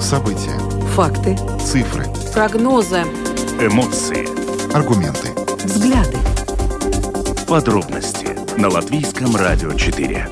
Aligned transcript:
События. 0.00 0.58
Факты. 0.96 1.36
Цифры. 1.60 2.04
Прогнозы. 2.34 3.02
Эмоции. 3.60 4.26
Аргументы. 4.74 5.28
Взгляды. 5.64 6.18
Подробности 7.46 8.36
на 8.60 8.68
Латвийском 8.70 9.36
радио 9.36 9.72
4. 9.72 10.26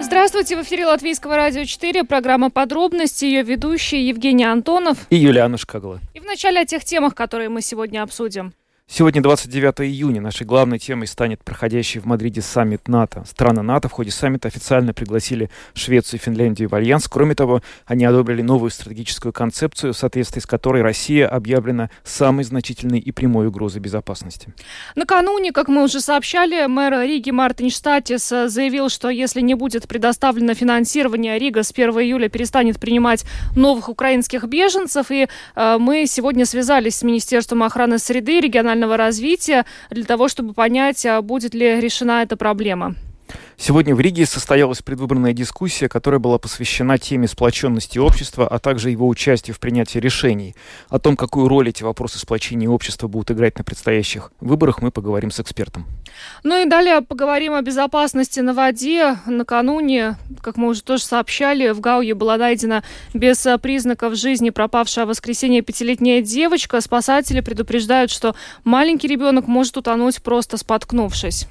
Здравствуйте, 0.00 0.56
в 0.56 0.62
эфире 0.62 0.86
Латвийского 0.86 1.34
радио 1.34 1.64
4, 1.64 2.04
программа 2.04 2.50
«Подробности», 2.50 3.24
ее 3.24 3.42
ведущие 3.42 4.06
Евгений 4.06 4.44
Антонов 4.44 4.98
и 5.10 5.16
Юлиана 5.16 5.58
Шкагла. 5.58 5.98
И 6.14 6.20
в 6.20 6.24
начале 6.24 6.60
о 6.60 6.64
тех 6.64 6.84
темах, 6.84 7.16
которые 7.16 7.48
мы 7.48 7.60
сегодня 7.60 8.04
обсудим. 8.04 8.52
Сегодня 8.94 9.22
29 9.22 9.90
июня. 9.90 10.20
Нашей 10.20 10.46
главной 10.46 10.78
темой 10.78 11.06
станет 11.06 11.42
проходящий 11.42 11.98
в 11.98 12.04
Мадриде 12.04 12.42
саммит 12.42 12.88
НАТО. 12.88 13.24
Страны 13.26 13.62
НАТО 13.62 13.88
в 13.88 13.92
ходе 13.92 14.10
саммита 14.10 14.48
официально 14.48 14.92
пригласили 14.92 15.48
Швецию 15.72 16.20
и 16.20 16.22
Финляндию 16.22 16.68
в 16.68 16.74
Альянс. 16.74 17.08
Кроме 17.08 17.34
того, 17.34 17.62
они 17.86 18.04
одобрили 18.04 18.42
новую 18.42 18.70
стратегическую 18.70 19.32
концепцию, 19.32 19.94
в 19.94 19.96
соответствии 19.96 20.40
с 20.40 20.46
которой 20.46 20.82
Россия 20.82 21.26
объявлена 21.26 21.88
самой 22.04 22.44
значительной 22.44 22.98
и 22.98 23.12
прямой 23.12 23.46
угрозой 23.46 23.80
безопасности. 23.80 24.52
Накануне, 24.94 25.52
как 25.52 25.68
мы 25.68 25.84
уже 25.84 26.02
сообщали, 26.02 26.66
мэр 26.66 27.00
Риги 27.00 27.30
Мартин 27.30 27.70
Штатис 27.70 28.28
заявил, 28.28 28.90
что 28.90 29.08
если 29.08 29.40
не 29.40 29.54
будет 29.54 29.88
предоставлено 29.88 30.52
финансирование, 30.52 31.38
Рига 31.38 31.62
с 31.62 31.70
1 31.70 31.92
июля 31.92 32.28
перестанет 32.28 32.78
принимать 32.78 33.24
новых 33.56 33.88
украинских 33.88 34.44
беженцев. 34.44 35.10
И 35.10 35.28
э, 35.56 35.76
мы 35.78 36.04
сегодня 36.06 36.44
связались 36.44 36.96
с 36.96 37.02
Министерством 37.02 37.62
охраны 37.62 37.98
среды 37.98 38.38
регионального 38.38 38.81
регионального 38.82 38.96
развития 38.96 39.64
для 39.90 40.04
того, 40.04 40.28
чтобы 40.28 40.54
понять, 40.54 41.06
а 41.06 41.22
будет 41.22 41.54
ли 41.54 41.80
решена 41.80 42.22
эта 42.22 42.36
проблема. 42.36 42.94
Сегодня 43.56 43.94
в 43.94 44.00
Риге 44.00 44.26
состоялась 44.26 44.82
предвыборная 44.82 45.32
дискуссия, 45.32 45.88
которая 45.88 46.18
была 46.18 46.38
посвящена 46.38 46.98
теме 46.98 47.28
сплоченности 47.28 47.98
общества, 47.98 48.48
а 48.48 48.58
также 48.58 48.90
его 48.90 49.06
участию 49.06 49.54
в 49.54 49.60
принятии 49.60 49.98
решений. 49.98 50.54
О 50.88 50.98
том, 50.98 51.16
какую 51.16 51.48
роль 51.48 51.68
эти 51.68 51.82
вопросы 51.82 52.18
сплочения 52.18 52.68
общества 52.68 53.08
будут 53.08 53.30
играть 53.30 53.58
на 53.58 53.64
предстоящих 53.64 54.32
выборах, 54.40 54.82
мы 54.82 54.90
поговорим 54.90 55.30
с 55.30 55.40
экспертом. 55.40 55.86
Ну 56.42 56.60
и 56.60 56.68
далее 56.68 57.00
поговорим 57.02 57.54
о 57.54 57.62
безопасности 57.62 58.40
на 58.40 58.54
воде. 58.54 59.18
Накануне, 59.26 60.16
как 60.40 60.56
мы 60.56 60.68
уже 60.68 60.82
тоже 60.82 61.04
сообщали, 61.04 61.70
в 61.70 61.80
Гауе 61.80 62.14
была 62.14 62.36
найдена 62.36 62.82
без 63.14 63.46
признаков 63.60 64.14
жизни 64.14 64.50
пропавшая 64.50 65.04
в 65.04 65.08
воскресенье 65.08 65.62
пятилетняя 65.62 66.22
девочка. 66.22 66.80
Спасатели 66.80 67.40
предупреждают, 67.40 68.10
что 68.10 68.34
маленький 68.64 69.08
ребенок 69.08 69.46
может 69.46 69.76
утонуть, 69.76 70.22
просто 70.22 70.56
споткнувшись. 70.56 71.46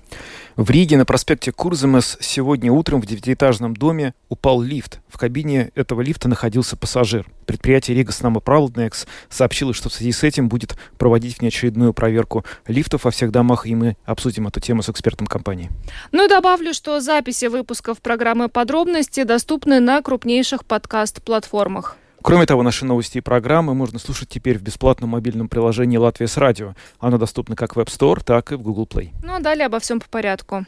В 0.58 0.70
Риге 0.70 0.98
на 0.98 1.06
проспекте 1.06 1.52
Курземес 1.92 2.18
сегодня 2.22 2.72
утром 2.72 3.02
в 3.02 3.06
девятиэтажном 3.06 3.76
доме 3.76 4.14
упал 4.30 4.62
лифт. 4.62 5.02
В 5.10 5.18
кабине 5.18 5.72
этого 5.76 6.00
лифта 6.00 6.30
находился 6.30 6.78
пассажир. 6.78 7.28
Предприятие 7.46 7.98
Рига 7.98 8.14
Снамопролднекс 8.14 9.08
сообщило, 9.30 9.74
что 9.74 9.90
в 9.90 9.94
связи 9.94 10.14
с 10.14 10.24
этим 10.24 10.48
будет 10.48 10.78
проводить 10.98 11.40
внеочередную 11.40 11.94
проверку 11.94 12.46
лифтов 12.66 13.04
во 13.04 13.12
всех 13.12 13.32
домах, 13.32 13.68
и 13.68 13.76
мы 13.76 13.98
обсудим 14.06 14.48
эту 14.48 14.62
тему 14.62 14.84
с 14.84 14.90
экспертом 14.90 15.28
компании. 15.28 15.70
Ну 16.14 16.26
и 16.26 16.30
добавлю, 16.30 16.74
что 16.74 17.02
записи 17.02 17.48
выпусков 17.48 18.00
программы 18.00 18.48
«Подробности» 18.48 19.24
доступны 19.24 19.82
на 19.82 20.02
крупнейших 20.02 20.64
подкаст-платформах. 20.64 21.98
Кроме 22.22 22.46
того, 22.46 22.64
наши 22.64 22.86
новости 22.86 23.18
и 23.18 23.22
программы 23.22 23.74
можно 23.74 24.00
слушать 24.00 24.30
теперь 24.30 24.58
в 24.58 24.62
бесплатном 24.62 25.10
мобильном 25.10 25.50
приложении 25.50 25.98
«Латвия 25.98 26.28
с 26.28 26.38
радио». 26.38 26.74
Оно 27.00 27.18
доступно 27.18 27.58
как 27.58 27.76
в 27.76 27.80
App 27.80 27.88
Store, 27.88 28.24
так 28.24 28.54
и 28.54 28.56
в 28.56 28.62
Google 28.62 28.88
Play. 28.90 29.10
Ну 29.22 29.34
а 29.34 29.40
далее 29.42 29.66
обо 29.66 29.80
всем 29.80 30.00
по 30.00 30.08
порядку. 30.08 30.66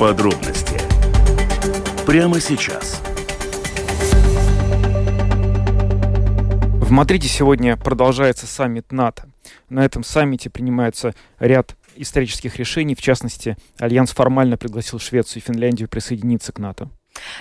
Подробности 0.00 0.80
прямо 2.06 2.40
сейчас. 2.40 3.02
В 6.80 6.90
Мадриде 6.90 7.28
сегодня 7.28 7.76
продолжается 7.76 8.46
саммит 8.46 8.92
НАТО. 8.92 9.28
На 9.68 9.84
этом 9.84 10.02
саммите 10.02 10.48
принимается 10.48 11.12
ряд 11.38 11.76
исторических 11.96 12.56
решений. 12.56 12.94
В 12.94 13.02
частности, 13.02 13.58
Альянс 13.78 14.12
формально 14.12 14.56
пригласил 14.56 14.98
Швецию 14.98 15.42
и 15.42 15.46
Финляндию 15.46 15.86
присоединиться 15.86 16.50
к 16.52 16.58
НАТО. 16.58 16.88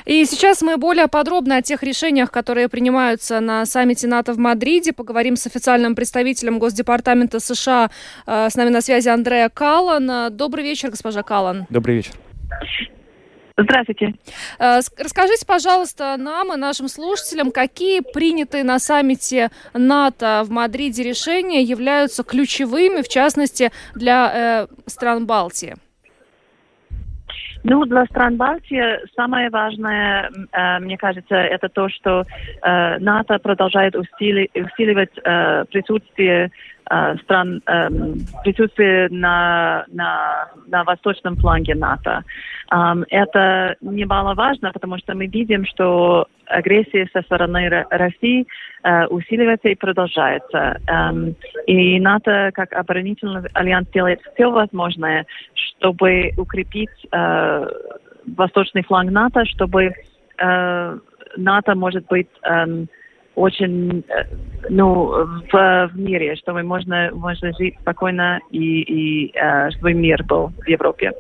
И 0.03 0.25
сейчас 0.25 0.61
мы 0.61 0.75
более 0.75 1.07
подробно 1.07 1.55
о 1.55 1.61
тех 1.61 1.81
решениях, 1.81 2.29
которые 2.29 2.67
принимаются 2.67 3.39
на 3.39 3.65
саммите 3.65 4.05
НАТО 4.07 4.33
в 4.33 4.37
Мадриде. 4.37 4.91
Поговорим 4.91 5.37
с 5.37 5.47
официальным 5.47 5.95
представителем 5.95 6.59
Госдепартамента 6.59 7.39
США. 7.39 7.89
Э, 8.27 8.49
с 8.49 8.55
нами 8.55 8.67
на 8.67 8.81
связи 8.81 9.07
Андреа 9.07 9.47
Каллан. 9.47 10.35
Добрый 10.35 10.65
вечер, 10.65 10.89
госпожа 10.89 11.23
Каллан. 11.23 11.65
Добрый 11.69 11.95
вечер. 11.95 12.15
Здравствуйте. 13.61 14.13
Э, 14.59 14.79
расскажите, 14.97 15.45
пожалуйста, 15.45 16.15
нам 16.17 16.53
и 16.53 16.57
нашим 16.57 16.87
слушателям, 16.87 17.51
какие 17.51 18.01
принятые 18.01 18.63
на 18.63 18.79
саммите 18.79 19.49
НАТО 19.73 20.43
в 20.45 20.49
Мадриде 20.49 21.03
решения 21.03 21.61
являются 21.61 22.23
ключевыми, 22.23 23.01
в 23.01 23.09
частности, 23.09 23.71
для 23.95 24.31
э, 24.33 24.67
стран 24.87 25.25
Балтии? 25.25 25.75
Ну, 27.63 27.85
для 27.85 28.05
стран 28.05 28.37
Балтии 28.37 29.05
самое 29.15 29.49
важное, 29.49 30.29
э, 30.51 30.79
мне 30.79 30.97
кажется, 30.97 31.35
это 31.35 31.67
то, 31.67 31.89
что 31.89 32.23
э, 32.61 32.97
НАТО 32.99 33.37
продолжает 33.39 33.95
усили, 33.95 34.49
усиливать 34.53 35.11
э, 35.17 35.65
присутствие 35.65 36.51
стран 37.23 37.61
эм, 37.67 38.15
присутствие 38.43 39.09
на, 39.09 39.85
на, 39.91 40.49
на 40.67 40.83
восточном 40.83 41.35
фланге 41.35 41.75
НАТО. 41.75 42.23
Эм, 42.71 43.05
это 43.09 43.75
немаловажно, 43.81 44.71
потому 44.71 44.97
что 44.97 45.13
мы 45.13 45.27
видим, 45.27 45.65
что 45.65 46.27
агрессия 46.47 47.07
со 47.13 47.21
стороны 47.21 47.85
России 47.91 48.47
э, 48.83 49.05
усиливается 49.05 49.69
и 49.69 49.75
продолжается. 49.75 50.79
Эм, 50.87 51.35
и 51.67 51.99
НАТО, 51.99 52.51
как 52.53 52.73
оборонительный 52.73 53.47
альянс, 53.53 53.87
делает 53.89 54.21
все 54.33 54.49
возможное, 54.49 55.25
чтобы 55.53 56.31
укрепить 56.37 56.89
э, 57.11 57.67
восточный 58.35 58.83
фланг 58.83 59.11
НАТО, 59.11 59.45
чтобы 59.45 59.93
НАТО, 61.35 61.75
может 61.75 62.07
быть, 62.07 62.29
очень, 63.39 64.03
э, 64.09 64.25
ну, 64.69 65.25
в, 65.51 65.51
в 65.51 65.91
мире, 65.97 66.35
чтобы 66.35 66.63
можно, 66.63 67.09
можно 67.13 67.51
жить 67.57 67.75
спокойно 67.81 68.39
и, 68.51 68.81
и 68.81 69.31
э, 69.33 69.71
чтобы 69.71 69.93
мир 69.93 70.23
был 70.23 70.51
в 70.57 70.67
Европе. 70.67 71.13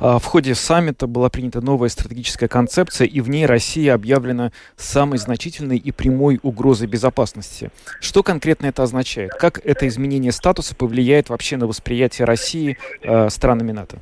А 0.00 0.18
в 0.18 0.24
ходе 0.24 0.54
саммита 0.54 1.06
была 1.06 1.30
принята 1.30 1.60
новая 1.60 1.88
стратегическая 1.88 2.48
концепция, 2.48 3.06
и 3.06 3.20
в 3.20 3.30
ней 3.30 3.46
Россия 3.46 3.94
объявлена 3.94 4.52
самой 4.76 5.18
значительной 5.18 5.78
и 5.78 5.92
прямой 5.92 6.40
угрозой 6.42 6.88
безопасности. 6.88 7.70
Что 8.00 8.22
конкретно 8.22 8.66
это 8.66 8.82
означает? 8.82 9.30
Как 9.30 9.60
это 9.64 9.88
изменение 9.88 10.32
статуса 10.32 10.74
повлияет 10.74 11.30
вообще 11.30 11.56
на 11.56 11.66
восприятие 11.66 12.26
России 12.26 12.76
э, 13.02 13.30
странами 13.30 13.72
НАТО? 13.72 13.98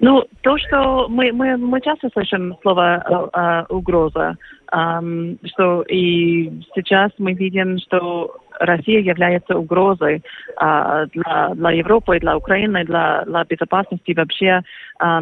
Ну, 0.00 0.24
то, 0.42 0.58
что 0.58 1.08
мы, 1.08 1.32
мы, 1.32 1.56
мы 1.56 1.80
часто 1.80 2.08
слышим 2.12 2.56
слово 2.62 2.96
э, 2.96 3.38
э, 3.38 3.64
угроза, 3.72 4.36
э, 4.72 5.36
что 5.44 5.82
и 5.82 6.50
сейчас 6.74 7.12
мы 7.18 7.32
видим, 7.32 7.78
что 7.78 8.36
Россия 8.58 9.00
является 9.00 9.56
угрозой 9.56 10.22
э, 10.60 11.06
для, 11.12 11.48
для 11.54 11.70
Европы, 11.70 12.18
для 12.18 12.36
Украины, 12.36 12.84
для, 12.84 13.24
для 13.24 13.44
безопасности 13.44 14.12
вообще. 14.14 14.62
Э, 15.00 15.20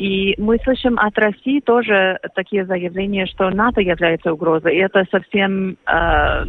и 0.00 0.34
мы 0.38 0.56
слышим 0.64 0.98
от 0.98 1.18
России 1.18 1.60
тоже 1.60 2.18
такие 2.34 2.64
заявления, 2.64 3.26
что 3.26 3.50
НАТО 3.50 3.82
является 3.82 4.32
угрозой. 4.32 4.76
И 4.76 4.78
это 4.80 5.04
совсем 5.10 5.76
э, 5.86 6.44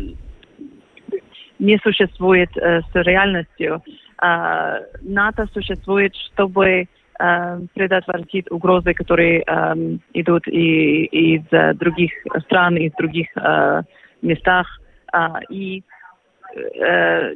не 1.59 1.77
существует 1.79 2.49
э, 2.55 2.79
с 2.81 2.95
реальностью. 2.95 3.83
Э, 4.23 4.79
НАТО 5.01 5.47
существует, 5.53 6.15
чтобы 6.15 6.87
Э, 7.23 7.59
предотвратить 7.75 8.49
угрозы, 8.49 8.95
которые 8.95 9.43
э, 9.45 9.73
идут 10.13 10.47
и, 10.47 11.05
из 11.05 11.43
э, 11.51 11.75
других 11.75 12.11
стран, 12.45 12.77
из 12.77 12.91
других 12.93 13.27
местах. 14.23 14.65
Э, 15.13 15.27
и 15.49 15.83
э, 16.55 17.35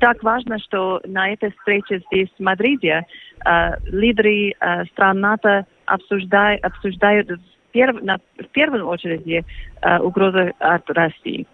так 0.00 0.22
важно, 0.22 0.58
что 0.58 1.02
на 1.04 1.34
этой 1.34 1.50
встрече 1.50 2.02
здесь, 2.06 2.30
в 2.38 2.42
Мадриде, 2.42 3.04
э, 3.44 3.70
лидеры 3.90 4.54
э, 4.58 4.84
стран 4.86 5.20
НАТО 5.20 5.66
обсуждают, 5.84 6.64
обсуждают 6.64 7.28
в, 7.28 7.72
перв, 7.72 8.00
на, 8.00 8.20
в 8.38 8.46
первую 8.52 8.86
очередь 8.86 9.26
э, 9.26 9.98
угрозы 9.98 10.54
от 10.60 10.88
России. 10.88 11.46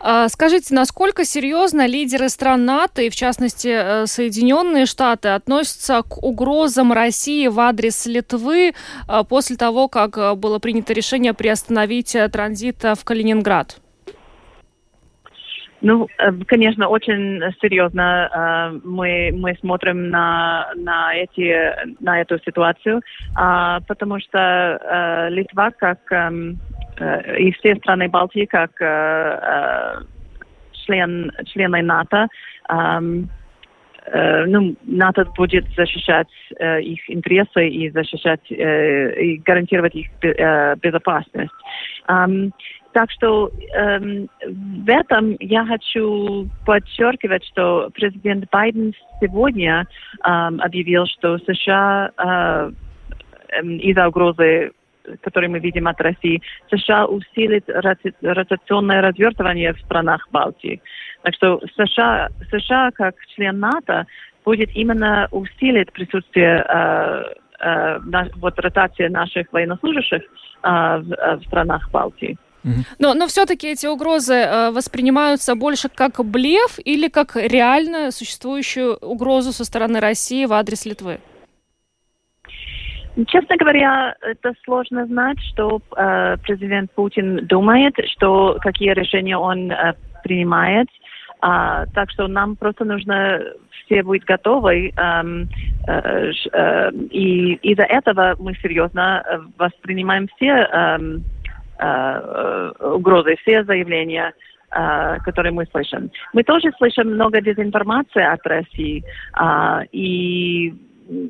А, 0.00 0.28
скажите, 0.28 0.74
насколько 0.74 1.24
серьезно 1.24 1.86
лидеры 1.86 2.28
стран 2.28 2.64
НАТО 2.64 3.02
и, 3.02 3.10
в 3.10 3.14
частности, 3.14 3.68
э, 3.68 4.06
Соединенные 4.06 4.86
Штаты 4.86 5.28
относятся 5.28 6.02
к 6.02 6.22
угрозам 6.22 6.92
России 6.92 7.46
в 7.46 7.60
адрес 7.60 8.06
Литвы 8.06 8.72
э, 8.72 9.24
после 9.28 9.56
того, 9.56 9.88
как 9.88 10.18
э, 10.18 10.34
было 10.34 10.58
принято 10.58 10.92
решение 10.92 11.32
приостановить 11.32 12.16
транзит 12.32 12.82
в 12.82 13.04
Калининград? 13.04 13.78
Ну, 15.82 16.06
э, 16.18 16.32
конечно, 16.46 16.88
очень 16.88 17.42
серьезно 17.60 18.30
э, 18.32 18.80
мы, 18.84 19.32
мы 19.34 19.56
смотрим 19.60 20.10
на, 20.10 20.70
на, 20.76 21.12
эти, 21.14 21.74
на 22.00 22.20
эту 22.20 22.38
ситуацию, 22.38 23.02
а, 23.34 23.80
потому 23.88 24.20
что 24.20 24.38
э, 24.38 25.30
Литва, 25.30 25.72
как 25.72 25.98
эм, 26.12 26.60
и 27.38 27.52
все 27.52 27.76
страны 27.76 28.08
Балтии, 28.08 28.44
как 28.44 28.72
член, 30.84 31.32
члены 31.46 31.82
НАТО, 31.82 32.28
эм, 32.68 33.30
ну, 34.46 34.74
НАТО 34.82 35.24
будет 35.36 35.64
защищать 35.76 36.28
их 36.80 37.08
интересы 37.08 37.68
и 37.68 37.88
защищать 37.90 38.40
и 38.50 39.40
гарантировать 39.44 39.94
их 39.94 40.08
безопасность. 40.82 41.52
Эм, 42.08 42.52
так 42.92 43.10
что 43.10 43.50
эм, 43.74 44.28
в 44.46 44.88
этом 44.88 45.36
я 45.40 45.64
хочу 45.64 46.48
подчеркивать, 46.66 47.44
что 47.46 47.90
президент 47.94 48.50
Байден 48.50 48.92
сегодня 49.20 49.86
эм, 50.24 50.60
объявил, 50.60 51.06
что 51.06 51.38
США 51.38 52.10
э, 52.16 52.70
э, 53.48 53.66
из-за 53.66 54.08
угрозы 54.08 54.72
которые 55.20 55.50
мы 55.50 55.58
видим 55.58 55.88
от 55.88 56.00
России, 56.00 56.42
США 56.70 57.06
усилит 57.06 57.68
ротационное 57.68 59.00
развертывание 59.02 59.74
в 59.74 59.80
странах 59.80 60.28
Балтии. 60.30 60.80
Так 61.22 61.34
что 61.34 61.60
США, 61.76 62.28
США 62.50 62.90
как 62.92 63.14
член 63.34 63.60
НАТО 63.60 64.06
будет 64.44 64.70
именно 64.74 65.28
усилить 65.30 65.92
присутствие 65.92 66.64
э, 66.68 67.22
э, 67.60 67.98
вот 68.36 68.58
ротации 68.58 69.08
наших 69.08 69.52
военнослужащих 69.52 70.22
э, 70.22 70.26
в, 70.62 71.12
э, 71.12 71.36
в 71.36 71.44
странах 71.46 71.90
Балтии. 71.90 72.36
Но, 72.98 73.14
но 73.14 73.26
все-таки 73.26 73.68
эти 73.68 73.86
угрозы 73.86 74.34
э, 74.34 74.70
воспринимаются 74.70 75.54
больше 75.54 75.88
как 75.88 76.24
блеф 76.24 76.78
или 76.84 77.08
как 77.08 77.36
реально 77.36 78.12
существующую 78.12 78.96
угрозу 78.96 79.52
со 79.52 79.64
стороны 79.64 80.00
России 80.00 80.46
в 80.46 80.52
адрес 80.52 80.86
Литвы? 80.86 81.18
Честно 83.26 83.56
говоря, 83.56 84.14
это 84.22 84.54
сложно 84.64 85.06
знать, 85.06 85.38
что 85.52 85.80
э, 85.96 86.36
президент 86.42 86.90
Путин 86.92 87.46
думает, 87.46 87.94
что 88.12 88.58
какие 88.60 88.92
решения 88.92 89.36
он 89.36 89.70
э, 89.70 89.94
принимает. 90.24 90.88
А, 91.40 91.86
так 91.86 92.10
что 92.10 92.28
нам 92.28 92.56
просто 92.56 92.84
нужно 92.84 93.40
все 93.84 94.02
быть 94.02 94.24
готовы. 94.24 94.92
Эм, 94.96 95.48
э, 95.88 96.30
э, 96.52 96.90
и 97.10 97.54
из-за 97.54 97.82
этого 97.82 98.36
мы 98.38 98.54
серьезно 98.54 99.24
э, 99.26 99.38
воспринимаем 99.58 100.28
все 100.36 100.46
эм, 100.46 101.24
Э, 101.82 102.70
угрозы, 102.78 103.34
все 103.42 103.64
заявления, 103.64 104.32
э, 104.70 105.18
которые 105.24 105.52
мы 105.52 105.66
слышим. 105.66 106.10
Мы 106.32 106.44
тоже 106.44 106.70
слышим 106.78 107.14
много 107.14 107.40
дезинформации 107.40 108.22
от 108.22 108.46
России. 108.46 109.02
А, 109.32 109.82
и 109.90 110.72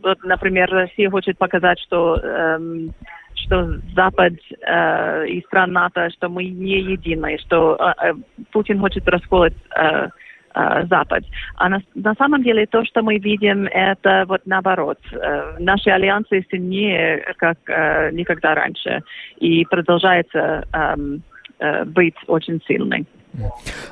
вот, 0.02 0.22
например, 0.24 0.70
Россия 0.70 1.10
хочет 1.10 1.38
показать, 1.38 1.78
что 1.80 2.16
эм, 2.16 2.90
что 3.34 3.80
Запад 3.94 4.34
э, 4.60 5.26
и 5.28 5.42
стран 5.42 5.72
НАТО, 5.72 6.10
что 6.10 6.28
мы 6.28 6.44
не 6.44 6.80
едины, 6.80 7.38
что 7.38 7.76
э, 7.76 8.12
Путин 8.52 8.78
хочет 8.78 9.08
расколоть 9.08 9.54
э, 9.76 10.08
э, 10.54 10.86
Запад. 10.86 11.24
А 11.56 11.68
на, 11.68 11.82
на 11.94 12.14
самом 12.14 12.42
деле 12.42 12.66
то, 12.66 12.84
что 12.84 13.02
мы 13.02 13.18
видим, 13.18 13.66
это 13.66 14.24
вот 14.28 14.42
наоборот. 14.44 14.98
Э, 15.12 15.56
наши 15.58 15.90
альянсы 15.90 16.44
сильнее, 16.50 17.34
как 17.38 17.58
э, 17.66 18.10
никогда 18.12 18.54
раньше, 18.54 19.02
и 19.38 19.64
продолжается 19.64 20.64
эм, 20.72 21.22
э, 21.58 21.84
быть 21.84 22.16
очень 22.26 22.60
сильной. 22.66 23.06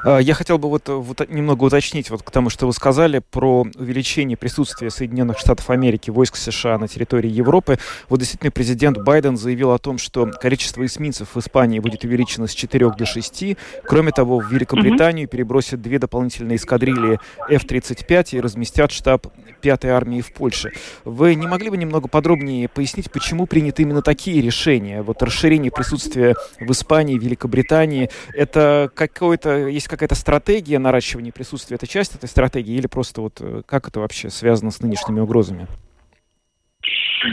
А, 0.05 0.19
я 0.19 0.35
хотел 0.35 0.59
бы 0.59 0.69
вот, 0.69 0.89
вот 0.89 1.29
немного 1.29 1.65
уточнить 1.65 2.11
вот 2.11 2.23
к 2.23 2.31
тому, 2.31 2.51
что 2.51 2.67
вы 2.67 2.73
сказали 2.73 3.21
про 3.31 3.67
увеличение 3.77 4.37
присутствия 4.37 4.91
Соединенных 4.91 5.39
Штатов 5.39 5.71
Америки, 5.71 6.11
войск 6.11 6.37
США 6.37 6.79
на 6.79 6.89
территории 6.89 7.31
Европы. 7.31 7.79
Вот 8.09 8.21
действительно 8.21 8.51
президент 8.51 8.99
Байден 8.99 9.37
заявил 9.37 9.73
о 9.73 9.79
том, 9.79 9.99
что 9.99 10.27
количество 10.27 10.85
эсминцев 10.85 11.35
в 11.35 11.39
Испании 11.39 11.79
будет 11.79 12.05
увеличено 12.05 12.47
с 12.47 12.55
4 12.55 12.91
до 12.91 13.07
6. 13.07 13.57
Кроме 13.85 14.13
того, 14.13 14.39
в 14.39 14.51
Великобританию 14.51 15.29
перебросят 15.29 15.81
две 15.81 15.99
дополнительные 15.99 16.57
эскадрильи 16.57 17.19
F-35 17.49 18.37
и 18.37 18.41
разместят 18.41 18.93
штаб 18.93 19.27
5-й 19.63 19.91
армии 19.91 20.21
в 20.21 20.33
Польше. 20.33 20.73
Вы 21.05 21.35
не 21.35 21.47
могли 21.47 21.71
бы 21.71 21.77
немного 21.77 22.09
подробнее 22.09 22.69
пояснить, 22.69 23.11
почему 23.11 23.47
приняты 23.47 23.83
именно 23.83 24.03
такие 24.03 24.41
решения? 24.41 25.03
Вот 25.03 25.23
расширение 25.23 25.71
присутствия 25.71 26.35
в 26.59 26.71
Испании, 26.73 27.19
Великобритании, 27.19 28.11
это 28.35 28.91
какое 28.95 29.30
какой-то, 29.31 29.69
есть 29.69 29.87
какая-то 29.87 30.15
стратегия 30.17 30.79
наращивания 30.79 31.31
присутствия? 31.31 31.77
Это 31.77 31.87
часть 31.87 32.17
этой 32.17 32.29
стратегии 32.29 32.75
или 32.75 32.89
просто 32.89 33.21
вот 33.21 33.41
э, 33.41 33.63
как 33.65 33.89
это 33.89 34.01
вообще 34.01 34.29
связано 34.29 34.71
с 34.71 34.81
нынешними 34.81 35.21
угрозами? 35.21 35.69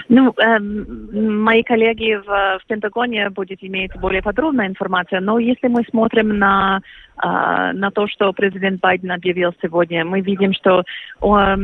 Ну, 0.10 0.32
э, 0.38 0.60
мои 0.60 1.64
коллеги 1.64 2.16
в, 2.16 2.60
в 2.60 2.68
Пентагоне 2.68 3.30
будут 3.32 3.64
иметь 3.64 3.96
более 3.96 4.22
подробную 4.22 4.68
информацию, 4.68 5.24
но 5.24 5.40
если 5.40 5.68
мы 5.70 5.84
смотрим 5.90 6.38
на, 6.38 6.82
э, 7.18 7.72
на 7.74 7.90
то, 7.90 8.08
что 8.08 8.32
президент 8.34 8.80
Байден 8.80 9.12
объявил 9.12 9.54
сегодня, 9.62 10.06
мы 10.06 10.22
видим, 10.22 10.54
что 10.54 10.82
э, 10.82 11.58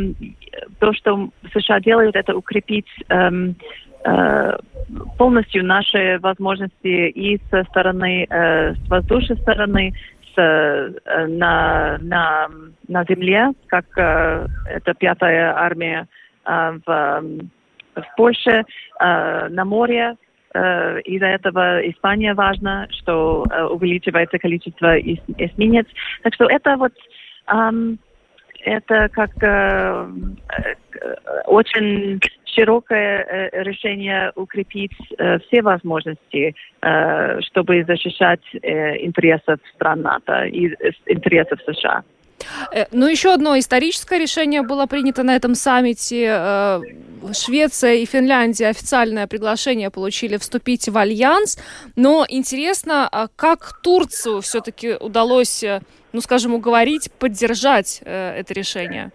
то, 0.80 0.94
что 0.94 1.30
США 1.54 1.80
делают, 1.80 2.16
это 2.16 2.36
укрепить 2.36 2.88
э, 3.10 3.30
э, 4.06 4.58
полностью 5.18 5.66
наши 5.66 6.18
возможности 6.22 7.10
и 7.10 7.40
со 7.50 7.64
стороны, 7.66 8.26
э, 8.30 8.74
с 8.74 8.90
воздушной 8.90 9.38
стороны, 9.38 9.94
на, 10.42 11.98
на, 12.00 12.50
на 12.88 13.06
земле, 13.06 13.52
как 13.68 13.86
э, 13.98 14.48
это 14.68 14.94
пятая 14.94 15.56
армия 15.56 16.08
э, 16.46 16.80
в, 16.86 17.24
в 17.96 18.16
Польше, 18.18 18.64
на 19.00 19.66
море. 19.66 20.16
Из-за 20.56 21.26
этого 21.26 21.90
Испания 21.90 22.36
важно, 22.36 22.88
что 22.92 23.44
увеличивается 23.72 24.38
количество 24.38 25.00
эсминец. 25.00 25.88
Так 26.22 26.36
что 26.36 26.46
это 26.46 26.78
вот 26.78 26.94
это 28.64 29.10
как 29.10 29.32
очень 31.48 32.20
широкое 32.56 33.24
э, 33.24 33.64
решение 33.64 34.32
укрепить 34.36 34.92
э, 35.18 35.40
все 35.40 35.62
возможности, 35.62 36.56
э, 36.82 37.42
чтобы 37.42 37.84
защищать 37.86 38.42
интересы 38.54 39.58
стран 39.76 40.02
НАТО 40.02 40.46
и 40.46 40.68
интересов 41.08 41.60
США. 41.66 42.04
Ну, 42.92 43.08
еще 43.08 43.34
одно 43.34 43.58
историческое 43.58 44.20
решение 44.20 44.64
было 44.64 44.86
принято 44.86 45.24
на 45.24 45.36
этом 45.36 45.56
саммите. 45.56 46.82
Швеция 47.34 47.96
и 47.96 48.06
Финляндия 48.06 48.68
официальное 48.68 49.28
приглашение 49.28 49.90
получили 49.90 50.36
вступить 50.36 50.90
в 50.90 50.98
альянс. 50.98 51.58
Но 51.96 52.26
интересно, 52.28 53.08
а 53.10 53.28
как 53.34 53.80
Турцию 53.82 54.42
все-таки 54.42 54.96
удалось, 55.00 55.64
ну, 56.12 56.20
скажем, 56.20 56.54
уговорить, 56.54 57.12
поддержать 57.18 58.02
это 58.04 58.54
решение? 58.54 59.12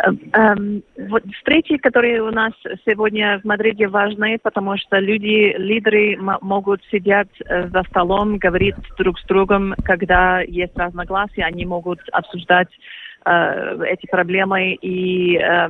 Эм, 0.00 0.82
вот 1.08 1.24
встречи, 1.34 1.76
которые 1.76 2.22
у 2.22 2.30
нас 2.30 2.52
сегодня 2.86 3.40
в 3.40 3.44
Мадриде 3.44 3.88
важны, 3.88 4.38
потому 4.40 4.76
что 4.76 4.98
люди, 4.98 5.54
лидеры 5.58 6.16
могут 6.40 6.82
сидеть 6.90 7.28
э, 7.46 7.68
за 7.68 7.82
столом, 7.84 8.38
говорить 8.38 8.76
друг 8.96 9.18
с 9.18 9.24
другом, 9.24 9.74
когда 9.84 10.40
есть 10.40 10.76
разногласия, 10.76 11.42
они 11.42 11.66
могут 11.66 11.98
обсуждать 12.12 12.68
э, 13.24 13.84
эти 13.86 14.06
проблемы, 14.06 14.74
и 14.74 15.36
э, 15.36 15.68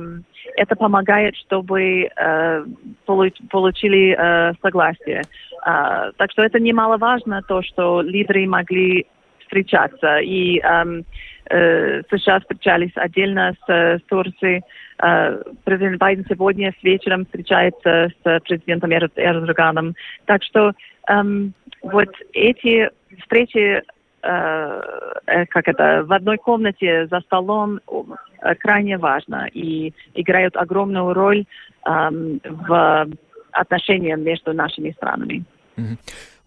это 0.57 0.75
помогает, 0.75 1.35
чтобы 1.37 2.09
э, 2.15 2.65
получили 3.05 4.15
э, 4.15 4.53
согласие. 4.61 5.23
Э, 5.65 6.11
так 6.17 6.31
что 6.31 6.43
это 6.43 6.59
немаловажно, 6.59 7.41
то, 7.47 7.63
что 7.63 8.01
лидеры 8.01 8.45
могли 8.47 9.07
встречаться. 9.39 10.19
И 10.19 10.59
э, 10.59 11.01
Э, 11.38 11.38
США 11.49 12.39
встречались 12.39 12.91
отдельно 12.95 13.55
с, 13.65 13.69
с 13.69 14.01
Турцией. 14.07 14.61
Э, 15.01 15.41
президент 15.63 15.97
Байден 15.97 16.25
сегодня 16.29 16.73
с 16.79 16.83
вечером 16.83 17.25
встречается 17.25 18.09
с 18.23 18.39
президентом 18.41 18.91
Эрдоганом. 18.91 19.95
Так 20.25 20.43
что 20.43 20.73
эм, 21.07 21.53
вот 21.81 22.09
эти 22.33 22.89
встречи 23.21 23.81
э, 24.21 24.81
как 25.49 25.67
это, 25.67 26.03
в 26.05 26.13
одной 26.13 26.37
комнате 26.37 27.07
за 27.07 27.21
столом 27.21 27.79
крайне 28.59 28.97
важно 28.97 29.47
и 29.51 29.93
играют 30.13 30.55
огромную 30.55 31.13
роль 31.13 31.45
эм, 31.85 32.41
в 32.43 33.07
отношениях 33.51 34.19
между 34.19 34.53
нашими 34.53 34.91
странами. 34.91 35.43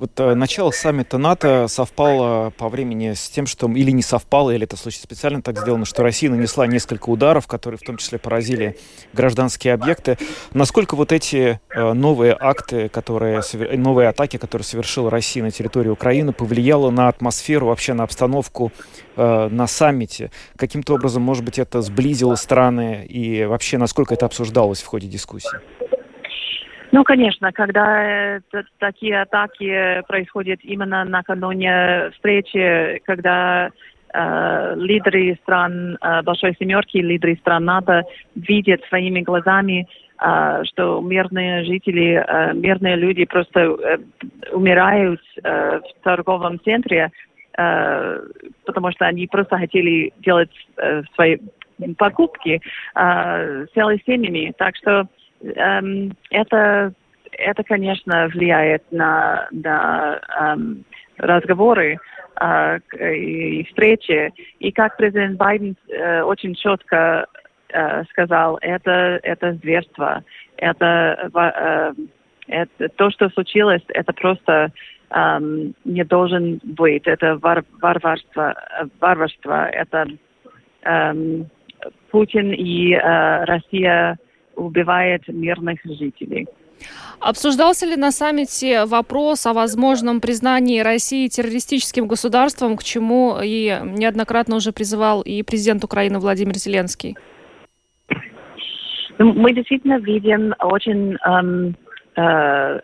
Вот 0.03 0.19
э, 0.19 0.35
начало 0.35 0.73
саммита 0.73 1.17
НАТО 1.17 1.67
совпало 1.69 2.51
по 2.51 2.69
времени 2.69 3.13
с 3.13 3.31
тем, 3.31 3.47
что 3.47 3.71
или 3.71 3.93
не 3.93 4.03
совпало, 4.03 4.51
или 4.51 4.65
это 4.65 4.77
случай 4.77 4.99
специально 4.99 5.41
так 5.41 5.61
сделано, 5.61 5.85
что 5.85 6.03
Россия 6.03 6.29
нанесла 6.29 6.67
несколько 6.67 7.09
ударов, 7.09 7.47
которые 7.47 7.79
в 7.79 7.83
том 7.83 7.99
числе 7.99 8.19
поразили 8.19 8.77
гражданские 9.13 9.75
объекты. 9.75 10.19
Насколько 10.55 10.97
вот 10.97 11.13
эти 11.13 11.61
э, 11.71 11.93
новые 11.93 12.37
акты, 12.37 12.89
которые, 12.89 13.43
новые 13.77 14.09
атаки, 14.09 14.39
которые 14.39 14.67
совершила 14.67 15.09
Россия 15.09 15.45
на 15.45 15.53
территории 15.53 15.91
Украины, 15.91 16.33
повлияло 16.33 16.91
на 16.91 17.07
атмосферу, 17.07 17.69
вообще 17.69 17.93
на 17.93 18.03
обстановку 18.03 18.73
э, 19.15 19.49
на 19.53 19.69
саммите? 19.69 20.33
Каким-то 20.57 20.95
образом, 20.95 21.23
может 21.23 21.45
быть, 21.45 21.61
это 21.61 21.81
сблизило 21.81 22.35
страны 22.35 23.07
и 23.09 23.45
вообще 23.45 23.79
насколько 23.79 24.15
это 24.15 24.27
обсуждалось 24.27 24.83
в 24.83 24.87
ходе 24.87 25.07
дискуссии? 25.07 25.61
Ну, 26.93 27.05
конечно, 27.05 27.53
когда 27.53 28.39
такие 28.79 29.23
атаки 29.23 30.03
происходят 30.07 30.61
именно 30.63 31.05
накануне 31.05 32.11
встречи, 32.13 33.01
когда 33.07 33.71
э, 34.13 34.75
лидеры 34.77 35.39
стран 35.43 35.97
э, 35.97 36.23
Большой 36.23 36.55
Семерки, 36.61 36.99
лидеры 36.99 37.37
стран 37.37 37.65
НАТО 37.65 38.05
видят 38.35 38.85
своими 38.91 39.23
глазами, 39.23 39.89
э, 40.21 40.65
что 40.65 41.01
мирные 41.01 41.65
жители, 41.65 42.23
э, 42.29 42.53
мирные 42.53 42.97
люди 42.97 43.25
просто 43.25 43.61
э, 43.61 43.97
умирают 44.53 45.23
э, 45.43 45.81
в 45.81 46.05
торговом 46.05 46.61
центре, 46.61 47.11
э, 47.57 48.21
потому 48.67 48.93
что 48.93 49.07
они 49.07 49.27
просто 49.29 49.57
хотели 49.57 50.13
делать 50.19 50.53
э, 50.77 51.05
свои 51.15 51.39
покупки 51.97 52.61
э, 52.95 53.67
целыми 53.73 54.03
семьями. 54.05 54.53
Так 54.59 54.77
что 54.77 55.09
эм, 55.43 56.13
это, 56.31 56.93
это, 57.33 57.65
конечно, 57.65 58.29
влияет 58.29 58.83
на, 58.91 59.49
на 59.51 60.21
эм, 60.41 60.85
разговоры 61.19 61.99
э, 62.41 62.79
и 63.15 63.65
встречи. 63.65 64.33
И 64.59 64.73
как 64.73 64.97
президент 64.97 65.37
Байден 65.37 65.77
э, 65.89 66.23
очень 66.23 66.55
четко 66.55 67.27
э, 67.69 68.05
сказал, 68.11 68.59
это, 68.61 69.21
это 69.23 69.55
зверство. 69.55 70.25
Это, 70.57 71.31
э, 71.35 71.93
это 72.49 72.89
то, 72.97 73.11
что 73.11 73.29
случилось, 73.31 73.83
это 73.89 74.13
просто 74.13 74.73
эм, 75.11 75.75
не 75.85 76.05
должен 76.05 76.61
быть. 76.63 77.07
Это 77.07 77.37
вар, 77.37 77.65
варварство, 77.81 78.55
варварство. 79.01 79.67
Это 79.67 80.07
эм, 80.83 81.49
Путин 82.11 82.53
и 82.53 82.93
э, 82.93 83.45
Россия 83.45 84.19
убивает 84.57 85.27
мирных 85.29 85.79
жителей. 85.85 86.47
Обсуждался 87.21 87.87
ли 87.87 87.97
на 87.97 88.11
саммите 88.11 88.85
вопрос 88.87 89.47
о 89.47 89.53
возможном 89.53 90.21
признании 90.21 90.81
России 90.81 91.29
террористическим 91.29 92.09
государством, 92.09 92.77
к 92.77 92.83
чему 92.83 93.37
и 93.43 93.79
неоднократно 93.83 94.57
уже 94.57 94.73
призывал 94.73 95.23
и 95.23 95.43
президент 95.45 95.85
Украины 95.85 96.19
Владимир 96.19 96.57
Зеленский? 96.57 97.17
Ну, 99.19 99.33
мы 99.35 99.53
действительно 99.53 100.01
видим 100.01 100.53
очень 100.59 101.17
эм, 101.25 101.77
э, 102.17 102.81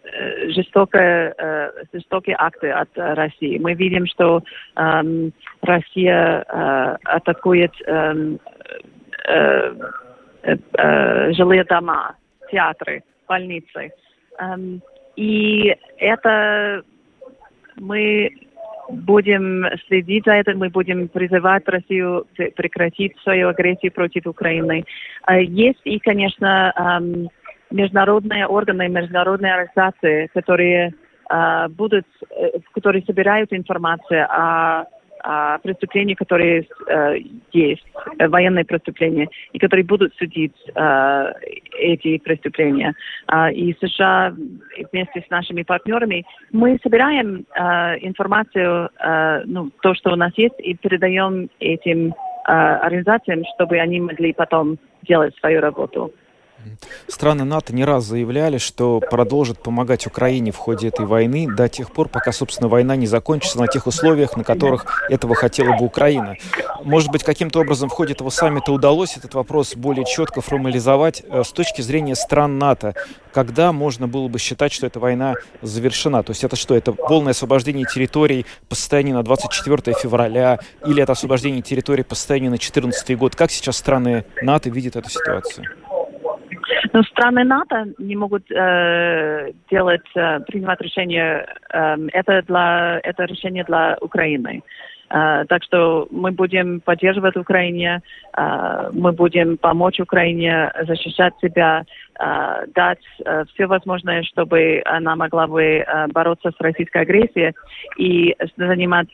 жестокие, 0.52 1.34
э, 1.37 1.70
жестокие 1.92 2.37
акты 2.38 2.70
от 2.70 2.90
России. 2.94 3.58
Мы 3.58 3.75
видим, 3.75 4.06
что 4.06 4.44
эм, 4.76 5.32
Россия 5.62 6.44
э, 6.46 6.96
атакует 7.02 7.72
эм, 7.87 8.34
э, 8.34 8.78
Э, 9.28 9.75
э, 10.42 11.33
жилые 11.33 11.64
дома, 11.64 12.16
театры, 12.50 13.02
больницы. 13.26 13.90
Эм, 14.38 14.83
и 15.16 15.76
это 15.99 16.83
мы 17.76 18.30
будем 18.88 19.66
следить 19.87 20.25
за 20.25 20.35
этим, 20.35 20.59
мы 20.59 20.71
будем 20.71 21.09
призывать 21.09 21.68
Россию 21.68 22.26
прекратить 22.57 23.16
свою 23.23 23.49
агрессию 23.49 23.92
против 23.92 24.26
Украины. 24.26 24.85
Э, 25.26 25.42
есть 25.42 25.80
и, 25.85 25.99
конечно, 25.99 26.73
эм, 26.76 27.28
международные 27.71 28.47
органы, 28.47 28.88
международные 28.88 29.54
организации, 29.54 30.28
которые 30.33 30.95
будут, 31.76 32.07
которые 32.73 33.02
собирают 33.04 33.52
информацию 33.52 34.26
о 34.30 34.87
а, 35.30 35.58
преступления, 35.58 36.16
которые 36.16 36.66
э, 36.87 37.16
есть, 37.52 37.85
э, 38.18 38.28
военные 38.28 38.64
преступления, 38.64 39.28
и 39.52 39.58
которые 39.58 39.85
будут 39.85 40.14
судить 40.14 40.56
э, 40.75 41.32
эти 41.78 42.16
преступления. 42.16 42.94
Э, 43.30 43.52
и 43.52 43.76
США 43.78 44.35
вместе 44.90 45.23
с 45.26 45.28
нашими 45.28 45.64
партнерами 45.64 46.25
мы 46.50 46.78
собираем 46.82 47.44
информацию, 48.00 48.88
ну, 49.44 49.70
то, 49.82 49.94
что 49.94 50.12
у 50.12 50.16
нас 50.16 50.32
есть, 50.37 50.54
и 50.61 50.75
передаем 50.75 51.50
этим 51.61 52.14
организациям, 52.44 53.42
чтобы 53.54 53.78
они 53.78 54.00
могли 54.00 54.32
потом 54.32 54.78
делать 55.02 55.37
свою 55.37 55.61
работу. 55.61 56.12
Страны 57.09 57.45
НАТО 57.45 57.75
не 57.75 57.85
раз 57.85 58.05
заявляли, 58.05 58.59
что 58.59 59.00
продолжат 59.00 59.62
помогать 59.62 60.07
Украине 60.07 60.53
в 60.53 60.57
ходе 60.57 60.88
этой 60.88 61.07
войны 61.07 61.49
до 61.49 61.69
тех 61.69 61.91
пор, 61.91 62.09
пока, 62.09 62.33
собственно, 62.33 62.69
война 62.69 62.97
не 62.97 63.07
закончится 63.07 63.59
на 63.59 63.67
тех 63.67 63.87
условиях, 63.87 64.37
на 64.37 64.45
которых 64.45 65.03
этого 65.09 65.35
хотела 65.35 65.77
бы 65.77 65.85
Украина. 65.85 66.37
Может 66.85 67.11
быть, 67.11 67.25
каким-то 67.25 67.61
образом 67.61 67.88
в 67.88 67.93
ходе 67.93 68.12
этого 68.12 68.31
саммита 68.31 68.73
удалось 68.73 69.17
этот 69.17 69.35
вопрос 69.35 69.75
более 69.75 70.05
четко 70.05 70.41
формализовать 70.41 71.23
э, 71.29 71.43
с 71.45 71.50
точки 71.50 71.83
зрения 71.83 72.15
стран 72.15 72.59
НАТО. 72.59 72.95
Когда 73.33 73.73
можно 73.73 74.07
было 74.07 74.29
бы 74.29 74.38
считать, 74.38 74.73
что 74.73 74.87
эта 74.87 75.00
война 75.00 75.35
завершена? 75.62 76.23
То 76.23 76.31
есть 76.31 76.45
это 76.45 76.57
что? 76.57 76.77
Это 76.77 76.93
полное 76.93 77.33
освобождение 77.33 77.87
территорий 77.87 78.47
по 78.69 78.75
состоянию 78.75 79.17
на 79.17 79.23
24 79.23 79.97
февраля 80.00 80.59
или 80.87 81.03
это 81.03 81.12
освобождение 81.12 81.62
территорий 81.62 82.03
по 82.03 82.15
состоянию 82.15 82.50
на 82.50 82.59
14 82.59 83.19
год? 83.19 83.35
Как 83.35 83.50
сейчас 83.50 83.77
страны 83.77 84.25
НАТО 84.43 84.71
видят 84.71 84.97
эту 84.97 85.11
ситуацию? 85.11 85.67
Но 86.92 87.02
страны 87.02 87.45
НАТО 87.45 87.87
не 87.99 88.16
могут 88.16 88.50
э, 88.50 89.52
делать, 89.71 90.09
э, 90.14 90.40
принимать 90.40 90.80
решение. 90.80 91.47
Э, 91.73 91.97
это, 92.12 92.42
для, 92.42 93.00
это 93.02 93.25
решение 93.25 93.64
для 93.64 93.97
Украины. 94.00 94.62
Uh, 95.11 95.47
так 95.47 95.62
что 95.62 96.07
мы 96.11 96.33
будем 96.33 96.80
поддерживать 96.80 97.35
Украине, 97.35 98.02
uh, 98.37 98.90
мы 98.92 99.12
будем 99.12 99.57
помочь 99.57 99.99
Украине 100.00 100.71
защищать 100.87 101.33
себя, 101.40 101.85
uh, 102.21 102.71
дать 102.75 103.00
все 103.54 103.66
возможное, 103.66 104.23
чтобы 104.25 104.83
она 104.85 105.16
могла 105.16 105.47
бы 105.47 105.83
бороться 106.12 106.50
с 106.50 106.61
российской 106.61 107.02
агрессией 107.02 107.54
и 107.97 108.37
занимать 108.59 109.09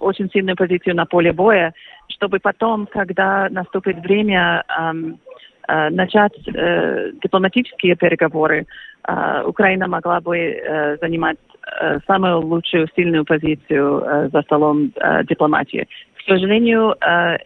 очень 0.00 0.28
сильную 0.30 0.56
позицию 0.56 0.96
на 0.96 1.06
поле 1.06 1.32
боя, 1.32 1.72
чтобы 2.08 2.40
потом, 2.40 2.86
когда 2.86 3.48
наступит 3.50 3.98
время 3.98 4.64
um, 4.68 5.18
начать 5.90 6.32
э, 6.46 7.12
дипломатические 7.22 7.96
переговоры, 7.96 8.66
э, 9.06 9.42
Украина 9.44 9.86
могла 9.86 10.20
бы 10.20 10.36
э, 10.38 10.96
занимать 11.00 11.38
э, 11.80 11.98
самую 12.06 12.40
лучшую, 12.40 12.88
сильную 12.96 13.24
позицию 13.24 14.02
э, 14.02 14.28
за 14.32 14.42
столом 14.42 14.92
э, 14.96 15.24
дипломатии. 15.24 15.86
К 16.16 16.22
сожалению, 16.30 16.94
э, 17.00 17.36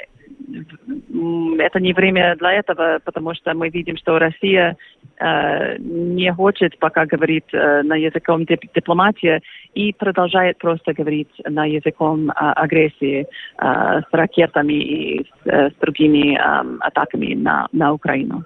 это 1.59 1.81
не 1.81 1.93
время 1.93 2.37
для 2.37 2.53
этого, 2.53 2.99
потому 3.05 3.35
что 3.35 3.55
мы 3.55 3.69
видим, 3.69 3.97
что 3.97 4.19
Россия 4.19 4.77
э, 5.19 5.77
не 5.79 6.33
хочет 6.33 6.79
пока 6.79 7.07
говорить 7.07 7.53
э, 7.53 7.83
на 7.83 7.97
языком 7.97 8.45
дипломатии 8.45 9.41
и 9.75 9.93
продолжает 9.93 10.59
просто 10.59 10.93
говорить 10.93 11.31
на 11.45 11.65
языком 11.65 12.31
э, 12.31 12.33
агрессии 12.35 13.27
э, 13.59 14.01
с 14.01 14.13
ракетами 14.13 14.73
и 14.73 15.23
с, 15.23 15.47
э, 15.47 15.71
с 15.71 15.75
другими 15.81 16.37
э, 16.37 16.77
атаками 16.81 17.35
на, 17.35 17.69
на 17.73 17.93
Украину. 17.93 18.45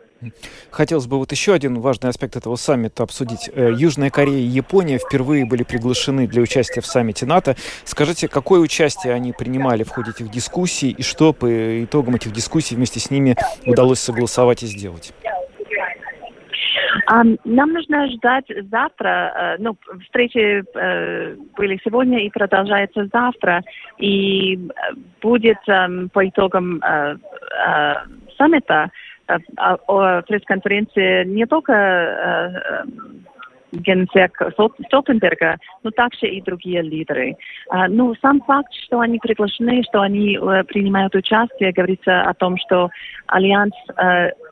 Хотелось 0.71 1.07
бы 1.07 1.19
вот 1.19 1.31
еще 1.33 1.53
один 1.53 1.81
важный 1.81 2.11
аспект 2.11 2.37
этого 2.37 2.57
саммита 2.57 3.03
обсудить. 3.03 3.51
Э, 3.53 3.73
Южная 3.77 4.11
Корея 4.11 4.39
и 4.39 4.43
Япония 4.43 4.99
впервые 4.99 5.45
были 5.45 5.63
приглашены 5.63 6.27
для 6.27 6.43
участия 6.43 6.81
в 6.81 6.87
саммите 6.87 7.27
НАТО. 7.27 7.55
Скажите, 7.85 8.29
какое 8.29 8.61
участие 8.61 9.13
они 9.13 9.33
принимали 9.33 9.85
в 9.85 9.91
ходе 9.91 10.13
этих 10.13 10.31
дискуссий 10.31 10.91
и 10.91 11.03
что 11.03 11.33
по 11.33 11.85
итогам 11.85 12.15
этих 12.15 12.33
дискуссий 12.33 12.77
вместе 12.77 12.99
с 13.01 13.11
ними 13.11 13.37
удалось 13.67 13.99
согласовать 13.99 14.63
и 14.63 14.67
сделать? 14.67 15.13
Нам 17.09 17.73
нужно 17.73 18.09
ждать 18.09 18.47
завтра. 18.71 19.57
Э, 19.59 19.63
ну, 19.63 19.77
встречи 20.05 20.65
э, 20.75 21.37
были 21.57 21.79
сегодня 21.85 22.25
и 22.25 22.31
продолжается 22.31 23.07
завтра. 23.13 23.63
И 23.99 24.59
будет 25.21 25.59
эм, 25.69 26.09
по 26.09 26.27
итогам 26.27 26.81
саммита 28.37 28.91
пресс-конференции 29.27 31.25
не 31.25 31.47
только 31.47 31.73
э, 31.73 32.53
э, 32.55 32.85
генсек 33.73 34.41
Столтенберга, 34.87 35.57
но 35.83 35.91
также 35.91 36.27
и 36.27 36.41
другие 36.41 36.83
лидеры. 36.83 37.37
Ну, 37.89 38.15
сам 38.23 38.41
факт, 38.43 38.73
что 38.87 39.01
они 39.01 39.19
приглашены, 39.19 39.83
что 39.83 40.01
они 40.01 40.39
принимают 40.69 41.15
участие, 41.15 41.73
говорится 41.73 42.23
о 42.23 42.33
том, 42.33 42.57
что 42.57 42.91
альянс 43.27 43.75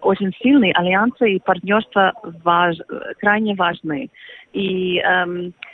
очень 0.02 0.32
сильный, 0.42 0.72
альянсы 0.72 1.34
и 1.34 1.40
партнерство 1.40 2.12
важ, 2.42 2.76
крайне 3.20 3.54
важны. 3.54 4.10
И 4.52 4.98
эм, 4.98 5.54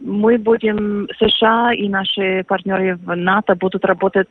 мы 0.00 0.38
будем, 0.38 1.08
США 1.18 1.72
и 1.74 1.88
наши 1.88 2.44
партнеры 2.46 2.96
в 2.96 3.14
НАТО 3.16 3.54
будут 3.54 3.84
работать 3.84 4.28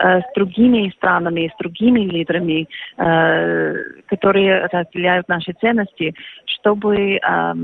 э, 0.00 0.20
с 0.20 0.24
другими 0.34 0.92
странами, 0.96 1.52
с 1.52 1.58
другими 1.58 2.00
лидерами, 2.00 2.68
э, 2.96 3.74
которые 4.06 4.66
разделяют 4.66 5.28
наши 5.28 5.52
ценности, 5.60 6.14
чтобы 6.46 6.96
э, 6.96 7.54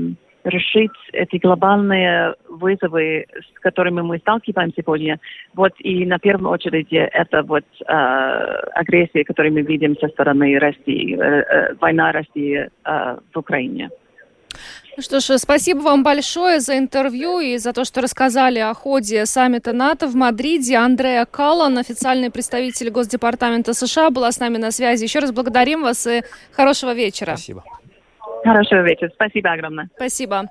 решить 0.47 0.91
эти 1.13 1.37
глобальные 1.37 2.35
вызовы, 2.49 3.25
с 3.33 3.59
которыми 3.59 4.01
мы 4.01 4.17
сталкиваемся 4.19 4.81
сегодня. 4.81 5.19
Вот 5.53 5.73
и 5.79 6.05
на 6.05 6.19
первую 6.19 6.51
очередь 6.51 6.87
это 6.91 7.43
вот 7.43 7.65
э, 7.81 7.91
агрессия, 8.73 9.23
которую 9.23 9.53
мы 9.53 9.61
видим 9.61 9.97
со 9.97 10.07
стороны 10.07 10.57
России, 10.59 11.17
э, 11.17 11.19
э, 11.19 11.73
война 11.79 12.11
России 12.11 12.69
э, 12.85 13.17
в 13.33 13.37
Украине. 13.37 13.89
Ну 14.97 15.03
что 15.03 15.19
ж, 15.19 15.37
спасибо 15.37 15.81
вам 15.81 16.03
большое 16.03 16.59
за 16.59 16.75
интервью 16.79 17.39
и 17.39 17.57
за 17.59 17.71
то, 17.71 17.85
что 17.85 18.01
рассказали 18.01 18.57
о 18.57 18.73
ходе 18.73 19.27
саммита 19.27 19.71
НАТО 19.71 20.07
в 20.07 20.15
Мадриде. 20.15 20.75
Андреа 20.75 21.25
Каллан, 21.25 21.77
официальный 21.77 22.31
представитель 22.31 22.89
Госдепартамента 22.89 23.75
США, 23.75 24.09
была 24.09 24.31
с 24.31 24.39
нами 24.39 24.57
на 24.57 24.71
связи. 24.71 25.03
Еще 25.03 25.19
раз 25.19 25.31
благодарим 25.31 25.83
вас 25.83 26.07
и 26.07 26.23
хорошего 26.51 26.95
вечера. 26.95 27.35
Спасибо. 27.35 27.63
Хорошего 28.43 28.81
вечера. 28.81 29.11
Спасибо 29.13 29.51
огромное. 29.51 29.87
Спасибо. 29.97 30.49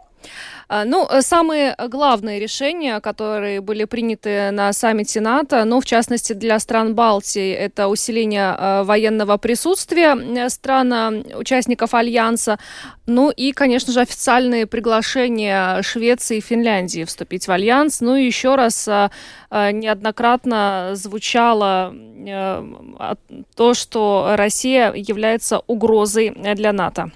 А, 0.68 0.85
ну, 0.85 1.06
э, 1.09 1.23
самые 1.23 1.76
главные 1.88 2.40
решения, 2.40 3.00
которые 3.00 3.61
были 3.61 3.85
приняты 3.85 4.50
на 4.50 4.73
саммите 4.73 5.21
НАТО, 5.21 5.64
ну, 5.64 5.80
в 5.80 5.85
частности, 5.85 6.33
для 6.33 6.59
стран 6.59 6.95
Балтии, 6.95 7.52
это 7.52 7.87
усиление 7.87 8.56
э, 8.59 8.83
военного 8.83 9.37
присутствия 9.37 10.16
э, 10.16 10.49
стран, 10.49 11.25
участников 11.37 11.95
Альянса, 11.95 12.59
ну 13.06 13.30
и, 13.30 13.52
конечно 13.52 13.92
же, 13.92 14.00
официальные 14.00 14.66
приглашения 14.66 15.83
Швеции 15.83 16.38
и 16.38 16.40
Финляндии 16.40 17.04
вступить 17.04 17.47
в 17.47 17.52
Альянс. 17.52 18.00
Ну 18.00 18.16
и 18.16 18.26
еще 18.26 18.56
раз 18.56 18.88
неоднократно 19.49 20.90
звучало 20.95 21.95
то, 23.54 23.75
что 23.75 24.33
Россия 24.37 24.92
является 24.92 25.62
угрозой 25.68 26.30
для 26.30 26.73
НАТО. 26.73 27.12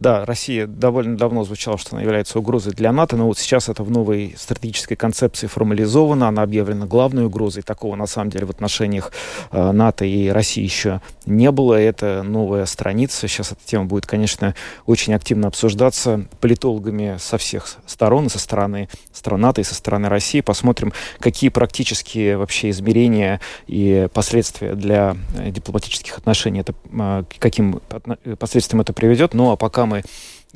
Да, 0.00 0.24
Россия 0.24 0.66
довольно 0.66 1.18
давно 1.18 1.44
звучала, 1.44 1.76
что 1.76 1.90
она 1.92 2.02
является 2.02 2.38
угрозой 2.38 2.72
для 2.72 2.90
НАТО, 2.90 3.16
но 3.16 3.26
вот 3.26 3.38
сейчас 3.38 3.68
это 3.68 3.84
в 3.84 3.90
новой 3.90 4.34
стратегической 4.38 4.96
концепции 4.96 5.46
формализовано, 5.46 6.26
она 6.26 6.42
объявлена 6.42 6.86
главной 6.86 7.26
угрозой. 7.26 7.62
Такого, 7.62 7.96
на 7.96 8.06
самом 8.06 8.30
деле, 8.30 8.46
в 8.46 8.50
отношениях 8.50 9.12
э, 9.52 9.72
НАТО 9.72 10.06
и 10.06 10.28
России 10.28 10.62
еще 10.62 11.02
не 11.26 11.50
было. 11.50 11.74
Это 11.74 12.22
новая 12.22 12.64
страница. 12.64 13.28
Сейчас 13.28 13.52
эта 13.52 13.60
тема 13.62 13.84
будет, 13.84 14.06
конечно, 14.06 14.54
очень 14.86 15.12
активно 15.12 15.48
обсуждаться 15.48 16.24
политологами 16.40 17.16
со 17.18 17.36
всех 17.36 17.68
сторон, 17.84 18.30
со 18.30 18.38
стороны 18.38 18.88
стран 19.12 19.42
НАТО 19.42 19.60
и 19.60 19.64
со 19.64 19.74
стороны 19.74 20.08
России. 20.08 20.40
Посмотрим, 20.40 20.94
какие 21.18 21.50
практические 21.50 22.38
вообще 22.38 22.70
измерения 22.70 23.38
и 23.66 24.08
последствия 24.14 24.74
для 24.74 25.14
э, 25.36 25.50
дипломатических 25.50 26.16
отношений, 26.16 26.60
это, 26.60 26.72
э, 26.90 27.24
каким 27.38 27.82
последствиям 28.38 28.80
это 28.80 28.94
приведет. 28.94 29.34
Ну, 29.34 29.50
а 29.50 29.56
пока 29.56 29.89
мы 29.90 30.02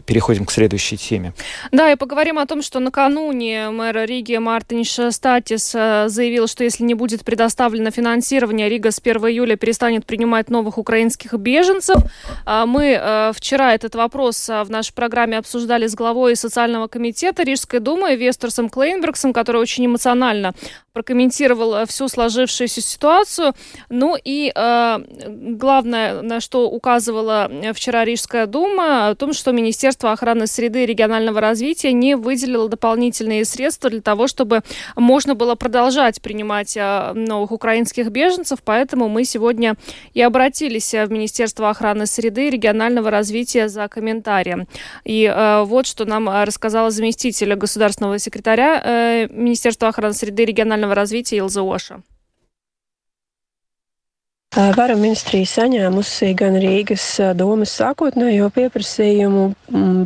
переходим 0.07 0.45
к 0.45 0.51
следующей 0.51 0.97
теме. 0.97 1.33
Да, 1.73 1.93
и 1.93 1.97
поговорим 1.97 2.39
о 2.39 2.47
том, 2.47 2.63
что 2.63 2.81
накануне 2.81 3.71
мэр 3.71 4.05
Риги 4.07 4.37
Мартинш 4.37 4.99
Статис 5.11 5.73
э, 5.75 6.09
заявил, 6.09 6.49
что 6.49 6.65
если 6.65 6.83
не 6.85 6.95
будет 6.95 7.25
предоставлено 7.25 7.91
финансирование, 7.91 8.69
Рига 8.69 8.91
с 8.91 8.99
1 8.99 9.17
июля 9.29 9.57
перестанет 9.57 10.05
принимать 10.05 10.51
новых 10.51 10.79
украинских 10.79 11.35
беженцев. 11.35 11.97
А 12.45 12.67
мы 12.67 12.99
э, 13.01 13.33
вчера 13.35 13.73
этот 13.73 13.95
вопрос 13.95 14.49
э, 14.49 14.65
в 14.65 14.71
нашей 14.71 14.95
программе 14.95 15.39
обсуждали 15.39 15.87
с 15.87 15.95
главой 15.95 16.35
социального 16.35 16.89
комитета 16.89 17.45
Рижской 17.45 17.79
думы 17.79 18.17
Вестерсом 18.17 18.69
Клейнбергсом, 18.69 19.33
который 19.33 19.61
очень 19.61 19.87
эмоционально 19.87 20.55
прокомментировал 20.95 21.87
всю 21.87 22.07
сложившуюся 22.07 22.81
ситуацию. 22.81 23.53
Ну 23.89 24.17
и 24.23 24.53
э, 24.55 24.99
главное, 25.27 26.23
на 26.23 26.39
что 26.41 26.71
указывала 26.71 27.51
вчера 27.75 28.05
Рижская 28.05 28.47
дума, 28.47 29.09
о 29.09 29.17
том, 29.17 29.33
что 29.33 29.51
Министерство 29.51 30.13
охраны 30.13 30.47
среды 30.47 30.85
и 30.85 30.87
регионального 30.87 31.41
развития 31.41 31.93
не 31.93 32.15
выделило 32.15 32.69
дополнительные 32.69 33.45
средства 33.45 33.91
для 33.91 34.03
того, 34.03 34.29
чтобы 34.29 34.63
можно 34.95 35.35
было 35.35 35.57
продолжать 35.57 36.23
принимать 36.23 36.77
э, 36.77 37.13
новых 37.13 37.51
украинских 37.51 38.11
беженцев. 38.11 38.61
Поэтому 38.65 39.09
мы 39.09 39.25
сегодня 39.25 39.75
и 40.13 40.23
обратились 40.23 40.95
в 40.95 41.09
Министерство 41.11 41.71
охраны 41.71 42.07
среды 42.07 42.47
и 42.47 42.51
регионального 42.51 43.11
развития 43.11 43.69
за 43.69 43.89
комментарием. 43.89 44.69
И 45.03 45.25
э, 45.25 45.65
вот 45.65 45.89
что 45.89 46.05
нам 46.05 46.29
рассказала 46.29 46.93
заместитель 46.93 47.53
государственного 47.57 48.21
секретаря 48.21 48.81
э, 48.81 49.27
Министерства 49.29 49.89
охраны 49.89 50.15
среды 50.15 50.45
и 50.45 50.47
регионального 50.47 50.84
регионального 50.85 50.95
развития 50.95 51.37
Оша. 51.63 52.03
Varu 54.55 54.95
ministrija 54.95 55.49
saņēmusi 55.51 56.29
gan 56.39 56.55
Rīgas 56.63 57.03
domas 57.35 57.73
sākotnējo 57.75 58.53
pieprasījumu 58.55 59.49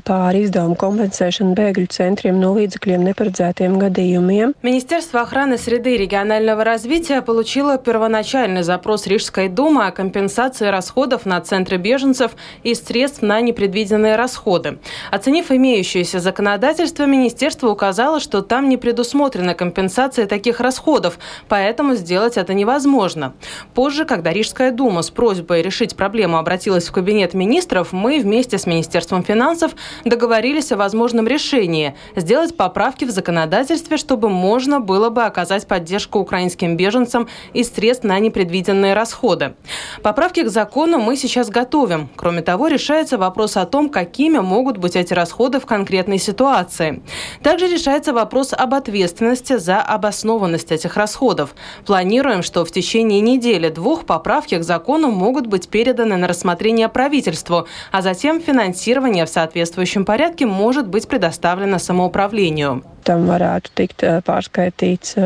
par 0.08 0.38
издаmu 0.38 0.72
компенсēšanu 0.80 1.52
бегļu 1.52 1.84
центрiem 1.92 2.38
no 2.40 2.54
līdzekļiem 2.56 3.04
неparedzētiem 3.10 3.76
гадījumiem. 3.82 4.54
Министерство 4.64 5.20
охраны 5.20 5.58
среды 5.58 5.96
и 5.96 5.98
регионального 5.98 6.64
развития 6.64 7.20
получило 7.20 7.76
первоначальный 7.76 8.62
запрос 8.62 9.06
Рижской 9.06 9.50
думы 9.50 9.84
о 9.84 9.90
компенсации 9.90 10.68
расходов 10.68 11.26
на 11.26 11.42
центры 11.42 11.76
беженцев 11.76 12.32
и 12.62 12.74
средств 12.74 13.20
на 13.20 13.42
непредвиденные 13.42 14.16
расходы. 14.16 14.78
Оценив 15.10 15.50
имеющееся 15.50 16.20
законодательство, 16.20 17.04
министерство 17.04 17.68
указало, 17.68 18.18
что 18.18 18.40
там 18.40 18.70
не 18.70 18.78
предусмотрена 18.78 19.52
компенсация 19.52 20.26
таких 20.26 20.60
расходов, 20.60 21.18
поэтому 21.48 21.96
сделать 21.96 22.38
это 22.38 22.54
невозможно. 22.54 23.34
Позже, 23.74 24.06
когда 24.06 24.32
Рижская 24.38 24.70
дума 24.70 25.02
с 25.02 25.10
просьбой 25.10 25.62
решить 25.62 25.96
проблему 25.96 26.38
обратилась 26.38 26.86
в 26.86 26.92
кабинет 26.92 27.34
министров, 27.34 27.92
мы 27.92 28.20
вместе 28.20 28.56
с 28.56 28.66
Министерством 28.66 29.24
финансов 29.24 29.72
договорились 30.04 30.70
о 30.70 30.76
возможном 30.76 31.26
решении– 31.26 31.96
сделать 32.14 32.56
поправки 32.56 33.04
в 33.04 33.10
законодательстве, 33.10 33.96
чтобы 33.96 34.28
можно 34.28 34.78
было 34.78 35.10
бы 35.10 35.24
оказать 35.24 35.66
поддержку 35.66 36.20
украинским 36.20 36.76
беженцам 36.76 37.26
из 37.52 37.72
средств 37.72 38.04
на 38.04 38.16
непредвиденные 38.20 38.94
расходы. 38.94 39.56
Поправки 40.04 40.44
к 40.44 40.50
закону 40.50 41.00
мы 41.00 41.16
сейчас 41.16 41.50
готовим. 41.50 42.08
Кроме 42.14 42.42
того, 42.42 42.68
решается 42.68 43.18
вопрос 43.18 43.56
о 43.56 43.66
том, 43.66 43.88
какими 43.88 44.38
могут 44.38 44.76
быть 44.76 44.94
эти 44.94 45.14
расходы 45.14 45.58
в 45.58 45.66
конкретной 45.66 46.18
ситуации. 46.18 47.02
Также 47.42 47.66
решается 47.66 48.12
вопрос 48.12 48.52
об 48.52 48.74
ответственности 48.74 49.56
за 49.56 49.82
обоснованность 49.82 50.70
этих 50.70 50.96
расходов. 50.96 51.56
Планируем, 51.84 52.44
что 52.44 52.64
в 52.64 52.70
течение 52.70 53.20
недели-двух 53.20 54.04
поправки 54.04 54.27
поправки 54.28 54.58
к 54.58 54.62
закону 54.62 55.10
могут 55.10 55.46
быть 55.46 55.70
переданы 55.70 56.18
на 56.18 56.28
рассмотрение 56.28 56.90
правительству, 56.90 57.66
а 57.90 58.02
затем 58.02 58.42
финансирование 58.42 59.24
в 59.24 59.30
соответствующем 59.30 60.04
порядке 60.04 60.44
может 60.44 60.86
быть 60.86 61.08
предоставлено 61.08 61.78
самоуправлению. 61.78 62.84
Tam 63.08 63.24
varētu 63.24 63.72
tikt 63.72 64.04
pārskaitīts 64.28 65.16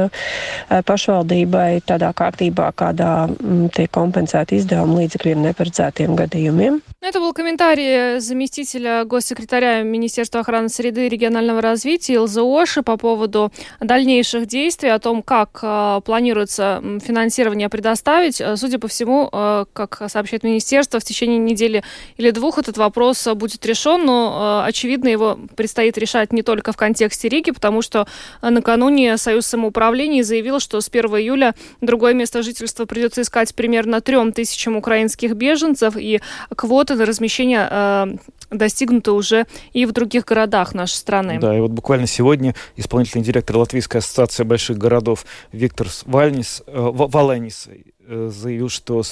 pašvaldībai 0.87 1.83
tādā 1.83 2.13
kārtībā, 2.15 2.71
kādā 2.79 3.27
tiek 3.75 3.91
kompensēti 3.91 4.63
izdevumi 4.63 5.03
līdzekļiem 5.03 5.49
neparedzētiem 5.51 6.15
gadījumiem. 6.15 6.79
Это 7.05 7.19
был 7.19 7.33
комментарий 7.33 8.21
заместителя 8.21 9.05
госсекретаря 9.05 9.83
Министерства 9.83 10.39
охраны 10.43 10.69
среды 10.69 11.07
и 11.07 11.09
регионального 11.09 11.61
развития 11.61 12.15
Илзы 12.15 12.43
Оши 12.43 12.85
по 12.85 12.97
поводу 12.97 13.51
дальнейших 13.81 14.47
действий, 14.47 14.89
о 14.89 15.01
том, 15.01 15.25
как 15.25 16.05
планируется 16.05 16.81
финансирование 17.05 17.69
предоставить. 17.69 18.41
Судя 18.55 18.79
по 18.79 18.87
всему, 18.87 19.29
э, 19.33 19.65
как 19.73 20.01
сообщает 20.07 20.45
министерство, 20.45 21.01
в 21.01 21.05
течение 21.05 21.39
недели 21.39 21.83
или 22.19 22.31
двух 22.31 22.59
этот 22.59 22.77
вопрос 22.77 23.27
будет 23.35 23.67
решен, 23.67 24.07
но, 24.07 24.63
э, 24.63 24.69
очевидно, 24.69 25.09
его 25.09 25.41
предстоит 25.57 25.99
решать 25.99 26.33
не 26.33 26.43
только 26.43 26.71
в 26.71 26.77
контексте 26.77 27.29
Риги, 27.29 27.51
потому 27.51 27.83
что 27.83 28.07
накануне 28.43 29.17
Союз 29.17 29.47
самоуправления 29.47 30.23
заявил, 30.23 30.61
что 30.61 30.81
с 30.81 30.89
1 30.89 31.19
июля 31.19 31.57
другое 31.81 32.15
место 32.15 32.45
жительства 32.45 32.85
придется 32.85 33.23
искать 33.23 33.53
примерно 33.57 34.01
трем 34.01 34.33
тысячам 34.33 34.77
украинских 34.77 35.35
беженцев, 35.35 35.97
и 35.97 36.21
квоты 36.55 36.92
на 36.97 37.07
размещение 37.07 37.69
э, 37.71 38.07
достигнуты 38.51 39.13
уже 39.13 39.47
и 39.73 39.87
в 39.87 39.93
других 39.93 40.25
городах 40.25 40.75
нашей 40.75 40.95
страны. 40.95 41.39
Да, 41.41 41.57
и 41.57 41.61
вот 41.61 41.71
буквально 41.71 42.07
сегодня 42.07 42.55
исполнительный 42.77 43.25
директор 43.25 43.57
Латвийской 43.57 43.99
ассоциации 43.99 44.45
больших 44.45 44.79
городов 44.79 45.25
Виктор 45.53 45.89
Вальнис, 46.07 46.63
э, 46.67 46.73
Валенис 46.75 47.69
Э, 48.05 48.31
заявил, 48.33 48.69
что 48.69 49.03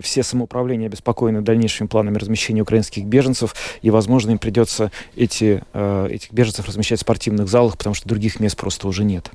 все 0.00 0.22
самоуправления 0.22 0.86
обеспокоены 0.86 1.40
дальнейшими 1.40 1.88
планами 1.88 2.16
размещения 2.16 2.62
украинских 2.62 3.04
беженцев, 3.04 3.56
и, 3.82 3.90
возможно, 3.90 4.30
им 4.30 4.38
придется 4.38 4.92
эти, 5.16 5.62
э, 5.72 6.08
этих 6.10 6.32
беженцев 6.32 6.66
размещать 6.66 7.00
в 7.00 7.02
спортивных 7.02 7.48
залах, 7.48 7.76
потому 7.76 7.94
что 7.94 8.08
других 8.08 8.38
мест 8.38 8.56
просто 8.56 8.86
уже 8.86 9.04
нет. 9.04 9.30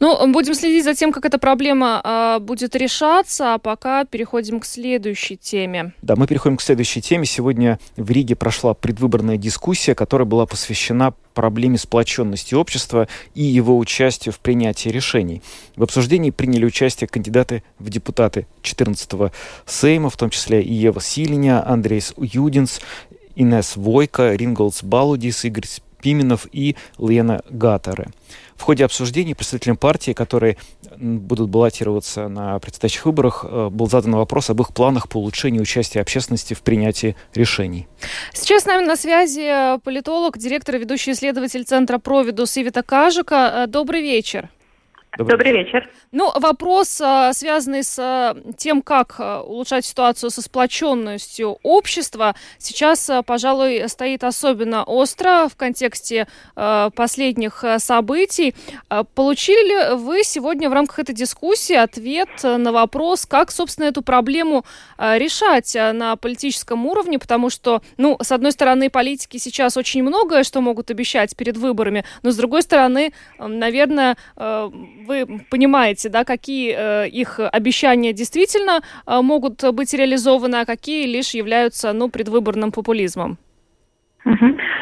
Ну, 0.00 0.32
будем 0.32 0.54
следить 0.54 0.84
за 0.84 0.94
тем, 0.94 1.12
как 1.12 1.24
эта 1.24 1.38
проблема 1.38 2.00
э, 2.04 2.38
будет 2.40 2.76
решаться, 2.76 3.54
а 3.54 3.58
пока 3.58 4.04
переходим 4.04 4.60
к 4.60 4.66
следующей 4.66 5.36
теме. 5.36 5.92
Да, 6.02 6.16
мы 6.16 6.26
переходим 6.26 6.56
к 6.56 6.62
следующей 6.62 7.00
теме. 7.00 7.26
Сегодня 7.26 7.78
в 7.96 8.10
Риге 8.10 8.36
прошла 8.36 8.74
предвыборная 8.74 9.36
дискуссия, 9.36 9.94
которая 9.94 10.26
была 10.26 10.46
посвящена 10.46 11.14
проблеме 11.36 11.78
сплоченности 11.78 12.54
общества 12.54 13.08
и 13.34 13.42
его 13.42 13.76
участию 13.78 14.32
в 14.32 14.40
принятии 14.40 14.88
решений. 14.88 15.42
В 15.76 15.82
обсуждении 15.82 16.30
приняли 16.30 16.64
участие 16.64 17.06
кандидаты 17.06 17.62
в 17.78 17.90
депутаты 17.90 18.46
14-го 18.62 19.30
Сейма, 19.66 20.10
в 20.10 20.16
том 20.16 20.30
числе 20.30 20.62
и 20.62 20.72
Ева 20.72 21.00
Силиня, 21.00 21.68
Андрейс 21.68 22.14
Юдинс, 22.16 22.80
Инес 23.36 23.76
Войко, 23.76 24.34
Ринголдс 24.34 24.82
Балудис, 24.82 25.44
Игорь 25.44 25.66
Пименов 26.06 26.46
и 26.52 26.76
Лена 26.98 27.40
Гаттере. 27.50 28.10
В 28.54 28.62
ходе 28.62 28.84
обсуждений 28.84 29.34
представителям 29.34 29.76
партии, 29.76 30.12
которые 30.12 30.56
будут 30.96 31.50
баллотироваться 31.50 32.28
на 32.28 32.60
предстоящих 32.60 33.06
выборах, 33.06 33.44
э, 33.44 33.70
был 33.70 33.88
задан 33.88 34.14
вопрос 34.14 34.48
об 34.48 34.60
их 34.60 34.72
планах 34.72 35.08
по 35.08 35.16
улучшению 35.16 35.62
участия 35.62 36.00
общественности 36.00 36.54
в 36.54 36.62
принятии 36.62 37.16
решений. 37.34 37.88
Сейчас 38.32 38.62
с 38.62 38.66
нами 38.66 38.86
на 38.86 38.94
связи 38.94 39.40
э, 39.40 39.78
политолог, 39.82 40.38
директор 40.38 40.76
и 40.76 40.78
ведущий 40.78 41.10
исследователь 41.10 41.64
Центра 41.64 41.98
Провидус 41.98 42.56
Ивита 42.56 42.84
Кажика. 42.84 43.64
Э, 43.64 43.66
добрый 43.66 44.00
вечер. 44.00 44.48
Добрый, 45.18 45.38
Добрый 45.38 45.52
вечер. 45.64 45.88
Ну, 46.12 46.30
вопрос, 46.34 47.00
а, 47.00 47.32
связанный 47.32 47.82
с 47.82 47.98
а, 47.98 48.36
тем, 48.58 48.82
как 48.82 49.14
а, 49.18 49.40
улучшать 49.42 49.86
ситуацию 49.86 50.28
со 50.28 50.42
сплоченностью 50.42 51.58
общества, 51.62 52.34
сейчас, 52.58 53.10
пожалуй, 53.24 53.88
стоит 53.88 54.24
особенно 54.24 54.84
остро 54.84 55.48
в 55.48 55.56
контексте 55.56 56.26
последних 56.54 57.64
событий. 57.78 58.54
Получили 59.14 59.56
ли 59.66 59.96
вы 59.96 60.22
сегодня 60.22 60.68
в 60.68 60.72
рамках 60.72 61.00
этой 61.00 61.14
дискуссии 61.14 61.74
ответ 61.74 62.28
на 62.42 62.72
вопрос, 62.72 63.26
как, 63.26 63.50
собственно, 63.50 63.86
эту 63.86 64.02
проблему 64.02 64.64
решать 64.98 65.74
на 65.74 66.16
политическом 66.16 66.86
уровне? 66.86 67.18
Потому 67.18 67.50
что, 67.50 67.82
ну, 67.96 68.16
с 68.20 68.32
одной 68.32 68.52
стороны, 68.52 68.90
политики 68.90 69.38
сейчас 69.38 69.76
очень 69.76 70.02
многое, 70.02 70.44
что 70.44 70.60
могут 70.60 70.90
обещать 70.90 71.36
перед 71.36 71.56
выборами, 71.56 72.04
но 72.22 72.30
с 72.30 72.36
другой 72.36 72.62
стороны, 72.62 73.12
наверное, 73.38 74.16
вы 75.06 75.26
понимаете, 75.50 76.08
да, 76.08 76.24
какие 76.24 76.74
э, 76.76 77.08
их 77.08 77.40
обещания 77.40 78.12
действительно 78.12 78.80
э, 79.06 79.20
могут 79.22 79.62
быть 79.74 79.94
реализованы, 79.94 80.56
а 80.56 80.64
какие 80.64 81.06
лишь 81.06 81.34
являются, 81.34 81.92
ну, 81.92 82.08
предвыборным 82.08 82.72
популизмом? 82.72 83.38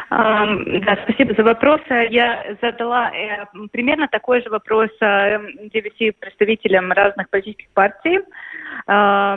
Да, 0.09 0.97
спасибо 1.03 1.33
за 1.35 1.43
вопрос. 1.43 1.81
Я 2.09 2.57
задала 2.61 3.11
э, 3.11 3.45
примерно 3.71 4.07
такой 4.07 4.41
же 4.41 4.49
вопрос 4.49 4.89
э, 5.01 5.39
девяти 5.73 6.11
представителям 6.11 6.91
разных 6.91 7.29
политических 7.29 7.67
партий. 7.73 8.19
Э, 8.87 9.35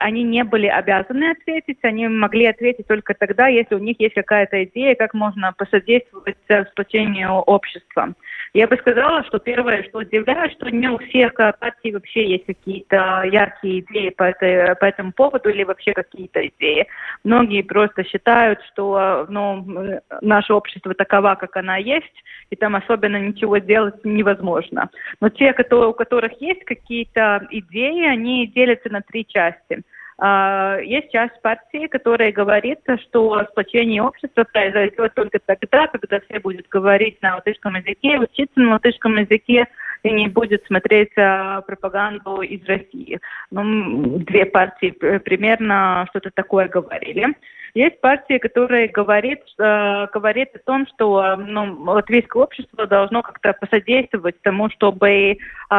они 0.00 0.22
не 0.24 0.44
были 0.44 0.66
обязаны 0.66 1.30
ответить, 1.30 1.78
они 1.82 2.08
могли 2.08 2.46
ответить 2.46 2.86
только 2.86 3.14
тогда, 3.14 3.48
если 3.48 3.74
у 3.74 3.78
них 3.78 4.00
есть 4.00 4.14
какая-то 4.14 4.64
идея, 4.64 4.94
как 4.96 5.14
можно 5.14 5.52
посодействовать 5.56 6.36
сплочению 6.72 7.32
общества. 7.32 8.14
Я 8.54 8.66
бы 8.66 8.76
сказала, 8.76 9.24
что 9.24 9.38
первое, 9.38 9.82
что 9.84 9.98
удивляет, 9.98 10.52
что 10.52 10.70
не 10.70 10.88
у 10.88 10.98
всех 10.98 11.34
партий 11.34 11.92
вообще 11.92 12.30
есть 12.30 12.46
какие-то 12.46 13.22
яркие 13.24 13.80
идеи 13.80 14.10
по, 14.10 14.24
этой, 14.24 14.74
по 14.76 14.84
этому 14.86 15.12
поводу 15.12 15.50
или 15.50 15.64
вообще 15.64 15.92
какие-то 15.92 16.46
идеи. 16.46 16.86
Многие 17.24 17.62
просто 17.62 18.04
считают, 18.04 18.60
что 18.72 19.26
ну, 19.28 20.00
наше 20.20 20.54
общество 20.54 20.94
такова, 20.94 21.34
как 21.34 21.56
она 21.56 21.76
есть, 21.76 22.06
и 22.50 22.56
там 22.56 22.76
особенно 22.76 23.18
ничего 23.18 23.58
делать 23.58 24.04
невозможно. 24.04 24.88
Но 25.20 25.28
те, 25.28 25.52
которые, 25.52 25.88
у 25.88 25.94
которых 25.94 26.40
есть 26.40 26.64
какие-то 26.64 27.46
идеи, 27.50 28.06
они 28.06 28.46
делятся 28.46 28.88
на 28.90 29.02
три 29.02 29.26
части– 29.26 29.82
есть 30.20 31.12
часть 31.12 31.40
партии, 31.42 31.86
которая 31.86 32.32
говорит, 32.32 32.80
что 33.02 33.44
сплочение 33.50 34.02
общества 34.02 34.44
произойдет 34.44 35.14
только 35.14 35.38
тогда, 35.38 35.86
когда 35.86 36.18
все 36.20 36.40
будут 36.40 36.68
говорить 36.68 37.22
на 37.22 37.36
латышском 37.36 37.76
языке, 37.76 38.18
учиться 38.18 38.58
на 38.58 38.72
латышском 38.72 39.16
языке 39.16 39.68
и 40.02 40.10
не 40.10 40.28
будет 40.28 40.64
смотреть 40.66 41.12
а, 41.16 41.60
пропаганду 41.62 42.42
из 42.42 42.64
России. 42.66 43.20
Ну, 43.50 44.18
две 44.18 44.46
партии 44.46 44.90
примерно 44.90 46.06
что-то 46.10 46.30
такое 46.34 46.68
говорили. 46.68 47.34
Есть 47.74 48.00
партия, 48.00 48.38
которая 48.38 48.88
говорит, 48.88 49.40
э, 49.58 50.06
говорит 50.12 50.48
о 50.54 50.58
том, 50.60 50.86
что 50.86 51.36
ну, 51.36 51.82
латвийское 51.84 52.42
общество 52.42 52.86
должно 52.86 53.22
как-то 53.22 53.52
посодействовать 53.52 54.40
тому, 54.42 54.70
чтобы 54.70 55.08
э, 55.10 55.36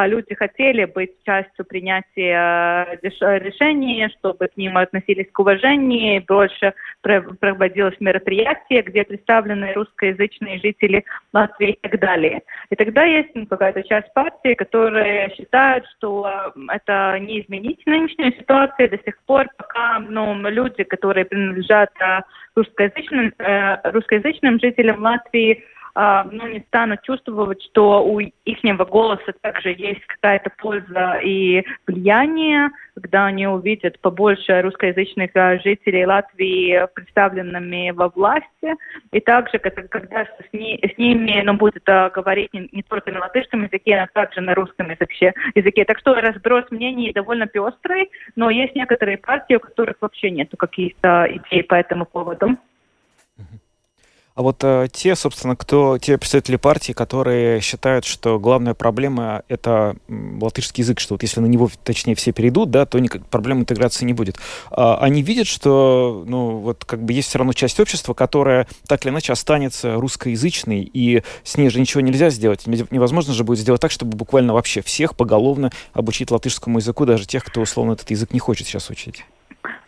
люди 0.08 0.36
хотели 0.36 0.86
быть 0.86 1.12
частью 1.26 1.66
принятия 1.66 3.00
э, 3.02 3.40
решений, 3.40 4.08
чтобы 4.20 4.48
к 4.48 4.58
ним 4.58 4.78
относились 4.78 5.28
к 5.32 5.40
уважению, 5.40 6.24
больше 6.28 6.74
проводилось 7.02 8.00
мероприятие, 8.00 8.82
где 8.84 9.04
представлены 9.04 9.74
русскоязычные 9.74 10.60
жители 10.60 11.04
Латвии 11.34 11.72
и 11.72 11.88
так 11.88 12.00
далее. 12.00 12.42
И 12.70 12.76
тогда 12.76 13.04
есть 13.04 13.30
ну, 13.34 13.46
какая-то 13.46 13.84
часть 13.84 14.14
партии, 14.14 14.54
которая 14.54 15.30
считает, 15.36 15.86
что 15.98 16.52
это 16.70 17.18
не 17.20 17.42
изменить 17.42 17.86
нынешнюю 17.86 18.34
ситуацию 18.34 18.90
до 18.90 18.98
сих 18.98 19.18
пор, 19.24 19.48
пока 19.58 20.00
ну, 20.00 20.36
люди, 20.50 20.84
которые 20.84 21.26
принадлежат 21.26 21.79
русскоязычным, 22.56 23.34
э, 23.38 23.92
русскоязычным 23.92 24.60
жителям 24.60 25.02
Латвии, 25.02 25.64
ну, 26.32 26.48
не 26.48 26.62
станут 26.62 27.02
чувствовать, 27.02 27.62
что 27.62 28.06
у 28.06 28.20
их 28.20 28.58
голоса 28.90 29.34
также 29.42 29.70
есть 29.70 30.06
какая-то 30.06 30.50
польза 30.58 31.20
и 31.22 31.66
влияние, 31.88 32.70
когда 32.94 33.26
они 33.26 33.48
увидят 33.48 34.00
побольше 34.00 34.62
русскоязычных 34.62 35.32
а, 35.36 35.60
жителей 35.60 36.06
Латвии 36.06 36.88
представленными 36.94 37.92
во 37.92 38.08
власти, 38.08 38.76
и 39.12 39.20
также, 39.20 39.60
когда 39.60 40.24
с, 40.24 40.54
ни, 40.54 40.80
с 40.86 40.98
ними 40.98 41.42
ну, 41.44 41.56
будет 41.56 41.84
а, 41.90 42.10
говорить 42.10 42.54
не, 42.54 42.70
не 42.72 42.84
только 42.84 43.12
на 43.12 43.20
латышском 43.20 43.64
языке, 43.64 44.00
но 44.00 44.08
также 44.14 44.40
на 44.40 44.56
русском 44.56 44.90
языке. 44.90 45.34
языке. 45.56 45.84
Так 45.84 46.00
что 46.00 46.14
разброс 46.16 46.64
мнений 46.72 47.12
довольно 47.12 47.48
пестрый, 47.48 48.10
но 48.38 48.50
есть 48.50 48.74
некоторые 48.74 49.18
партии, 49.18 49.56
у 49.56 49.60
которых 49.60 49.98
вообще 50.00 50.32
нет 50.32 50.50
каких-то 50.58 51.28
идей 51.30 51.64
по 51.64 51.76
этому 51.76 52.06
поводу. 52.06 52.58
А 54.40 54.42
вот 54.42 54.64
э, 54.64 54.88
те, 54.90 55.18
собственно, 55.18 55.58
кто, 55.58 55.98
те 55.98 56.18
представители 56.18 56.56
партии, 56.56 56.94
которые 56.94 57.60
считают, 57.60 58.06
что 58.06 58.40
главная 58.40 58.74
проблема— 58.74 59.44
это 59.50 59.98
латышский 60.08 60.82
язык, 60.82 61.02
что 61.02 61.16
вот 61.16 61.24
если 61.24 61.42
на 61.42 61.46
него, 61.46 61.70
точнее, 61.84 62.16
все 62.16 62.32
перейдут, 62.32 62.72
да, 62.72 62.86
то 62.86 63.00
никак, 63.00 63.26
проблем 63.26 63.60
интеграции 63.60 64.06
не 64.06 64.14
будет. 64.14 64.38
А, 64.72 64.98
они 65.02 65.24
видят, 65.24 65.46
что, 65.46 66.24
ну, 66.26 66.52
вот 66.60 66.86
как 66.86 67.04
бы 67.04 67.12
есть 67.12 67.28
все 67.28 67.40
равно 67.40 67.52
часть 67.52 67.82
общества, 67.82 68.14
которая 68.14 68.66
так 68.88 69.04
или 69.04 69.12
иначе 69.12 69.34
останется 69.34 69.96
русскоязычной, 69.96 70.84
и 70.84 71.22
с 71.44 71.58
ней 71.58 71.70
же 71.70 71.82
ничего 71.82 72.00
нельзя 72.00 72.30
сделать. 72.30 72.66
Невозможно 72.66 73.34
же 73.34 73.44
будет 73.44 73.60
сделать 73.60 73.82
так, 73.82 73.92
чтобы 73.92 74.16
буквально 74.16 74.54
вообще 74.54 74.82
всех 74.82 75.18
поголовно 75.18 75.70
обучить 75.92 76.32
латышскому 76.32 76.78
языку, 76.78 77.06
даже 77.06 77.28
тех, 77.28 77.44
кто, 77.44 77.60
условно, 77.60 77.92
этот 77.92 78.10
язык 78.10 78.32
не 78.32 78.40
хочет 78.40 78.68
сейчас 78.68 78.90
учить. 78.90 79.26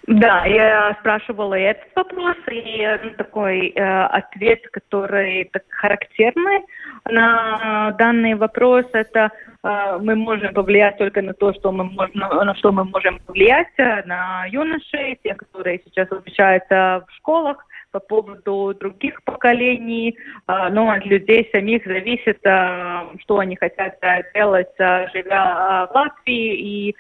Да, 0.08 0.46
я 0.46 0.96
спрашивала 1.00 1.54
этот 1.54 1.88
вопрос, 1.96 2.36
и 2.52 3.00
ну, 3.04 3.12
такой 3.12 3.70
э, 3.70 4.04
ответ, 4.06 4.60
который 4.72 5.46
так 5.46 5.64
характерный 5.70 6.62
на 7.10 7.92
данный 7.92 8.34
вопрос, 8.34 8.86
это 8.94 9.32
э, 9.64 10.00
мы 10.02 10.16
можем 10.16 10.54
повлиять 10.54 10.98
только 10.98 11.22
на 11.22 11.34
то, 11.34 11.54
что 11.54 11.72
мы 11.72 11.86
можем, 11.86 12.20
на 12.20 12.56
что 12.56 12.72
мы 12.72 12.84
можем 12.84 13.20
повлиять 13.20 13.72
э, 13.78 14.04
на 14.06 14.46
юношей, 14.48 15.20
те, 15.24 15.36
которые 15.36 15.80
сейчас 15.86 16.12
обучаются 16.12 17.06
в 17.08 17.16
школах, 17.18 17.66
по 17.92 18.00
поводу 18.00 18.74
других 18.80 19.22
поколений, 19.24 20.18
а, 20.48 20.70
но 20.70 20.90
от 20.90 21.06
людей 21.06 21.50
самих 21.52 21.86
зависит, 21.86 22.40
а, 22.46 23.10
что 23.20 23.40
они 23.40 23.56
хотят 23.58 24.00
делать, 24.34 24.72
живя 24.78 25.88
в 25.92 25.96
Латвии, 25.96 26.56
и 26.56 26.96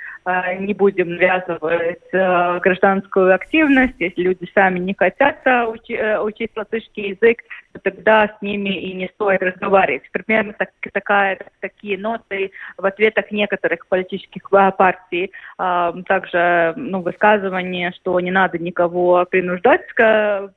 не 0.59 0.73
будем 0.73 1.15
навязывать 1.15 2.01
гражданскую 2.11 3.33
активность. 3.33 3.95
Если 3.99 4.21
люди 4.21 4.49
сами 4.53 4.79
не 4.79 4.93
хотят 4.93 5.39
учить, 5.67 5.97
э, 5.97 6.19
учить 6.19 6.51
латышский 6.55 7.09
язык, 7.09 7.39
то 7.73 7.79
тогда 7.79 8.27
с 8.27 8.41
ними 8.41 8.69
и 8.69 8.93
не 8.93 9.07
стоит 9.15 9.41
разговаривать. 9.41 10.09
Примерно 10.11 10.53
так, 10.53 10.69
такая, 10.93 11.39
такие 11.59 11.97
ноты 11.97 12.51
в 12.77 12.85
ответах 12.85 13.31
некоторых 13.31 13.87
политических 13.87 14.49
партий. 14.49 15.31
Также 15.57 16.73
ну, 16.75 17.01
высказывание, 17.01 17.91
что 17.93 18.19
не 18.19 18.31
надо 18.31 18.57
никого 18.57 19.25
принуждать 19.25 19.81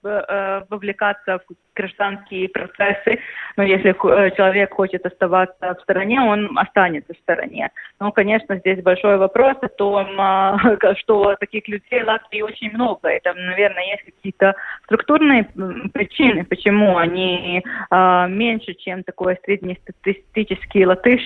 Э, 0.05 0.63
вовлекаться 0.69 1.39
в 1.39 1.74
гражданские 1.75 2.49
процессы. 2.49 3.19
Но 3.57 3.63
если 3.63 3.93
человек 4.37 4.75
хочет 4.75 5.05
оставаться 5.07 5.75
в 5.75 5.83
стороне, 5.83 6.21
он 6.21 6.59
останется 6.59 7.15
в 7.15 7.19
стороне. 7.19 7.71
Ну, 8.01 8.13
конечно, 8.13 8.57
здесь 8.57 8.83
большой 8.83 9.17
вопрос 9.17 9.57
о 9.63 9.69
том, 9.69 10.09
что 10.99 11.37
таких 11.39 11.69
людей 11.69 12.03
в 12.03 12.07
Латвии 12.07 12.43
очень 12.43 12.71
много. 12.73 13.09
Это, 13.09 13.35
наверное, 13.35 13.85
есть 13.85 14.05
какие-то 14.05 14.55
структурные 14.85 15.45
причины, 15.93 16.45
почему 16.45 16.97
они 16.97 17.63
меньше, 17.91 18.75
чем 18.75 19.03
такой 19.03 19.39
среднестатистический 19.45 20.87
латыш, 20.87 21.23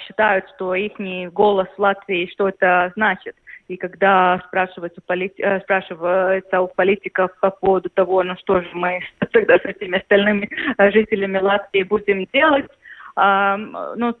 считают, 0.00 0.48
что 0.54 0.74
их 0.74 0.92
голос 1.32 1.68
в 1.76 1.80
Латвии 1.80 2.30
что-то 2.32 2.92
значит. 2.96 3.34
И 3.68 3.76
когда 3.76 4.42
спрашивается, 4.48 5.00
полит... 5.06 5.34
Э, 5.38 5.60
спрашивается 5.60 6.60
у 6.60 6.68
политиков 6.68 7.30
по 7.40 7.50
поводу 7.50 7.88
того, 7.90 8.22
ну 8.22 8.36
что 8.36 8.60
же 8.60 8.68
мы 8.72 9.00
тогда 9.32 9.58
с 9.58 9.64
этими 9.64 9.98
остальными 9.98 10.48
э, 10.78 10.90
жителями 10.90 11.38
Латвии 11.38 11.82
будем 11.82 12.26
делать, 12.32 12.66
ну, 13.14 14.16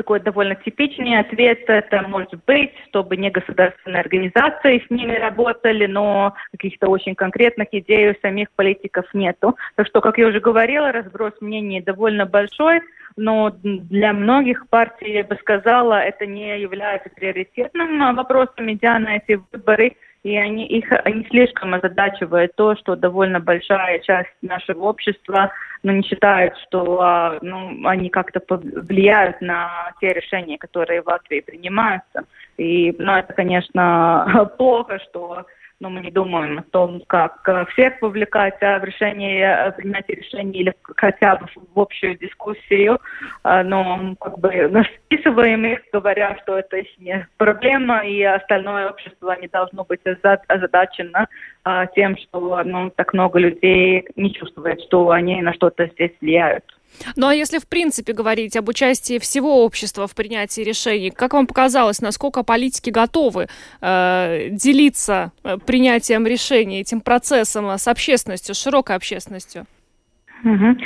такой 0.00 0.20
довольно 0.20 0.54
типичный 0.54 1.18
ответ 1.18 1.60
это 1.68 2.02
может 2.08 2.42
быть, 2.46 2.72
чтобы 2.88 3.18
не 3.18 3.30
государственные 3.30 4.00
организации 4.00 4.82
с 4.86 4.90
ними 4.90 5.14
работали, 5.14 5.84
но 5.84 6.34
каких-то 6.52 6.88
очень 6.88 7.14
конкретных 7.14 7.68
идей 7.72 8.10
у 8.10 8.14
самих 8.22 8.50
политиков 8.52 9.04
нету. 9.12 9.56
Так 9.74 9.86
что, 9.86 10.00
как 10.00 10.16
я 10.16 10.28
уже 10.28 10.40
говорила, 10.40 10.90
разброс 10.90 11.34
мнений 11.40 11.82
довольно 11.82 12.24
большой 12.24 12.80
но 13.16 13.50
для 13.50 14.12
многих 14.12 14.68
партий, 14.68 15.12
я 15.12 15.24
бы 15.24 15.36
сказала, 15.40 16.00
это 16.00 16.26
не 16.26 16.58
является 16.60 17.10
приоритетным 17.10 18.14
вопросом, 18.14 18.72
идя 18.72 18.98
на 19.00 19.16
эти 19.16 19.40
выборы, 19.52 19.96
и 20.22 20.36
они, 20.36 20.66
их, 20.66 20.86
они 21.04 21.24
слишком 21.30 21.74
озадачивают 21.74 22.54
то, 22.54 22.76
что 22.76 22.94
довольно 22.94 23.40
большая 23.40 24.00
часть 24.00 24.30
нашего 24.42 24.84
общества 24.84 25.50
ну, 25.82 25.92
не 25.92 26.02
считает, 26.02 26.54
что 26.66 27.00
а, 27.00 27.38
ну, 27.40 27.86
они 27.86 28.10
как-то 28.10 28.42
влияют 28.56 29.40
на 29.40 29.92
те 30.00 30.08
решения, 30.08 30.58
которые 30.58 31.00
в 31.02 31.06
Латвии 31.06 31.40
принимаются. 31.40 32.24
И 32.58 32.94
ну, 32.98 33.12
это, 33.12 33.32
конечно, 33.32 34.50
плохо, 34.58 34.98
что 35.08 35.46
но 35.80 35.88
мы 35.88 36.00
не 36.00 36.10
думаем 36.10 36.58
о 36.58 36.62
том, 36.62 37.02
как 37.06 37.40
э, 37.48 37.64
всех 37.72 38.00
вовлекать 38.02 38.60
в 38.60 38.84
решение, 38.84 39.46
э, 39.46 39.72
принятие 39.72 40.18
решений 40.18 40.60
или 40.60 40.74
хотя 40.96 41.36
бы 41.36 41.46
в 41.74 41.80
общую 41.80 42.18
дискуссию, 42.18 42.98
э, 43.44 43.62
но 43.62 44.14
как 44.20 44.38
бы 44.38 44.84
списываем 45.06 45.64
их, 45.64 45.80
говоря, 45.90 46.38
что 46.42 46.58
это 46.58 46.82
не 46.98 47.26
проблема, 47.38 48.06
и 48.06 48.22
остальное 48.22 48.90
общество 48.90 49.34
не 49.40 49.48
должно 49.48 49.84
быть 49.84 50.00
озадачено 50.48 51.26
тем, 51.94 52.16
что 52.16 52.62
ну, 52.64 52.90
так 52.90 53.12
много 53.12 53.38
людей 53.38 54.06
не 54.16 54.32
чувствует, 54.32 54.80
что 54.82 55.10
они 55.10 55.40
на 55.42 55.52
что-то 55.54 55.86
здесь 55.86 56.12
влияют. 56.20 56.64
Ну 57.16 57.26
а 57.26 57.34
если 57.34 57.58
в 57.58 57.68
принципе 57.68 58.12
говорить 58.12 58.56
об 58.56 58.68
участии 58.68 59.18
всего 59.18 59.64
общества 59.64 60.06
в 60.06 60.14
принятии 60.14 60.62
решений, 60.62 61.10
как 61.10 61.32
вам 61.32 61.46
показалось, 61.46 62.00
насколько 62.00 62.42
политики 62.42 62.90
готовы 62.90 63.48
э, 63.80 64.48
делиться 64.50 65.32
э, 65.44 65.56
принятием 65.58 66.26
решений, 66.26 66.80
этим 66.80 67.00
процессом 67.00 67.70
с 67.70 67.88
общественностью, 67.88 68.54
с 68.54 68.62
широкой 68.62 68.96
общественностью? 68.96 69.66
Угу. 70.44 70.76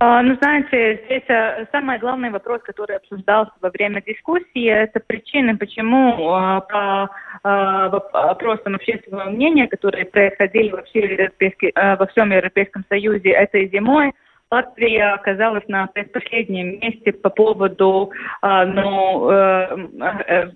Ну, 0.00 0.36
знаете, 0.40 1.00
здесь 1.06 1.28
а, 1.28 1.66
самый 1.72 1.98
главный 1.98 2.30
вопрос, 2.30 2.60
который 2.62 2.96
обсуждался 2.96 3.52
во 3.60 3.70
время 3.70 4.02
дискуссии, 4.02 4.66
это 4.66 5.00
причины, 5.00 5.56
почему 5.56 6.30
а, 6.30 6.60
по 6.60 7.10
а, 7.42 7.86
опросам 8.12 8.76
общественного 8.76 9.30
мнения, 9.30 9.66
которые 9.66 10.04
происходили 10.04 10.70
во, 10.70 10.82
все 10.82 11.30
а, 11.74 11.96
во 11.96 12.06
всем 12.06 12.30
Европейском 12.30 12.84
Союзе 12.88 13.30
этой 13.30 13.68
зимой, 13.70 14.12
Латвия 14.50 15.14
оказалась 15.14 15.66
на 15.68 15.86
предпоследнем 15.88 16.80
месте 16.80 17.12
по 17.12 17.30
поводу 17.30 18.10
ну, 18.42 19.30
э, 19.30 19.88
Э, 20.26 20.50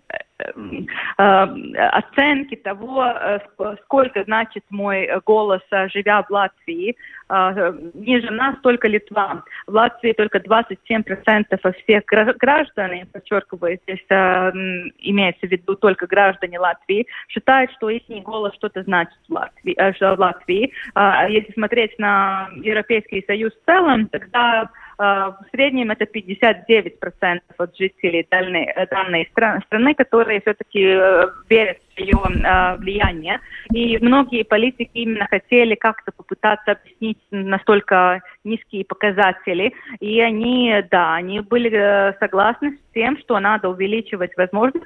оценки 1.16 2.56
того, 2.56 3.04
э, 3.04 3.38
сколько 3.84 4.24
значит 4.24 4.64
мой 4.70 5.08
голос, 5.24 5.62
э, 5.70 5.88
живя 5.88 6.22
в 6.22 6.30
Латвии. 6.30 6.96
Ниже 7.94 8.30
нас 8.30 8.56
только 8.62 8.88
Литва. 8.88 9.42
В 9.66 9.72
Латвии 9.72 10.12
только 10.12 10.38
27% 10.38 11.58
всех 11.82 12.04
граждан, 12.04 12.92
я 12.92 13.06
подчеркиваю, 13.10 13.78
здесь 13.84 14.04
имеется 14.98 15.46
в 15.46 15.50
виду 15.50 15.74
только 15.76 16.06
граждане 16.06 16.58
Латвии, 16.58 17.06
считают, 17.28 17.72
что 17.72 17.88
их 17.88 18.02
голос 18.22 18.52
что-то 18.54 18.82
значит 18.82 19.16
в 19.28 19.32
Латвии. 19.32 19.74
В. 20.18 20.74
Если 21.30 21.52
смотреть 21.52 21.98
на 21.98 22.50
Европейский 22.56 23.24
Союз 23.26 23.54
в 23.54 23.64
целом, 23.64 24.08
тогда 24.08 24.68
в 24.98 25.44
среднем 25.50 25.90
это 25.90 26.04
59% 26.04 27.40
от 27.56 27.76
жителей 27.76 28.26
данной, 28.30 28.72
данной 28.90 29.30
страны, 29.66 29.94
которые 29.94 30.40
все-таки 30.40 30.84
э, 30.84 31.28
верят 31.48 31.78
в 31.78 31.91
ее 31.96 32.18
э, 32.24 32.76
влияние. 32.76 33.40
И 33.72 33.98
многие 33.98 34.44
политики 34.44 34.90
именно 34.94 35.26
хотели 35.26 35.74
как-то 35.74 36.12
попытаться 36.12 36.72
объяснить 36.72 37.18
настолько 37.30 38.20
низкие 38.44 38.84
показатели. 38.84 39.72
И 40.00 40.20
они, 40.20 40.74
да, 40.90 41.14
они 41.14 41.40
были 41.40 41.70
э, 41.72 42.14
согласны 42.18 42.72
с 42.72 42.94
тем, 42.94 43.18
что 43.18 43.38
надо 43.40 43.68
увеличивать 43.68 44.36
возможности 44.36 44.82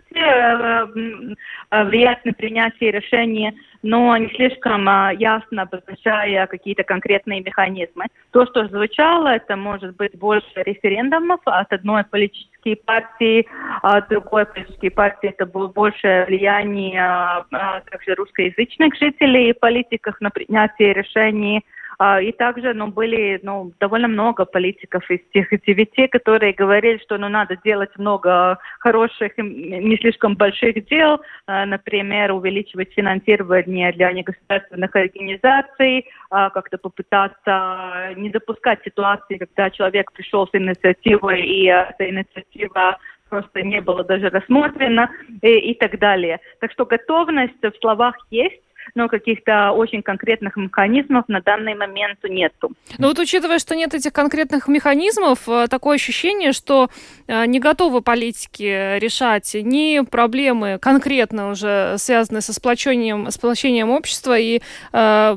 влиять 1.71 2.25
на 2.25 2.33
принятие 2.33 2.93
решений 2.93 3.53
но 3.87 4.17
не 4.17 4.29
слишком 4.31 4.89
а, 4.89 5.13
ясно 5.13 5.63
обозначая 5.63 6.47
какие-то 6.47 6.83
конкретные 6.83 7.41
механизмы. 7.41 8.07
То, 8.33 8.45
что 8.47 8.67
звучало, 8.67 9.29
это 9.29 9.57
может 9.57 9.97
быть 9.97 10.19
больше 10.19 10.47
референдумов 10.57 11.41
от 11.45 11.73
одной 11.73 12.05
политической 12.05 12.56
партии, 12.75 13.47
а 13.83 14.01
другой 14.03 14.47
политической 14.47 14.91
партии 14.91 15.31
это 15.31 15.47
было 15.47 15.69
больше 15.69 16.25
влияние 16.29 17.01
а, 17.01 17.47
а, 17.53 17.81
также 17.83 18.15
русскоязычных 18.15 18.95
жителей 18.97 19.51
и 19.51 19.53
политиков 19.53 20.17
на 20.21 20.31
принятие 20.31 20.93
решений 20.93 21.65
и 21.99 22.33
также 22.33 22.75
ну, 22.75 22.89
были 22.89 23.41
ну, 23.43 23.73
довольно 23.81 24.09
много 24.09 24.45
политиков 24.45 25.09
из 25.11 25.21
тех 25.33 25.49
девяти, 25.67 26.09
которые 26.09 26.53
говорили, 26.53 26.99
что 26.99 27.17
ну, 27.17 27.29
надо 27.29 27.57
делать 27.65 27.91
много 27.97 28.59
хороших, 28.81 29.33
не 29.39 29.97
слишком 29.97 30.37
больших 30.37 30.87
дел, 30.87 31.21
а, 31.47 31.65
например, 31.65 32.33
увеличивать 32.33 32.93
финансирование 32.93 33.93
для 33.93 34.13
негосударственных 34.13 34.95
организаций, 34.95 36.07
а, 36.31 36.51
как-то 36.51 36.79
попытаться 36.79 38.13
не 38.17 38.31
допускать 38.31 38.81
ситуации, 38.85 39.39
когда 39.39 39.71
человек 39.71 40.13
пришел 40.13 40.47
с 40.47 40.55
инициативой, 40.55 41.43
и 41.43 41.65
эта 41.67 42.11
инициатива 42.11 42.99
просто 43.29 43.63
не 43.63 43.81
было 43.81 44.05
даже 44.05 44.29
рассмотрено 44.29 45.11
и, 45.43 45.71
и 45.71 45.75
так 45.75 45.99
далее. 45.99 46.41
Так 46.61 46.73
что 46.73 46.87
готовность 46.87 47.63
в 47.63 47.73
словах 47.81 48.15
есть, 48.31 48.61
но 48.95 49.09
каких-то 49.09 49.73
очень 49.73 50.03
конкретных 50.03 50.57
механизмов 50.57 51.25
на 51.29 51.41
данный 51.41 51.75
момент 51.75 52.19
нету. 52.25 52.73
Ну 52.99 53.09
вот 53.09 53.19
учитывая, 53.19 53.59
что 53.59 53.75
нет 53.75 53.95
этих 53.95 54.13
конкретных 54.13 54.69
механизмов, 54.69 55.49
э, 55.49 55.67
такое 55.69 55.97
ощущение, 55.97 56.53
что 56.53 56.89
э, 57.27 57.47
не 57.47 57.61
готовы 57.61 58.03
политики 58.03 58.99
решать 58.99 59.55
ни 59.55 60.05
проблемы 60.05 60.79
конкретно 60.81 61.51
уже 61.51 61.97
связанные 61.99 62.43
со 62.43 62.53
сплочением, 62.53 63.31
сплочением 63.31 63.91
общества 63.91 64.39
и 64.39 64.61
э, 64.93 65.37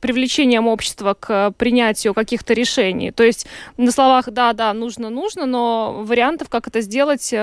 привлечением 0.00 0.66
общества 0.66 1.14
к 1.18 1.52
принятию 1.52 2.14
каких-то 2.14 2.54
решений. 2.54 3.12
То 3.12 3.22
есть 3.22 3.46
на 3.76 3.90
словах 3.90 4.30
да, 4.30 4.52
да, 4.52 4.72
нужно, 4.72 5.10
нужно, 5.10 5.46
но 5.46 6.02
вариантов, 6.02 6.48
как 6.48 6.66
это 6.66 6.80
сделать, 6.80 7.34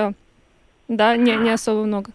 да, 0.88 1.16
не, 1.16 1.36
не 1.36 1.50
особо 1.50 1.84
много. 1.84 2.10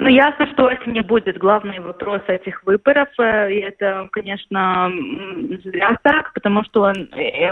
Ну, 0.00 0.08
ясно, 0.08 0.46
что 0.52 0.68
это 0.68 0.88
не 0.88 1.00
будет 1.00 1.38
главный 1.38 1.80
вопрос 1.80 2.22
этих 2.28 2.62
выборов. 2.64 3.08
Э, 3.18 3.50
и 3.52 3.58
это, 3.58 4.08
конечно, 4.12 4.92
зря 5.64 5.98
так, 6.04 6.32
потому 6.34 6.62
что, 6.64 6.90
э, 6.90 7.50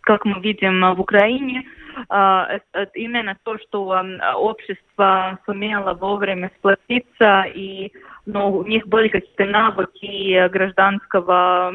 как 0.00 0.24
мы 0.24 0.40
видим 0.40 0.94
в 0.94 1.00
Украине, 1.00 1.64
э, 2.10 2.58
именно 2.94 3.36
то, 3.44 3.58
что 3.58 4.02
общество 4.34 5.38
сумело 5.46 5.94
вовремя 5.94 6.50
сплотиться, 6.58 7.44
и 7.54 7.92
ну, 8.26 8.50
у 8.50 8.64
них 8.64 8.88
были 8.88 9.06
какие-то 9.08 9.44
навыки 9.44 10.48
гражданского 10.48 11.74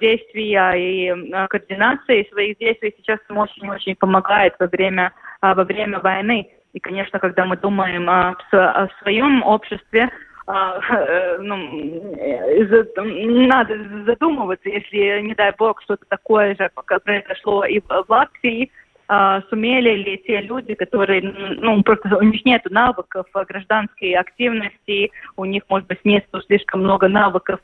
действия 0.00 0.72
и 0.76 1.32
координации 1.48 2.28
своих 2.30 2.58
действий 2.58 2.94
сейчас 2.96 3.18
им 3.28 3.36
очень-очень 3.38 3.96
помогает 3.96 4.54
во 4.58 4.66
время, 4.66 5.12
во 5.42 5.64
время 5.64 5.98
войны. 6.00 6.48
И, 6.78 6.80
конечно, 6.80 7.18
когда 7.18 7.44
мы 7.44 7.56
думаем 7.56 8.08
о, 8.08 8.36
о 8.52 8.88
своем 9.02 9.42
обществе, 9.42 10.08
а, 10.46 10.78
э, 10.78 11.38
ну, 11.40 11.56
надо 13.48 13.74
задумываться, 14.06 14.68
если, 14.68 15.20
не 15.22 15.34
дай 15.34 15.52
бог, 15.58 15.82
что-то 15.82 16.04
такое 16.08 16.54
же 16.54 16.70
произошло 17.02 17.64
и 17.64 17.80
в 17.80 18.04
Латвии, 18.08 18.70
а, 19.08 19.42
сумели 19.50 19.90
ли 20.04 20.22
те 20.24 20.40
люди, 20.40 20.74
которые, 20.74 21.22
ну, 21.22 21.82
просто 21.82 22.16
у 22.16 22.22
них 22.22 22.44
нет 22.44 22.62
навыков 22.70 23.26
гражданской 23.34 24.12
активности, 24.12 25.10
у 25.36 25.46
них, 25.46 25.64
может 25.68 25.88
быть, 25.88 26.04
нет 26.04 26.26
слишком 26.46 26.84
много 26.84 27.08
навыков 27.08 27.58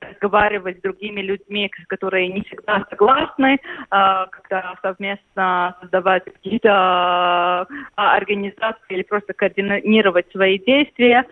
разговаривать 0.00 0.78
с 0.78 0.82
другими 0.82 1.20
людьми, 1.20 1.70
которые 1.88 2.28
не 2.28 2.42
всегда 2.42 2.84
согласны, 2.90 3.58
как-то 3.90 4.74
совместно 4.82 5.76
создавать 5.80 6.24
какие-то 6.24 7.66
организации 7.96 8.86
или 8.90 9.02
просто 9.02 9.32
координировать 9.32 10.30
свои 10.30 10.58
действия, 10.58 11.24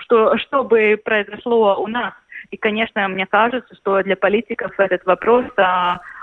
что, 0.00 0.36
чтобы 0.38 1.00
произошло 1.04 1.76
у 1.80 1.86
нас. 1.86 2.14
И, 2.50 2.56
конечно, 2.56 3.08
мне 3.08 3.26
кажется, 3.26 3.74
что 3.74 4.02
для 4.02 4.16
политиков 4.16 4.72
этот 4.78 5.04
вопрос 5.06 5.46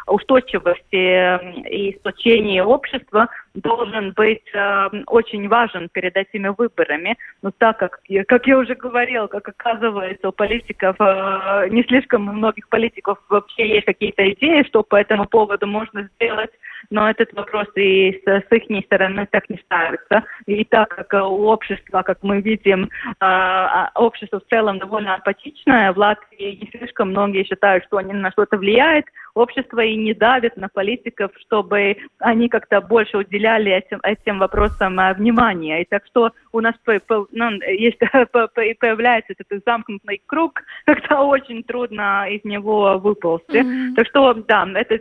устойчивости 0.08 1.68
и 1.70 1.96
сплочения 2.00 2.64
общества 2.64 3.30
должен 3.54 4.14
быть 4.14 4.44
э, 4.54 4.90
очень 5.08 5.48
важен 5.48 5.90
перед 5.90 6.16
этими 6.16 6.50
выборами. 6.50 7.18
Но 7.42 7.52
так 7.52 7.80
как, 7.80 8.00
как 8.28 8.48
я 8.48 8.58
уже 8.58 8.76
говорила, 8.76 9.28
как 9.28 9.50
оказывается, 9.50 10.30
у 10.30 10.32
политиков, 10.32 10.96
э, 11.00 11.68
не 11.70 11.84
слишком 11.84 12.30
у 12.30 12.34
многих 12.34 12.70
политиков 12.70 13.20
вообще 13.30 13.68
есть 13.76 13.86
какие-то 13.86 14.30
идеи, 14.32 14.64
что 14.68 14.84
по 14.84 14.96
этому 14.96 15.26
поводу 15.26 15.68
можно 15.68 16.10
сделать, 16.16 16.52
но 16.90 17.10
этот 17.10 17.34
вопрос 17.34 17.68
и 17.76 18.22
с, 18.26 18.28
с 18.28 18.52
их 18.52 18.86
стороны 18.86 19.28
так 19.30 19.50
не 19.50 19.58
ставится. 19.58 20.24
И 20.46 20.64
так 20.66 20.90
как 20.90 21.14
у 21.14 21.48
общества, 21.48 22.04
как 22.04 22.20
мы 22.24 22.42
видим, 22.42 22.90
э, 23.20 23.86
общество 23.96 24.40
в 24.40 24.50
целом 24.50 24.80
довольно 24.80 25.16
апатичное, 25.16 25.92
в 25.92 25.98
Латвии 25.98 26.60
не 26.62 26.70
слишком 26.72 27.10
многие 27.10 27.44
считают, 27.44 27.84
что 27.86 27.98
они 27.98 28.14
на 28.14 28.32
что-то 28.32 28.58
влияют, 28.58 29.06
общество 29.34 29.80
и 29.80 29.96
не 29.96 30.14
давит 30.14 30.58
на 30.58 30.68
политиков, 30.70 31.32
чтобы 31.40 31.98
они 32.20 32.50
как-то 32.50 32.82
больше 32.82 33.18
уделяли 33.42 33.72
этим, 33.72 34.00
этим 34.04 34.40
вопросам 34.40 35.00
а, 35.00 35.14
внимания. 35.14 35.82
И 35.82 35.86
так 35.86 36.06
что 36.06 36.32
у 36.52 36.62
нас 36.62 36.76
ну, 36.86 37.52
есть, 37.68 38.00
появляется 38.80 39.34
этот 39.38 39.64
замкнутый 39.66 40.22
круг, 40.26 40.62
когда 40.86 41.24
очень 41.24 41.64
трудно 41.64 42.28
из 42.30 42.44
него 42.44 42.98
выползти. 43.00 43.58
Mm-hmm. 43.58 43.96
Так 43.96 44.08
что, 44.08 44.34
да, 44.34 44.68
это 44.76 44.98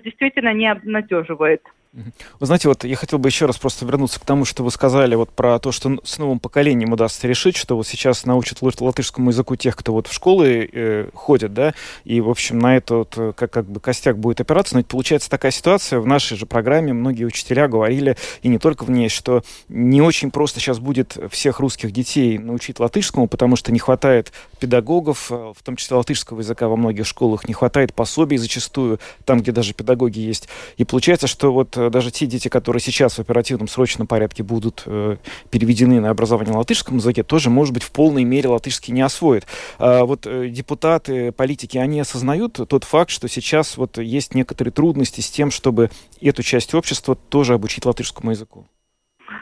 действительно 0.00 0.52
не 0.52 0.70
обнадеживает. 0.70 1.62
Вы 1.92 2.46
знаете, 2.46 2.68
вот 2.68 2.84
я 2.84 2.96
хотел 2.96 3.18
бы 3.18 3.28
еще 3.28 3.46
раз 3.46 3.56
просто 3.56 3.86
вернуться 3.86 4.20
к 4.20 4.24
тому, 4.24 4.44
что 4.44 4.62
вы 4.62 4.70
сказали 4.70 5.14
вот 5.14 5.30
про 5.30 5.58
то, 5.58 5.72
что 5.72 5.98
с 6.04 6.18
новым 6.18 6.38
поколением 6.38 6.92
удастся 6.92 7.26
решить, 7.26 7.56
что 7.56 7.76
вот 7.76 7.86
сейчас 7.86 8.26
научат 8.26 8.60
латышскому 8.60 9.30
языку 9.30 9.56
тех, 9.56 9.74
кто 9.74 9.92
вот 9.92 10.06
в 10.06 10.12
школы 10.12 10.68
э, 10.70 11.08
ходит, 11.14 11.54
да, 11.54 11.74
и, 12.04 12.20
в 12.20 12.28
общем, 12.28 12.58
на 12.58 12.76
это 12.76 12.96
вот, 12.96 13.14
э, 13.16 13.32
как, 13.34 13.50
как 13.50 13.70
бы 13.70 13.80
костяк 13.80 14.18
будет 14.18 14.40
опираться. 14.40 14.74
Но 14.74 14.80
ведь 14.80 14.88
получается 14.88 15.30
такая 15.30 15.50
ситуация, 15.50 16.00
в 16.00 16.06
нашей 16.06 16.36
же 16.36 16.44
программе 16.44 16.92
многие 16.92 17.24
учителя 17.24 17.68
говорили, 17.68 18.18
и 18.42 18.48
не 18.48 18.58
только 18.58 18.84
в 18.84 18.90
ней, 18.90 19.08
что 19.08 19.42
не 19.68 20.02
очень 20.02 20.30
просто 20.30 20.60
сейчас 20.60 20.80
будет 20.80 21.16
всех 21.30 21.58
русских 21.58 21.90
детей 21.90 22.36
научить 22.36 22.80
латышскому, 22.80 23.28
потому 23.28 23.56
что 23.56 23.72
не 23.72 23.78
хватает 23.78 24.32
педагогов, 24.60 25.28
э, 25.30 25.52
в 25.56 25.62
том 25.62 25.76
числе 25.76 25.96
латышского 25.96 26.40
языка 26.40 26.68
во 26.68 26.76
многих 26.76 27.06
школах, 27.06 27.48
не 27.48 27.54
хватает 27.54 27.94
пособий 27.94 28.36
зачастую, 28.36 29.00
там, 29.24 29.40
где 29.40 29.52
даже 29.52 29.72
педагоги 29.72 30.18
есть. 30.18 30.48
И 30.76 30.84
получается, 30.84 31.26
что 31.26 31.50
вот 31.50 31.77
даже 31.90 32.10
те 32.10 32.26
дети, 32.26 32.48
которые 32.48 32.80
сейчас 32.80 33.14
в 33.14 33.20
оперативном 33.20 33.68
срочном 33.68 34.06
порядке 34.06 34.42
будут 34.42 34.82
э, 34.86 35.16
переведены 35.50 36.00
на 36.00 36.10
образование 36.10 36.52
на 36.52 36.58
латышском 36.58 36.96
языке, 36.96 37.22
тоже, 37.22 37.50
может 37.50 37.74
быть, 37.74 37.82
в 37.82 37.92
полной 37.92 38.24
мере 38.24 38.48
латышский 38.48 38.92
не 38.92 39.02
освоят. 39.02 39.46
А 39.78 40.04
вот 40.04 40.26
э, 40.26 40.48
депутаты, 40.48 41.32
политики, 41.32 41.78
они 41.78 42.00
осознают 42.00 42.60
тот 42.68 42.84
факт, 42.84 43.10
что 43.10 43.28
сейчас 43.28 43.76
вот 43.76 43.98
есть 43.98 44.34
некоторые 44.34 44.72
трудности 44.72 45.20
с 45.20 45.30
тем, 45.30 45.50
чтобы 45.50 45.90
эту 46.20 46.42
часть 46.42 46.74
общества 46.74 47.14
тоже 47.14 47.54
обучить 47.54 47.86
латышскому 47.86 48.30
языку? 48.32 48.66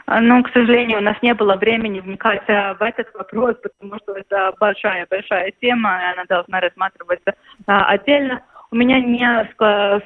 Ну, 0.07 0.43
к 0.43 0.49
сожалению, 0.51 0.99
у 0.99 1.01
нас 1.01 1.17
не 1.21 1.33
было 1.33 1.55
времени 1.55 1.99
вникать 1.99 2.43
э, 2.47 2.73
в 2.75 2.81
этот 2.81 3.13
вопрос, 3.13 3.55
потому 3.61 3.97
что 4.03 4.13
это 4.13 4.53
большая-большая 4.59 5.51
тема, 5.61 5.99
и 6.01 6.13
она 6.13 6.25
должна 6.29 6.61
рассматриваться 6.61 7.35
отдельно 7.65 8.41
у 8.71 8.75
меня 8.75 8.99
не 8.99 9.49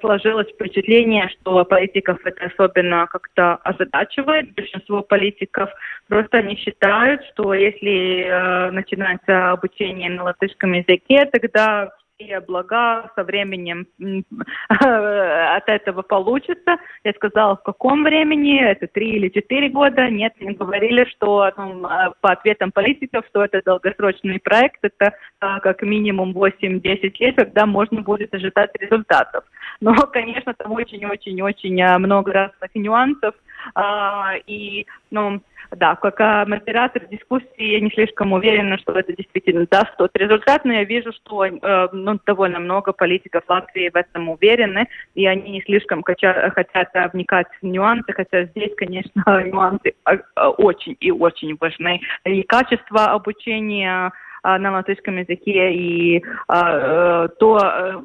сложилось 0.02 0.48
впечатление, 0.50 1.30
что 1.30 1.66
политиков 1.66 2.20
это 2.26 2.46
особенно 2.46 3.08
как-то 3.08 3.56
озадачивает. 3.56 4.54
Большинство 4.54 5.02
политиков 5.02 5.70
просто 6.08 6.44
не 6.44 6.56
считают, 6.58 7.24
что 7.32 7.54
если 7.54 8.24
э, 8.24 8.72
начинается 8.72 9.52
обучение 9.52 10.10
на 10.10 10.24
латышском 10.24 10.74
языке, 10.74 11.26
тогда 11.26 11.92
какие 12.22 12.40
блага 12.40 13.12
со 13.16 13.24
временем 13.24 13.88
от 14.70 15.70
этого 15.70 16.02
получится. 16.02 16.78
Я 17.04 17.14
сказала, 17.14 17.56
в 17.56 17.64
каком 17.64 18.04
времени, 18.04 18.62
это 18.62 18.88
три 18.88 19.12
или 19.12 19.30
четыре 19.30 19.70
года. 19.70 20.10
Нет, 20.10 20.34
не 20.40 20.54
говорили, 20.54 21.06
что 21.06 21.52
ну, 21.58 21.82
по 22.22 22.32
ответам 22.32 22.72
политиков, 22.72 23.26
что 23.30 23.44
это 23.44 23.62
долгосрочный 23.66 24.40
проект, 24.40 24.80
это 24.84 25.14
а, 25.40 25.60
как 25.60 25.82
минимум 25.82 26.32
8-10 26.34 27.14
лет, 27.20 27.36
когда 27.36 27.66
можно 27.66 28.02
будет 28.02 28.34
ожидать 28.34 28.72
результатов. 28.80 29.44
Но, 29.80 29.94
конечно, 30.14 30.54
там 30.54 30.72
очень-очень-очень 30.74 31.82
а, 31.82 32.00
много 32.00 32.32
разных 32.34 32.76
нюансов. 32.76 33.36
А, 33.76 34.34
и, 34.48 34.86
ну, 35.10 35.42
да, 35.72 35.96
как 35.96 36.48
модератор 36.48 37.06
дискуссии 37.08 37.72
я 37.72 37.80
не 37.80 37.90
слишком 37.92 38.34
уверена, 38.34 38.78
что 38.78 38.94
это 38.94 39.14
действительно 39.14 39.66
даст 39.70 39.96
тот 39.98 40.12
результат, 40.16 40.66
но 40.66 40.74
я 40.74 40.84
вижу, 40.84 41.14
что 41.14 41.46
э, 41.46 41.88
ну, 41.94 42.20
довольно 42.26 42.60
много 42.60 42.92
политиков 42.92 43.44
Латвии 43.48 43.90
в 43.90 43.96
этом 43.96 44.30
уверены, 44.30 44.88
и 45.16 45.26
они 45.26 45.52
не 45.52 45.62
слишком 45.62 46.04
хотят, 46.04 46.54
хотят 46.54 46.90
вникать 47.14 47.48
в 47.62 47.66
нюансы, 47.66 48.12
хотя 48.12 48.46
здесь, 48.46 48.72
конечно, 48.76 49.24
нюансы 49.46 49.94
э, 50.06 50.18
очень 50.58 50.98
и 51.00 51.12
очень 51.12 51.56
важны. 51.60 52.02
И 52.26 52.44
качество 52.44 53.06
обучения 53.06 54.12
э, 54.44 54.58
на 54.58 54.72
латышском 54.74 55.18
языке 55.18 55.74
и 55.74 56.18
э, 56.18 56.22
то, 57.40 57.60
э, 57.64 58.02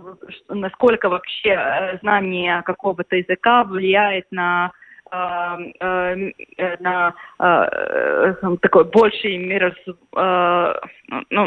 насколько 0.51 1.09
вообще 1.09 1.99
знание 2.01 2.62
какого-то 2.62 3.16
языка 3.16 3.64
влияет 3.64 4.27
на 4.31 4.71
Э, 4.71 4.71
э, 4.71 4.86
на 5.11 7.14
э, 7.38 8.35
такой 8.61 8.85
больший 8.85 9.38
мир, 9.38 9.75
ну, 10.12 11.47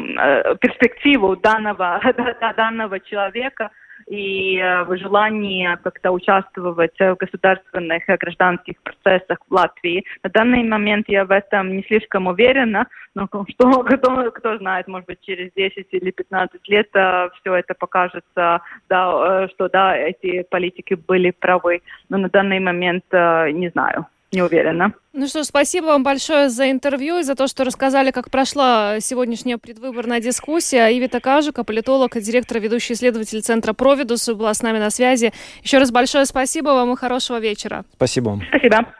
перспективу 0.62 1.36
данного, 1.36 2.02
данного 2.58 3.00
человека 3.00 3.70
и 4.10 4.58
э, 4.58 4.84
в 4.86 4.98
желании 4.98 5.78
как-то 5.84 6.12
участвовать 6.12 7.00
в 7.00 7.16
государственных 7.16 8.04
гражданских 8.08 8.76
процессах 8.82 9.38
в 9.48 9.54
Латвии. 9.54 10.04
На 10.24 10.30
данный 10.32 10.64
момент 10.64 11.06
я 11.08 11.26
в 11.26 11.32
этом 11.32 11.78
не 11.78 11.84
слишком 11.84 12.28
уверена, 12.28 12.88
но 13.14 13.28
что, 13.50 13.84
кто, 13.84 14.32
кто 14.32 14.58
знает, 14.58 14.88
может 14.88 15.08
быть, 15.08 15.22
через 15.22 15.52
10 15.54 15.88
или 15.92 16.12
15 16.12 16.68
лет 16.68 16.90
э, 16.96 17.30
все 17.40 17.54
это 17.54 17.76
покажется, 17.76 18.62
да, 18.90 19.44
э, 19.44 19.48
что 19.54 19.70
да, 19.70 19.96
эти 19.96 20.44
политики 20.50 20.96
были 20.96 21.32
правы, 21.32 21.82
но 22.10 22.18
на 22.18 22.30
данный 22.30 22.60
момент 22.60 23.06
не 23.12 23.70
знаю 23.70 24.08
не 24.32 24.42
уверена. 24.42 24.94
Ну 25.14 25.28
что 25.28 25.44
ж, 25.44 25.48
спасибо 25.48 25.86
вам 25.86 26.04
большое 26.04 26.50
за 26.50 26.70
интервью 26.70 27.20
и 27.20 27.24
за 27.24 27.36
то, 27.36 27.48
что 27.48 27.64
рассказали, 27.64 28.12
как 28.12 28.30
прошла 28.30 29.00
сегодняшняя 29.00 29.58
предвыборная 29.58 30.20
дискуссия. 30.20 30.88
Ивита 30.98 31.20
Кажука, 31.20 31.64
политолог 31.64 32.16
и 32.16 32.22
директор, 32.22 32.60
ведущий 32.60 32.94
исследователь 32.94 33.42
Центра 33.42 33.74
Провидус, 33.74 34.28
была 34.30 34.54
с 34.54 34.62
нами 34.62 34.80
на 34.80 34.90
связи. 34.90 35.34
Еще 35.64 35.80
раз 35.80 35.92
большое 35.92 36.26
спасибо 36.26 36.70
вам 36.70 36.94
и 36.94 36.96
хорошего 36.96 37.40
вечера. 37.40 37.86
Спасибо 37.96 38.30
вам. 38.30 38.44
Спасибо. 38.50 38.94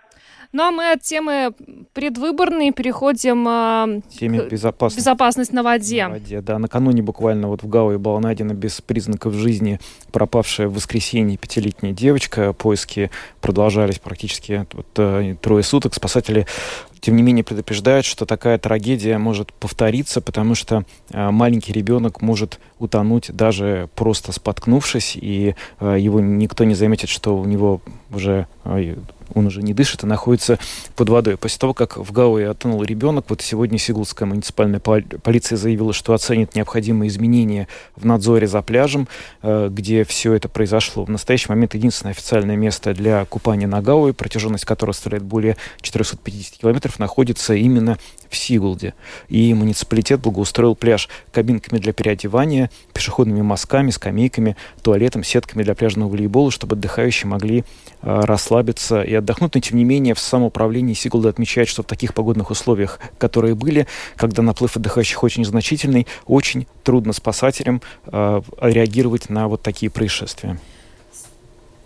Ну 0.52 0.64
а 0.64 0.72
мы 0.72 0.92
от 0.92 1.04
темы 1.04 1.54
предвыборной 1.94 2.72
переходим 2.72 3.48
э, 3.48 4.02
Теме 4.10 4.42
к 4.42 4.50
безопасности. 4.50 5.00
безопасность 5.00 5.54
на 5.54 5.62
воде. 5.62 6.08
На 6.08 6.14
воде, 6.14 6.42
да. 6.42 6.58
Накануне 6.58 7.04
буквально 7.04 7.48
вот 7.48 7.62
в 7.62 7.68
Гауе 7.68 8.00
была 8.00 8.20
найдена 8.20 8.54
без 8.54 8.82
признаков 8.82 9.36
жизни 9.36 9.80
пропавшая 10.12 10.68
в 10.68 10.74
воскресенье 10.74 11.38
пятилетняя 11.38 11.94
девочка. 11.94 12.54
Поиски 12.54 13.12
продолжались 13.42 14.00
практически 14.00 14.66
вот, 14.74 14.88
э, 14.98 15.36
трое 15.40 15.64
суток. 15.64 15.94
Спасатели 15.94 16.48
тем 17.00 17.16
не 17.16 17.22
менее 17.24 17.44
предупреждают, 17.44 18.06
что 18.06 18.26
такая 18.26 18.58
трагедия 18.58 19.18
может 19.20 19.54
повториться, 19.54 20.20
потому 20.20 20.56
что 20.56 20.84
э, 21.12 21.30
маленький 21.30 21.74
ребенок 21.74 22.24
может 22.24 22.60
утонуть 22.80 23.32
даже 23.32 23.88
просто 23.96 24.32
споткнувшись, 24.32 25.16
и 25.16 25.56
э, 25.80 25.98
его 26.00 26.20
никто 26.20 26.64
не 26.64 26.74
заметит, 26.74 27.10
что 27.10 27.38
у 27.38 27.46
него 27.46 27.82
уже 28.12 28.48
э, 28.66 28.96
он 29.34 29.48
уже 29.48 29.62
не 29.62 29.74
дышит 29.74 30.04
и 30.04 30.08
находится 30.08 30.60
под 30.96 31.10
водой. 31.10 31.38
После 31.38 31.60
того, 31.60 31.74
как 31.74 31.98
в 31.98 32.12
Гауе 32.12 32.50
отонул 32.50 32.84
ребенок, 32.84 33.26
вот 33.30 33.42
сегодня 33.42 33.78
Сигулская 33.78 34.28
муниципальная 34.28 34.80
полиция 34.80 35.58
заявила, 35.58 35.94
что 35.94 36.14
оценит 36.14 36.56
необходимые 36.56 37.10
изменения 37.10 37.68
в 37.96 38.06
надзоре 38.06 38.48
за 38.48 38.62
пляжем, 38.62 39.08
э, 39.42 39.70
где 39.72 40.04
все 40.04 40.34
это 40.34 40.50
произошло. 40.50 41.06
В 41.06 41.10
настоящий 41.10 41.50
момент 41.50 41.74
единственное 41.74 42.12
официальное 42.12 42.56
место 42.56 42.94
для 42.94 43.26
купания 43.26 43.68
на 43.68 43.82
Гауе, 43.82 44.14
протяженность 44.14 44.66
которого 44.66 44.94
составляет 44.94 45.24
более 45.24 45.58
450 45.82 46.58
километров, 46.58 47.00
находится 47.00 47.54
именно 47.54 47.98
в 48.30 48.38
Сигулде. 48.38 48.94
И 49.28 49.54
муниципалитет 49.54 50.22
благоустроил 50.22 50.76
пляж 50.76 51.10
кабинками 51.32 51.80
для 51.80 51.94
переодевания, 51.94 52.70
пешеходными 52.94 53.42
мазками, 53.42 53.90
скамейками, 53.90 54.56
туалетом, 54.84 55.24
сетками 55.24 55.64
для 55.64 55.76
пляжного 55.76 56.10
волейбола, 56.10 56.52
чтобы 56.52 56.76
отдыхающие 56.76 57.30
могли 57.30 57.64
э, 58.02 58.22
расслабиться 58.22 59.02
и 59.02 59.14
отдохнуть, 59.20 59.56
но 59.56 59.62
тем 59.62 59.78
не 59.78 59.84
менее 59.84 60.14
в 60.14 60.20
самоуправлении 60.20 60.94
Сигулда 60.94 61.30
отмечает, 61.30 61.68
что 61.68 61.84
в 61.84 61.86
таких 61.86 62.14
погодных 62.14 62.50
условиях, 62.50 63.00
которые 63.18 63.56
были, 63.56 63.88
когда 64.16 64.42
наплыв 64.42 64.76
отдыхающих 64.76 65.24
очень 65.24 65.46
значительный, 65.46 66.08
очень 66.26 66.68
трудно 66.84 67.14
спасателям 67.14 67.82
э, 68.08 68.42
реагировать 68.62 69.30
на 69.30 69.48
вот 69.48 69.62
такие 69.62 69.92
происшествия. 69.92 70.58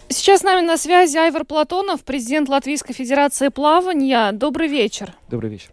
Сейчас 0.09 0.41
с 0.41 0.43
нами 0.43 0.65
на 0.65 0.77
связи 0.77 1.17
Айвар 1.17 1.43
Платонов, 1.43 2.03
президент 2.03 2.47
Латвийской 2.47 2.93
Федерации 2.93 3.47
плавания. 3.47 4.31
Добрый 4.31 4.67
вечер. 4.67 5.13
Добрый 5.29 5.49
вечер. 5.49 5.71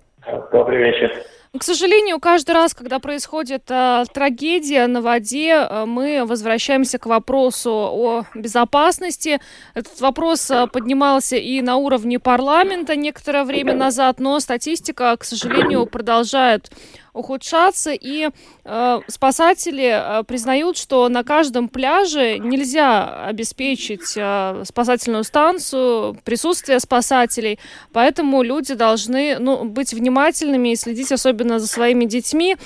Добрый 0.52 0.78
вечер. 0.78 1.12
К 1.58 1.64
сожалению, 1.64 2.20
каждый 2.20 2.52
раз, 2.52 2.74
когда 2.74 3.00
происходит 3.00 3.64
э, 3.70 4.04
трагедия 4.14 4.86
на 4.86 5.02
воде, 5.02 5.48
э, 5.48 5.84
мы 5.84 6.24
возвращаемся 6.24 7.00
к 7.00 7.06
вопросу 7.06 7.72
о 7.72 8.24
безопасности. 8.36 9.40
Этот 9.74 10.00
вопрос 10.00 10.48
э, 10.48 10.68
поднимался 10.68 11.34
и 11.34 11.60
на 11.60 11.74
уровне 11.74 12.20
парламента 12.20 12.94
некоторое 12.94 13.42
время 13.42 13.74
назад, 13.74 14.20
но 14.20 14.38
статистика, 14.38 15.16
к 15.16 15.24
сожалению, 15.24 15.86
продолжает 15.86 16.70
ухудшаться, 17.12 17.92
и 17.92 18.30
э, 18.64 19.00
спасатели 19.06 20.20
э, 20.20 20.22
признают, 20.24 20.76
что 20.76 21.08
на 21.08 21.24
каждом 21.24 21.68
пляже 21.68 22.38
нельзя 22.38 23.26
обеспечить 23.26 24.14
э, 24.16 24.62
спасательную 24.64 25.24
станцию, 25.24 26.16
присутствие 26.24 26.80
спасателей, 26.80 27.58
поэтому 27.92 28.42
люди 28.42 28.74
должны 28.74 29.38
ну, 29.38 29.64
быть 29.64 29.92
внимательными 29.92 30.70
и 30.70 30.76
следить 30.76 31.12
особенно 31.12 31.58
за 31.58 31.66
своими 31.66 32.04
детьми. 32.04 32.56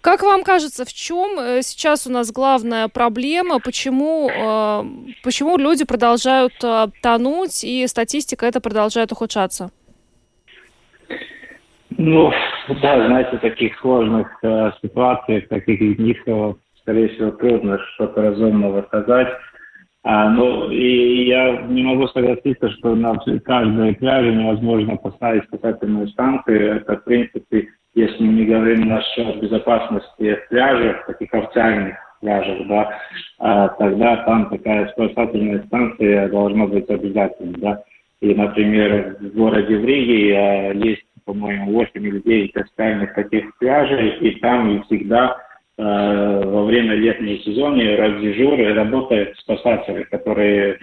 Как 0.00 0.22
вам 0.22 0.44
кажется, 0.44 0.84
в 0.84 0.92
чем 0.92 1.38
э, 1.38 1.62
сейчас 1.62 2.06
у 2.06 2.10
нас 2.10 2.30
главная 2.30 2.88
проблема, 2.88 3.58
почему, 3.58 4.28
э, 4.30 4.84
почему 5.22 5.56
люди 5.56 5.84
продолжают 5.84 6.52
э, 6.62 6.88
тонуть, 7.02 7.64
и 7.64 7.86
статистика 7.86 8.46
это 8.46 8.60
продолжает 8.60 9.12
ухудшаться? 9.12 9.70
Ну, 11.96 12.32
да, 12.82 13.06
знаете, 13.06 13.36
в 13.36 13.40
таких 13.40 13.78
сложных 13.78 14.28
э, 14.42 14.72
ситуациях, 14.82 15.48
таких 15.48 15.80
из 15.80 15.98
них, 15.98 16.16
э, 16.26 16.54
скорее 16.80 17.08
всего, 17.08 17.30
трудно 17.32 17.78
что-то 17.94 18.22
разумного 18.22 18.82
сказать. 18.82 19.28
А, 20.02 20.28
ну, 20.28 20.70
и 20.70 21.24
я 21.24 21.62
не 21.62 21.82
могу 21.82 22.08
согласиться, 22.08 22.68
что 22.70 22.94
на 22.94 23.16
каждой 23.44 23.94
пляже 23.94 24.34
невозможно 24.34 24.96
поставить 24.96 25.44
спасательную 25.44 26.08
станцию. 26.08 26.76
Это, 26.76 26.98
в 26.98 27.04
принципе, 27.04 27.68
если 27.94 28.22
мы 28.22 28.32
не 28.34 28.44
говорим 28.44 28.88
насчет 28.88 29.40
безопасности 29.40 30.38
пляжев, 30.50 31.06
таких 31.06 31.32
официальных 31.32 31.96
пляжах, 32.20 32.66
да, 32.68 32.98
а, 33.38 33.68
тогда 33.68 34.16
там 34.24 34.50
такая 34.50 34.88
спасательная 34.88 35.62
станция 35.68 36.28
должна 36.28 36.66
быть 36.66 36.88
обязательно, 36.90 37.56
да. 37.58 37.82
И, 38.20 38.34
например, 38.34 39.16
в 39.20 39.36
городе 39.36 39.78
в 39.78 39.84
Риге 39.84 40.36
а, 40.36 40.72
есть 40.72 41.04
по-моему, 41.24 41.72
8 41.72 42.06
или 42.06 42.20
9 42.20 42.56
официальных 42.56 43.14
таких 43.14 43.56
пляжей, 43.58 44.18
и 44.18 44.38
там 44.40 44.82
всегда 44.84 45.36
э, 45.78 45.82
во 45.82 46.64
время 46.64 46.94
летнего 46.94 47.38
сезона 47.38 47.96
раз 47.96 48.20
дежуры 48.20 48.74
работают 48.74 49.36
спасатели, 49.38 50.04
которые 50.04 50.78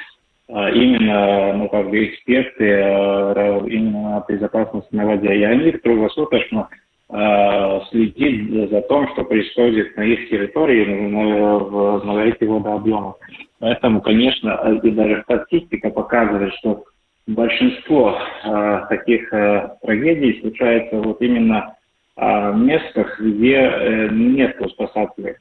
э, 0.48 0.72
именно, 0.74 1.54
ну, 1.54 1.70
как 1.70 1.90
бы 1.90 2.06
эксперты 2.06 2.66
э, 2.66 3.62
именно 3.68 4.24
безопасности 4.28 4.94
на 4.96 5.06
воде. 5.06 5.36
И 5.36 5.44
они 5.44 5.72
круглосуточно 5.72 6.70
следит 7.90 8.70
за 8.70 8.82
том, 8.84 9.06
что 9.10 9.26
происходит 9.26 9.98
на 9.98 10.02
их 10.02 10.30
территории, 10.30 10.86
в, 10.86 12.18
этих 12.26 12.48
водообъемах. 12.48 13.16
Поэтому, 13.60 14.00
конечно, 14.00 14.80
и 14.82 14.92
даже 14.92 15.22
статистика 15.24 15.90
показывает, 15.90 16.54
что 16.54 16.86
большинство 17.28 18.18
э, 18.44 18.82
таких 18.90 19.32
э, 19.34 19.70
трагедий 19.82 20.40
случается 20.42 20.98
вот 20.98 21.22
именно 21.22 21.76
э, 22.18 22.52
в 22.52 22.58
местах, 22.58 23.20
где 23.20 23.56
э, 23.56 24.10
нет 24.12 24.58
спасателей. 24.72 25.36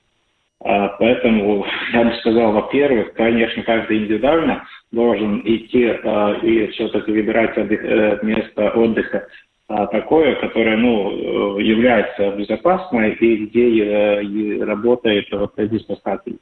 Э, 0.63 0.89
поэтому 0.99 1.65
я 1.93 2.05
бы 2.05 2.13
сказал, 2.21 2.53
во-первых, 2.53 3.15
конечно, 3.15 3.63
каждый 3.63 3.99
индивидуально 3.99 4.65
должен 4.93 5.41
идти 5.45 5.85
э, 5.85 6.39
и 6.43 6.67
все-таки 6.69 7.11
выбирать 7.13 7.57
отдых, 7.57 7.83
э, 7.83 8.19
место 8.23 8.71
отдыха 8.71 9.27
э, 9.69 9.87
такое, 9.91 10.35
которое 10.37 10.77
ну, 10.77 11.59
является 11.59 12.33
безопасной 12.33 13.13
и 13.13 13.47
где 13.47 13.85
э, 13.85 14.65
работает 14.65 15.29
вот 15.33 15.59
эти 15.59 15.79
спасатели. 15.79 16.37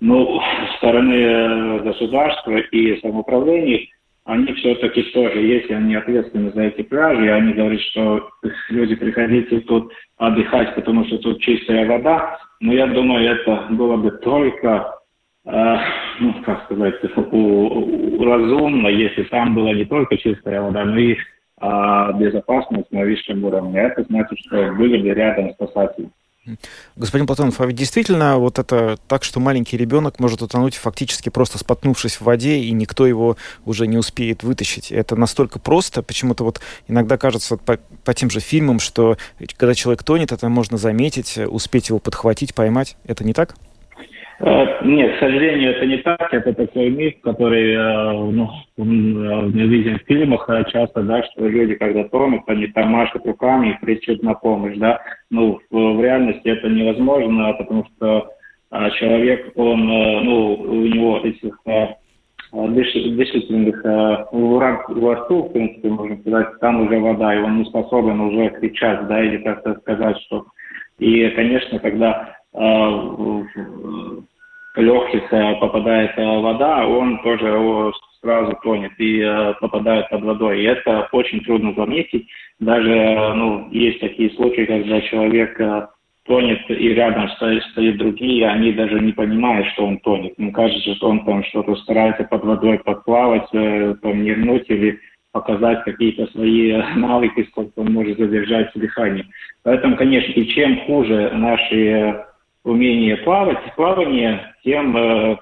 Ну, 0.00 0.38
со 0.40 0.76
стороны 0.76 1.14
э, 1.14 1.78
государства 1.80 2.58
и 2.58 3.00
самоуправления 3.00 3.88
они 4.24 4.52
все-таки 4.54 5.02
тоже, 5.14 5.40
если 5.40 5.74
они 5.74 5.96
ответственны 5.96 6.52
за 6.52 6.62
эти 6.62 6.82
пляжи, 6.82 7.30
они 7.30 7.54
говорят, 7.54 7.80
что 7.80 8.30
люди 8.68 8.94
приходите 8.94 9.60
тут 9.60 9.92
отдыхать, 10.16 10.74
потому 10.76 11.04
что 11.06 11.18
тут 11.18 11.40
чистая 11.40 11.88
вода, 11.88 12.38
но 12.60 12.72
я 12.72 12.86
думаю, 12.86 13.28
это 13.28 13.66
было 13.70 13.96
бы 13.96 14.12
только, 14.12 14.94
э, 15.44 15.76
ну, 16.20 16.34
как 16.44 16.64
сказать, 16.64 16.94
у, 17.16 17.30
у, 17.32 18.24
разумно, 18.24 18.86
если 18.86 19.24
там 19.24 19.56
была 19.56 19.72
не 19.72 19.84
только 19.84 20.16
чистая 20.16 20.62
вода, 20.62 20.84
но 20.84 20.96
и 20.96 21.14
э, 21.14 22.10
безопасность 22.20 22.92
на 22.92 23.00
высшем 23.00 23.44
уровне. 23.44 23.80
Это 23.80 24.04
значит, 24.04 24.38
что 24.46 24.72
были 24.74 25.02
бы 25.02 25.08
рядом 25.08 25.50
спасатели. 25.54 26.08
Господин 26.96 27.26
Платонов, 27.28 27.60
а 27.60 27.66
ведь 27.66 27.76
действительно 27.76 28.36
вот 28.38 28.58
это 28.58 28.98
так, 29.06 29.22
что 29.22 29.38
маленький 29.38 29.76
ребенок 29.76 30.18
может 30.18 30.42
утонуть 30.42 30.74
фактически 30.74 31.28
просто 31.28 31.58
споткнувшись 31.58 32.16
в 32.16 32.22
воде, 32.22 32.58
и 32.58 32.72
никто 32.72 33.06
его 33.06 33.36
уже 33.64 33.86
не 33.86 33.96
успеет 33.96 34.42
вытащить. 34.42 34.90
Это 34.90 35.14
настолько 35.14 35.60
просто. 35.60 36.02
Почему-то 36.02 36.42
вот 36.42 36.60
иногда 36.88 37.16
кажется 37.16 37.56
по, 37.56 37.78
по 38.04 38.12
тем 38.12 38.28
же 38.28 38.40
фильмам, 38.40 38.80
что 38.80 39.16
когда 39.56 39.74
человек 39.74 40.02
тонет, 40.02 40.32
это 40.32 40.48
можно 40.48 40.78
заметить, 40.78 41.38
успеть 41.38 41.90
его 41.90 42.00
подхватить, 42.00 42.54
поймать. 42.54 42.96
Это 43.04 43.22
не 43.22 43.34
так? 43.34 43.54
Э, 44.44 44.84
нет, 44.84 45.16
к 45.16 45.20
сожалению, 45.20 45.70
это 45.70 45.86
не 45.86 45.98
так. 45.98 46.34
Это 46.34 46.52
такой 46.52 46.90
миф, 46.90 47.14
который 47.22 47.74
э, 47.74 48.12
ну, 48.32 48.50
мы 48.76 49.66
видим 49.68 49.98
в 49.98 50.02
фильмах 50.02 50.50
э, 50.50 50.64
часто, 50.72 51.02
да, 51.02 51.22
что 51.22 51.46
люди, 51.46 51.76
когда 51.76 52.02
тонут, 52.08 52.42
они 52.48 52.66
там 52.66 52.88
машут 52.88 53.24
руками 53.24 53.70
и 53.70 53.84
кричат 53.84 54.20
на 54.22 54.34
помощь, 54.34 54.76
да. 54.78 55.00
Ну, 55.30 55.60
в, 55.70 56.02
реальности 56.02 56.48
это 56.48 56.68
невозможно, 56.68 57.52
потому 57.52 57.86
что 57.94 58.30
человек, 58.98 59.52
он, 59.54 59.86
ну, 59.86 60.54
у 60.54 60.86
него 60.86 61.18
этих 61.18 61.58
дышательных 62.52 63.84
во 63.84 65.14
рту, 65.14 65.42
в 65.42 65.52
принципе, 65.52 65.88
можно 65.88 66.16
сказать, 66.20 66.58
там 66.58 66.80
уже 66.80 66.98
вода, 66.98 67.34
и 67.34 67.38
он 67.38 67.58
не 67.58 67.64
способен 67.66 68.18
уже 68.20 68.48
кричать, 68.48 69.06
да, 69.08 69.22
или 69.22 69.42
как-то 69.42 69.74
сказать, 69.80 70.18
что... 70.22 70.46
И, 70.98 71.28
конечно, 71.30 71.78
когда 71.80 72.34
легких 74.76 75.28
попадает 75.60 76.12
э, 76.16 76.40
вода, 76.40 76.86
он 76.86 77.18
тоже 77.22 77.92
сразу 78.20 78.56
тонет 78.62 78.92
и 78.98 79.20
э, 79.20 79.54
попадает 79.60 80.08
под 80.08 80.22
водой. 80.22 80.60
И 80.60 80.64
это 80.64 81.08
очень 81.12 81.40
трудно 81.40 81.74
заметить. 81.74 82.26
Даже 82.60 82.90
э, 82.90 83.34
ну, 83.34 83.68
есть 83.70 84.00
такие 84.00 84.30
случаи, 84.30 84.64
когда 84.64 85.00
человек 85.02 85.60
тонет, 86.24 86.70
и 86.70 86.94
рядом 86.94 87.28
стоит, 87.30 87.64
стоит 87.72 87.98
другие, 87.98 88.48
они 88.48 88.72
даже 88.72 89.00
не 89.00 89.12
понимают, 89.12 89.66
что 89.68 89.86
он 89.86 89.98
тонет. 89.98 90.38
Им 90.38 90.52
кажется, 90.52 90.94
что 90.94 91.08
он 91.08 91.24
там 91.24 91.42
что-то 91.44 91.74
старается 91.76 92.24
под 92.24 92.44
водой 92.44 92.78
подплавать, 92.78 93.50
там, 93.50 94.24
нырнуть 94.24 94.70
или 94.70 95.00
показать 95.32 95.82
какие-то 95.84 96.26
свои 96.28 96.80
навыки, 96.94 97.46
сколько 97.50 97.72
он 97.80 97.92
может 97.92 98.18
задержать 98.18 98.70
дыхание. 98.76 99.26
Поэтому, 99.64 99.96
конечно, 99.96 100.30
и 100.30 100.46
чем 100.46 100.78
хуже 100.86 101.32
наши 101.34 102.24
умение 102.64 103.16
плавать, 103.18 103.74
плавание, 103.76 104.54
тем 104.64 104.96
э, 104.96 105.36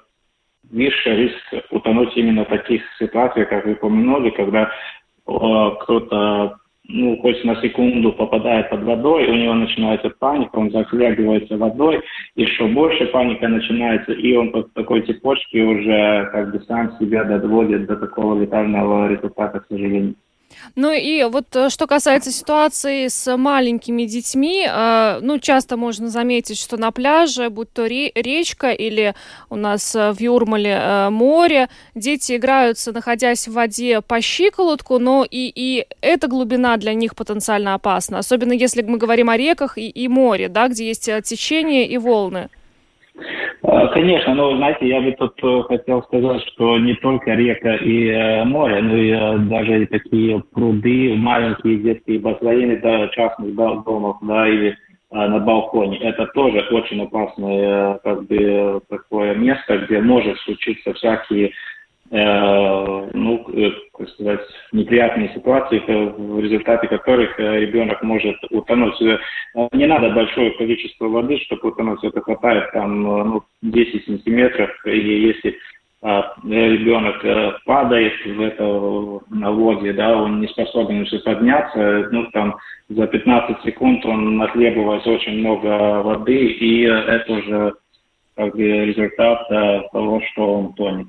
выше 0.71 1.15
риск 1.15 1.65
утонуть 1.71 2.15
именно 2.15 2.45
в 2.45 2.49
таких 2.49 2.81
ситуациях, 2.97 3.49
как 3.49 3.65
вы 3.65 3.73
упомянули, 3.73 4.29
когда 4.31 4.63
э, 4.63 5.71
кто-то 5.81 6.57
ну, 6.93 7.17
хоть 7.21 7.43
на 7.43 7.55
секунду 7.61 8.11
попадает 8.11 8.69
под 8.69 8.83
водой, 8.83 9.27
у 9.27 9.33
него 9.33 9.53
начинается 9.53 10.09
паника, 10.09 10.57
он 10.57 10.71
захлебывается 10.71 11.57
водой, 11.57 12.01
еще 12.35 12.67
больше 12.67 13.05
паника 13.07 13.47
начинается, 13.47 14.11
и 14.11 14.35
он 14.35 14.51
под 14.51 14.73
такой 14.73 15.01
цепочке 15.01 15.63
уже 15.63 16.29
как 16.31 16.51
бы 16.51 16.59
сам 16.61 16.97
себя 16.99 17.23
доводит 17.23 17.85
до 17.85 17.95
такого 17.97 18.41
летального 18.41 19.07
результата, 19.07 19.59
к 19.59 19.67
сожалению. 19.67 20.15
Ну 20.75 20.91
и 20.91 21.23
вот 21.23 21.55
э, 21.55 21.69
что 21.69 21.87
касается 21.87 22.31
ситуации 22.31 23.07
с 23.07 23.37
маленькими 23.37 24.03
детьми, 24.03 24.65
э, 24.67 25.19
ну 25.21 25.39
часто 25.39 25.77
можно 25.77 26.09
заметить, 26.09 26.59
что 26.59 26.77
на 26.77 26.91
пляже, 26.91 27.49
будь 27.49 27.71
то 27.73 27.85
речка 27.85 28.71
или 28.71 29.15
у 29.49 29.55
нас 29.55 29.95
э, 29.95 30.11
в 30.11 30.19
Юрмале 30.19 31.09
море, 31.09 31.69
дети 31.95 32.37
играются, 32.37 32.91
находясь 32.91 33.47
в 33.47 33.53
воде 33.53 34.01
по 34.01 34.21
щиколотку, 34.21 34.99
но 34.99 35.25
и, 35.29 35.51
и 35.53 35.85
эта 36.01 36.27
глубина 36.27 36.77
для 36.77 36.93
них 36.93 37.15
потенциально 37.15 37.73
опасна, 37.73 38.19
особенно 38.19 38.53
если 38.53 38.81
мы 38.81 38.97
говорим 38.97 39.29
о 39.29 39.37
реках 39.37 39.77
и, 39.77 39.89
и 39.89 40.07
море, 40.07 40.47
да, 40.47 40.67
где 40.67 40.87
есть 40.87 41.09
течение 41.23 41.87
и 41.87 41.97
волны. 41.97 42.49
А, 43.63 43.87
конечно, 43.89 44.33
но, 44.33 44.55
знаете, 44.55 44.87
я 44.87 45.01
бы 45.01 45.11
тут 45.11 45.33
э, 45.43 45.63
хотел 45.67 46.01
сказать, 46.03 46.41
что 46.47 46.79
не 46.79 46.95
только 46.95 47.33
река 47.33 47.75
и 47.75 48.07
э, 48.07 48.43
море, 48.43 48.81
но 48.81 48.95
и 48.95 49.11
э, 49.11 49.37
даже 49.49 49.85
такие 49.85 50.43
пруды, 50.51 51.13
маленькие 51.15 51.77
детские 51.77 52.19
бассейны, 52.19 52.77
да, 52.77 53.07
частных 53.09 53.53
домов, 53.53 54.17
да, 54.23 54.47
или 54.47 54.69
э, 54.69 54.75
на 55.11 55.39
балконе. 55.39 55.97
Это 55.99 56.25
тоже 56.33 56.61
очень 56.71 57.03
опасное 57.03 57.99
как 58.03 58.25
бы 58.25 58.81
такое 58.89 59.35
место, 59.35 59.77
где 59.77 60.01
может 60.01 60.39
случиться 60.39 60.93
всякие 60.93 61.49
Э, 61.49 61.53
ну, 62.11 63.45
э, 63.53 63.71
как 63.97 64.09
сказать, 64.09 64.41
неприятные 64.73 65.33
ситуации, 65.33 65.79
в 65.87 66.39
результате 66.41 66.89
которых 66.89 67.39
э, 67.39 67.59
ребенок 67.61 68.03
может 68.03 68.35
утонуть. 68.49 68.99
Не 69.71 69.85
надо 69.87 70.09
большое 70.09 70.51
количество 70.51 71.07
воды, 71.07 71.39
чтобы 71.45 71.69
утонуть. 71.69 72.03
Это 72.03 72.19
хватает 72.19 72.69
там 72.73 73.01
ну, 73.01 73.43
10 73.61 74.05
сантиметров. 74.05 74.69
И 74.85 74.99
если 74.99 75.57
ребенок 76.01 77.23
падает 77.63 78.13
в 78.25 78.41
это 78.41 79.23
на 79.29 79.51
воде, 79.51 79.93
да, 79.93 80.17
он 80.17 80.41
не 80.41 80.47
способен 80.47 81.03
уже 81.03 81.19
подняться, 81.19 82.09
ну, 82.11 82.25
там, 82.31 82.57
за 82.89 83.07
15 83.07 83.61
секунд 83.63 84.03
он 84.05 84.35
нахлебывается 84.35 85.11
очень 85.11 85.39
много 85.39 86.01
воды, 86.01 86.35
и 86.35 86.81
это 86.81 87.31
уже 87.31 87.73
как 88.35 88.55
результат 88.55 89.47
того, 89.93 90.21
что 90.31 90.55
он 90.55 90.73
тонет. 90.73 91.07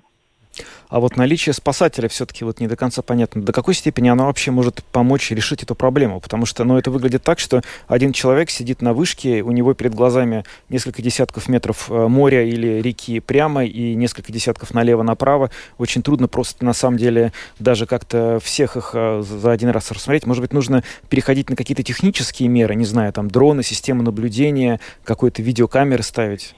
А 0.88 1.00
вот 1.00 1.16
наличие 1.16 1.52
спасателя 1.54 2.08
все-таки 2.08 2.44
вот 2.44 2.60
не 2.60 2.66
до 2.66 2.76
конца 2.76 3.02
понятно. 3.02 3.42
До 3.42 3.52
какой 3.52 3.74
степени 3.74 4.08
оно 4.08 4.26
вообще 4.26 4.50
может 4.50 4.82
помочь 4.84 5.30
решить 5.30 5.62
эту 5.62 5.74
проблему? 5.74 6.20
Потому 6.20 6.44
что 6.44 6.64
ну, 6.64 6.76
это 6.76 6.90
выглядит 6.90 7.22
так, 7.22 7.38
что 7.38 7.62
один 7.88 8.12
человек 8.12 8.50
сидит 8.50 8.82
на 8.82 8.92
вышке, 8.92 9.42
у 9.42 9.52
него 9.52 9.74
перед 9.74 9.94
глазами 9.94 10.44
несколько 10.68 11.00
десятков 11.00 11.48
метров 11.48 11.90
э, 11.90 12.08
моря 12.08 12.44
или 12.44 12.82
реки 12.82 13.20
прямо 13.20 13.64
и 13.64 13.94
несколько 13.94 14.32
десятков 14.32 14.74
налево-направо. 14.74 15.50
Очень 15.78 16.02
трудно 16.02 16.28
просто 16.28 16.64
на 16.64 16.74
самом 16.74 16.98
деле 16.98 17.32
даже 17.58 17.86
как-то 17.86 18.38
всех 18.42 18.76
их 18.76 18.90
э, 18.94 19.22
за 19.22 19.50
один 19.50 19.70
раз 19.70 19.90
рассмотреть. 19.90 20.26
Может 20.26 20.42
быть, 20.42 20.52
нужно 20.52 20.84
переходить 21.08 21.48
на 21.48 21.56
какие-то 21.56 21.82
технические 21.82 22.48
меры, 22.48 22.74
не 22.74 22.84
знаю, 22.84 23.12
там 23.12 23.30
дроны, 23.30 23.62
систему 23.62 24.02
наблюдения, 24.02 24.80
какой-то 25.04 25.42
видеокамеры 25.42 26.02
ставить? 26.02 26.54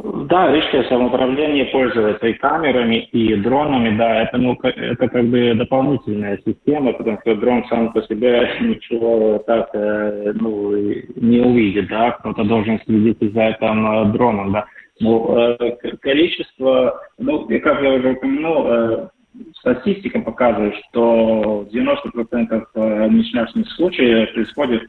Да, 0.00 0.52
рижское 0.52 0.84
самоуправление 0.84 1.64
пользуется 1.66 2.28
и 2.28 2.34
камерами, 2.34 3.08
и 3.10 3.34
дронами, 3.34 3.96
да, 3.98 4.22
это, 4.22 4.38
ну, 4.38 4.56
это 4.62 5.08
как 5.08 5.24
бы 5.26 5.54
дополнительная 5.54 6.38
система, 6.46 6.92
потому 6.92 7.18
что 7.20 7.34
дрон 7.34 7.64
сам 7.68 7.92
по 7.92 8.00
себе 8.02 8.48
ничего 8.60 9.42
так 9.44 9.70
э, 9.74 10.32
ну, 10.36 10.70
не 11.16 11.40
увидит, 11.40 11.88
да, 11.88 12.12
кто-то 12.12 12.44
должен 12.44 12.80
следить 12.84 13.18
за 13.32 13.42
этим 13.42 13.86
э, 13.86 14.12
дроном, 14.12 14.52
да. 14.52 14.66
Но 15.00 15.56
э, 15.58 15.96
количество, 16.00 17.00
ну, 17.18 17.46
и 17.48 17.58
как 17.58 17.82
я 17.82 17.94
уже 17.94 18.12
упомянул, 18.12 19.10
статистика 19.58 20.20
показывает, 20.20 20.76
что 20.90 21.66
90% 21.72 23.10
несчастных 23.10 23.68
случаев 23.72 24.32
происходит 24.32 24.88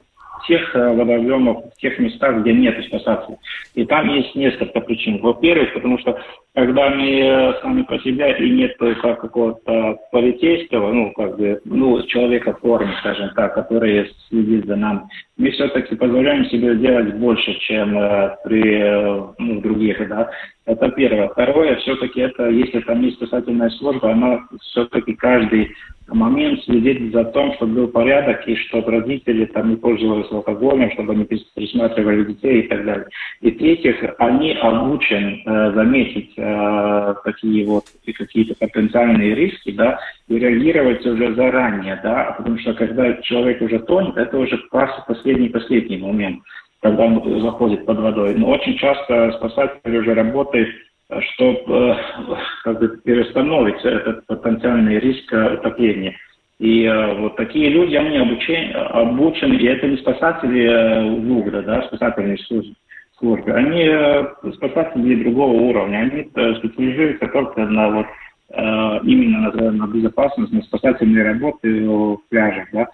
тех 0.49 0.75
э, 0.75 0.93
водоемов, 0.93 1.63
в 1.73 1.79
тех 1.79 1.97
местах, 1.99 2.41
где 2.41 2.53
нет 2.53 2.83
спасателей. 2.85 3.37
И 3.75 3.85
там 3.85 4.09
есть 4.09 4.35
несколько 4.35 4.81
причин. 4.81 5.21
Во-первых, 5.21 5.73
потому 5.73 5.97
что 5.99 6.19
когда 6.55 6.89
мы 6.89 7.21
э, 7.21 7.53
сами 7.61 7.83
по 7.83 7.97
себе 7.99 8.35
и 8.39 8.49
нет 8.49 8.75
как 9.01 9.21
какого-то 9.21 9.97
полицейского, 10.11 10.91
ну, 10.91 11.13
как 11.13 11.37
бы, 11.37 11.61
ну, 11.63 12.01
человека 12.07 12.53
в 12.53 12.59
форме, 12.59 12.91
скажем 12.99 13.29
так, 13.35 13.53
который 13.53 14.11
следит 14.27 14.65
за 14.65 14.75
нами, 14.75 15.01
мы 15.37 15.51
все-таки 15.51 15.95
позволяем 15.95 16.45
себе 16.45 16.75
делать 16.75 17.13
больше, 17.15 17.53
чем 17.61 17.97
э, 17.97 18.35
при 18.43 18.81
э, 18.81 19.23
ну, 19.37 19.61
других, 19.61 20.05
да. 20.09 20.29
Это 20.65 20.89
первое. 20.89 21.29
Второе, 21.29 21.75
все-таки 21.77 22.21
это, 22.21 22.49
если 22.49 22.79
там 22.81 23.01
есть 23.01 23.17
спасательная 23.17 23.69
служба, 23.69 24.11
она 24.11 24.39
все-таки 24.61 25.13
каждый 25.13 25.71
момент 26.13 26.63
следить 26.63 27.11
за 27.13 27.25
тем, 27.25 27.53
чтобы 27.53 27.73
был 27.73 27.87
порядок, 27.87 28.47
и 28.47 28.55
чтобы 28.55 28.91
родители 28.91 29.45
там 29.45 29.69
не 29.69 29.75
пользовались 29.75 30.31
алкоголем, 30.31 30.91
чтобы 30.91 31.13
они 31.13 31.25
присматривали 31.25 32.25
детей 32.25 32.61
и 32.61 32.67
так 32.67 32.85
далее. 32.85 33.07
И 33.41 33.51
третьих, 33.51 34.03
они 34.17 34.53
обучены 34.53 35.43
э, 35.45 35.71
заметить 35.73 36.33
э, 36.37 37.15
такие 37.23 37.65
вот 37.65 37.85
какие-то 38.05 38.55
потенциальные 38.59 39.35
риски, 39.35 39.71
да, 39.71 39.99
и 40.27 40.37
реагировать 40.37 41.05
уже 41.05 41.33
заранее, 41.35 41.99
да, 42.03 42.35
потому 42.37 42.57
что 42.59 42.73
когда 42.73 43.13
человек 43.21 43.61
уже 43.61 43.79
тонет, 43.79 44.17
это 44.17 44.37
уже 44.37 44.57
последний-последний 44.69 45.97
момент, 45.97 46.39
когда 46.81 47.03
он 47.03 47.41
заходит 47.41 47.85
под 47.85 47.99
водой. 47.99 48.35
Но 48.35 48.49
очень 48.49 48.77
часто 48.77 49.31
спасатель 49.33 49.97
уже 49.97 50.13
работает 50.13 50.69
чтобы 51.09 51.63
э, 51.67 51.95
как 52.63 52.79
бы 52.79 52.97
перестановить 53.03 53.83
этот 53.83 54.25
потенциальный 54.27 54.99
риск 54.99 55.31
утопления. 55.31 56.15
И 56.59 56.83
э, 56.83 57.15
вот 57.15 57.35
такие 57.35 57.69
люди, 57.69 57.95
они 57.95 58.17
обучены, 58.17 58.71
обучены 58.73 59.55
и 59.55 59.65
это 59.65 59.87
не 59.87 59.97
спасатели 59.97 60.65
э, 60.65 61.09
ВУГРа, 61.21 61.63
да, 61.63 61.81
спасательные 61.83 62.37
службы, 62.39 62.75
службы. 63.17 63.51
Они 63.53 63.89
спасатели 64.55 65.23
другого 65.23 65.53
уровня, 65.53 65.97
они 65.97 66.29
специализируются 66.57 67.27
только 67.27 67.65
на 67.65 67.89
вот 67.89 68.05
именно 69.03 69.51
на, 69.51 69.71
на 69.71 69.87
безопасность, 69.87 70.51
на 70.51 70.63
спасательные 70.63 71.23
работы 71.23 71.87
в 71.87 72.17
пляжах, 72.29 72.67
да. 72.73 72.87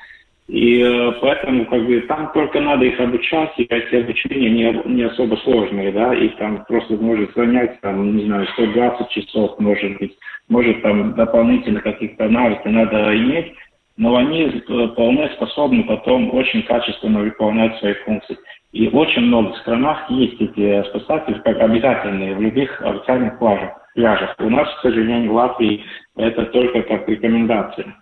И 0.48 0.80
э, 0.80 1.12
поэтому 1.22 1.66
как 1.66 1.86
бы 1.88 2.02
там 2.02 2.32
только 2.32 2.62
надо 2.62 2.86
их 2.86 3.00
обучать, 3.00 3.54
и 3.58 3.64
эти 3.64 3.96
обучения 3.96 4.50
не, 4.50 4.94
не 4.94 5.04
особо 5.04 5.38
сложные, 5.38 5.92
да, 5.92 6.14
и 6.14 6.30
там 6.38 6.64
просто 6.68 6.94
может 6.98 7.34
занять, 7.36 7.82
там, 7.82 8.16
не 8.16 8.26
знаю, 8.26 8.48
120 8.54 9.10
часов, 9.10 9.60
может 9.60 9.98
быть, 9.98 10.16
может 10.48 10.84
там 10.84 11.16
дополнительно 11.16 11.82
каких-то 11.82 12.30
навыков 12.30 12.66
надо 12.66 13.18
иметь, 13.18 13.54
но 13.98 14.18
они 14.18 14.44
э, 14.44 14.88
вполне 14.90 15.30
способны 15.30 15.84
потом 15.84 16.32
очень 16.36 16.62
качественно 16.64 17.22
выполнять 17.22 17.80
свои 17.80 17.94
функции. 18.06 18.38
И 18.72 18.88
в 18.88 18.96
очень 18.98 19.24
многих 19.24 19.58
странах 19.62 20.10
есть 20.12 20.40
эти 20.40 20.84
спасатели 20.90 21.40
как 21.40 21.58
обязательные 21.60 22.36
в 22.36 22.42
любых 22.42 22.82
официальных 22.82 23.40
пляжах. 23.40 23.72
пляжах. 23.96 24.36
У 24.38 24.50
нас, 24.50 24.68
к 24.76 24.82
сожалению, 24.82 25.32
в 25.32 25.36
Латвии 25.36 25.84
это 26.18 26.46
только 26.48 26.84
как 26.84 27.08
рекомендация. 27.10 27.96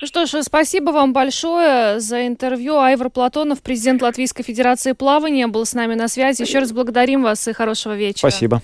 Ну 0.00 0.06
что 0.06 0.26
ж, 0.26 0.42
спасибо 0.42 0.90
вам 0.90 1.12
большое 1.12 1.98
за 1.98 2.26
интервью. 2.28 2.78
Айвар 2.78 3.10
Платонов, 3.10 3.62
президент 3.62 4.00
Латвийской 4.00 4.44
Федерации 4.44 4.92
плавания, 4.92 5.48
был 5.48 5.66
с 5.66 5.74
нами 5.74 5.94
на 5.94 6.06
связи. 6.06 6.42
Еще 6.42 6.60
раз 6.60 6.72
благодарим 6.72 7.24
вас 7.24 7.48
и 7.48 7.52
хорошего 7.52 7.96
вечера. 7.96 8.30
Спасибо. 8.30 8.62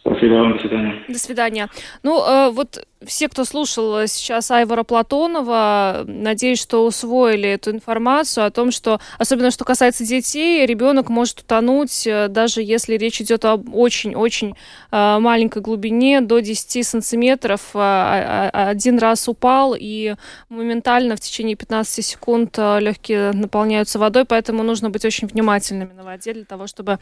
Спасибо 0.00 0.32
вам, 0.34 0.52
до 0.54 0.58
свидания. 0.58 1.04
До 1.08 1.18
свидания. 1.18 1.68
Ну, 2.02 2.20
э, 2.20 2.50
вот 2.50 2.84
все, 3.06 3.28
кто 3.28 3.44
слушал 3.44 4.06
сейчас 4.06 4.50
Айвара 4.50 4.82
Платонова, 4.82 6.04
надеюсь, 6.06 6.60
что 6.60 6.84
усвоили 6.84 7.48
эту 7.48 7.70
информацию 7.70 8.46
о 8.46 8.50
том, 8.50 8.70
что, 8.70 9.00
особенно 9.18 9.50
что 9.50 9.64
касается 9.64 10.04
детей, 10.04 10.66
ребенок 10.66 11.08
может 11.08 11.40
утонуть, 11.40 12.06
э, 12.06 12.28
даже 12.28 12.62
если 12.62 12.96
речь 12.96 13.20
идет 13.20 13.44
об 13.44 13.74
очень-очень 13.74 14.54
э, 14.90 15.18
маленькой 15.18 15.62
глубине, 15.62 16.20
до 16.20 16.40
10 16.40 16.86
сантиметров. 16.86 17.60
А, 17.74 18.50
а, 18.52 18.68
один 18.70 18.98
раз 18.98 19.28
упал, 19.28 19.76
и 19.78 20.14
моментально 20.48 21.16
в 21.16 21.20
течение 21.20 21.56
15 21.56 22.04
секунд 22.04 22.56
легкие 22.58 23.32
наполняются 23.32 23.98
водой, 23.98 24.24
поэтому 24.24 24.62
нужно 24.62 24.90
быть 24.90 25.04
очень 25.04 25.28
внимательными 25.28 25.92
на 25.92 26.02
воде 26.02 26.32
для 26.34 26.44
того, 26.44 26.66
чтобы 26.66 26.98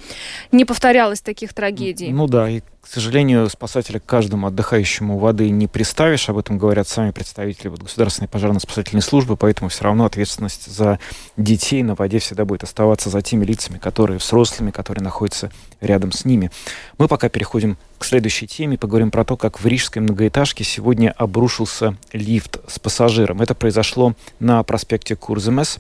не 0.51 0.65
повторялось 0.65 1.21
таких 1.21 1.55
трагедий. 1.55 2.11
Ну 2.11 2.27
да, 2.27 2.49
и, 2.49 2.61
к 2.61 2.87
сожалению, 2.87 3.49
спасатели 3.49 3.99
каждому 3.99 4.47
отдыхающему 4.49 5.19
воды 5.19 5.51
не 5.51 5.67
представляют 5.67 5.92
ставишь, 5.93 6.31
об 6.31 6.39
этом 6.39 6.57
говорят 6.57 6.89
сами 6.89 7.11
представители 7.11 7.69
вот, 7.69 7.83
Государственной 7.83 8.27
пожарно-спасательной 8.27 9.03
службы, 9.03 9.37
поэтому 9.37 9.69
все 9.69 9.85
равно 9.85 10.07
ответственность 10.07 10.73
за 10.73 10.99
детей 11.37 11.83
на 11.83 11.95
воде 11.95 12.19
всегда 12.19 12.47
будет 12.47 12.65
оставаться 12.65 13.11
за 13.11 13.21
теми 13.21 13.45
лицами, 13.45 13.77
которые 13.77 14.19
взрослыми, 14.19 14.71
которые 14.71 15.05
находятся 15.05 15.53
рядом 15.83 16.11
с 16.11 16.25
ними. 16.25 16.51
Мы 16.97 17.09
пока 17.09 17.29
переходим 17.29 17.77
к 17.99 18.07
следующей 18.07 18.47
теме, 18.47 18.79
поговорим 18.79 19.11
про 19.11 19.25
то, 19.27 19.37
как 19.37 19.61
в 19.61 19.67
рижской 19.67 20.01
многоэтажке 20.01 20.65
сегодня 20.65 21.11
обрушился 21.11 21.95
лифт 22.15 22.57
с 22.67 22.79
пассажиром. 22.79 23.43
Это 23.43 23.55
произошло 23.55 24.15
на 24.41 24.63
проспекте 24.63 25.15
Курземес. 25.15 25.79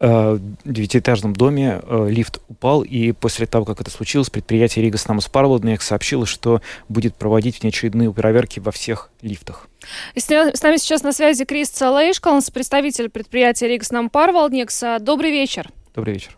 Э, 0.00 0.38
девятиэтажном 0.64 1.34
доме 1.34 1.80
э, 1.82 2.06
лифт 2.10 2.40
упал, 2.48 2.82
и 2.82 3.12
после 3.12 3.46
того, 3.46 3.64
как 3.64 3.80
это 3.80 3.90
случилось, 3.90 4.30
предприятие 4.30 4.84
Рига 4.84 4.98
Снамус 4.98 5.28
Парвалднек 5.28 5.82
сообщило, 5.82 6.26
что 6.26 6.60
будет 6.88 7.14
проводить 7.14 7.62
внеочередные 7.62 8.12
проверки 8.12 8.60
во 8.60 8.72
всех 8.72 9.10
лифтах. 9.22 9.68
С 10.14 10.28
нами 10.28 10.76
сейчас 10.76 11.02
на 11.02 11.12
связи 11.12 11.44
Крис 11.44 11.80
Лейшкалнс, 11.80 12.50
представитель 12.50 13.08
предприятия 13.08 13.68
Рига 13.68 13.84
Снам 13.84 14.10
Парвалднекс. 14.10 14.82
Добрый 15.00 15.30
вечер. 15.30 15.70
Добрый 15.94 16.14
вечер. 16.14 16.36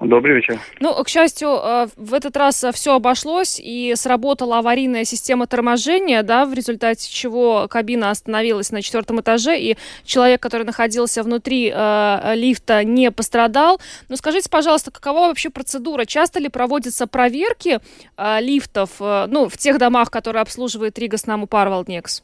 Добрый 0.00 0.36
вечер. 0.36 0.58
Ну, 0.78 0.94
к 1.02 1.08
счастью, 1.08 1.48
э, 1.48 1.86
в 1.96 2.14
этот 2.14 2.36
раз 2.36 2.64
все 2.72 2.94
обошлось 2.94 3.60
и 3.60 3.94
сработала 3.96 4.58
аварийная 4.58 5.02
система 5.02 5.48
торможения, 5.48 6.22
да, 6.22 6.46
в 6.46 6.54
результате 6.54 7.10
чего 7.12 7.66
кабина 7.68 8.10
остановилась 8.10 8.70
на 8.70 8.80
четвертом 8.80 9.20
этаже, 9.20 9.58
и 9.58 9.76
человек, 10.04 10.40
который 10.40 10.62
находился 10.62 11.24
внутри 11.24 11.72
э, 11.74 12.34
лифта, 12.36 12.84
не 12.84 13.10
пострадал. 13.10 13.80
Но 14.08 14.14
скажите, 14.14 14.48
пожалуйста, 14.48 14.92
какова 14.92 15.26
вообще 15.26 15.50
процедура? 15.50 16.04
Часто 16.04 16.38
ли 16.38 16.48
проводятся 16.48 17.08
проверки 17.08 17.78
э, 18.16 18.40
лифтов, 18.40 18.90
э, 19.00 19.26
ну, 19.26 19.48
в 19.48 19.56
тех 19.56 19.78
домах, 19.78 20.12
которые 20.12 20.42
обслуживает 20.42 20.96
Рига 20.96 21.16
Снаму 21.16 21.48
Парвалднекс? 21.48 22.22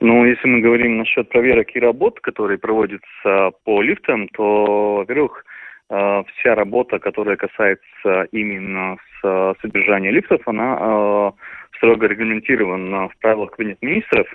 Ну, 0.00 0.24
если 0.24 0.48
мы 0.48 0.60
говорим 0.60 0.96
насчет 0.96 1.28
проверок 1.28 1.76
и 1.76 1.78
работ, 1.78 2.20
которые 2.20 2.58
проводятся 2.58 3.50
по 3.64 3.82
лифтам, 3.82 4.28
то, 4.28 4.94
во-первых, 4.96 5.44
Э, 5.44 5.51
вся 5.92 6.54
работа, 6.54 6.98
которая 6.98 7.36
касается 7.36 8.26
именно 8.32 8.96
с, 9.20 9.54
содержания 9.60 10.10
лифтов, 10.10 10.40
она 10.46 10.78
э, 10.80 11.32
строго 11.76 12.06
регламентирована 12.06 13.08
в 13.08 13.16
правилах 13.18 13.50
Кабинета 13.50 13.84
министров, 13.84 14.26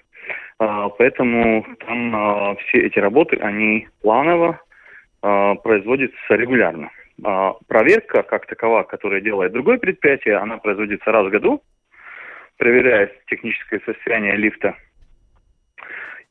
э, 0.60 0.90
поэтому 0.98 1.66
там 1.86 2.56
все 2.58 2.80
эти 2.86 3.00
работы, 3.00 3.38
они 3.38 3.88
планово 4.02 4.60
производятся 5.20 6.36
регулярно. 6.36 6.92
проверка, 7.68 8.22
как 8.22 8.46
такова, 8.46 8.84
которая 8.84 9.20
делает 9.20 9.52
другое 9.52 9.80
предприятие, 9.80 10.38
она 10.38 10.58
производится 10.58 11.12
раз 11.12 11.26
в 11.26 11.32
году, 11.32 11.64
проверяет 12.58 13.14
техническое 13.26 13.82
состояние 13.86 14.36
лифта. 14.36 14.76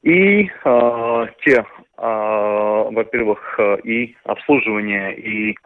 И 0.02 0.50
э, 0.64 1.26
те 1.44 1.64
а, 1.98 2.90
во-первых, 2.90 3.54
э, 3.58 3.78
и 3.84 4.16
обслуживание, 4.24 5.16
и 5.18 5.56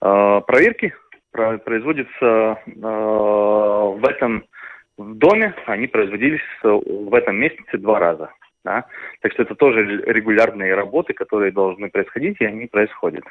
а, 0.00 0.40
проверки 0.40 0.92
производятся 1.30 2.58
а, 2.82 3.84
в 3.90 4.04
этом 4.04 4.44
в 4.96 5.14
доме, 5.14 5.54
они 5.66 5.88
производились 5.88 6.40
в 6.62 7.12
этом 7.14 7.36
месяце 7.36 7.78
два 7.78 7.98
раза. 7.98 8.30
Да? 8.64 8.84
Так 9.20 9.32
что 9.32 9.42
это 9.42 9.56
тоже 9.56 10.02
регулярные 10.06 10.74
работы, 10.74 11.12
которые 11.12 11.50
должны 11.50 11.90
происходить, 11.90 12.36
и 12.40 12.44
они 12.44 12.66
происходят. 12.66 13.24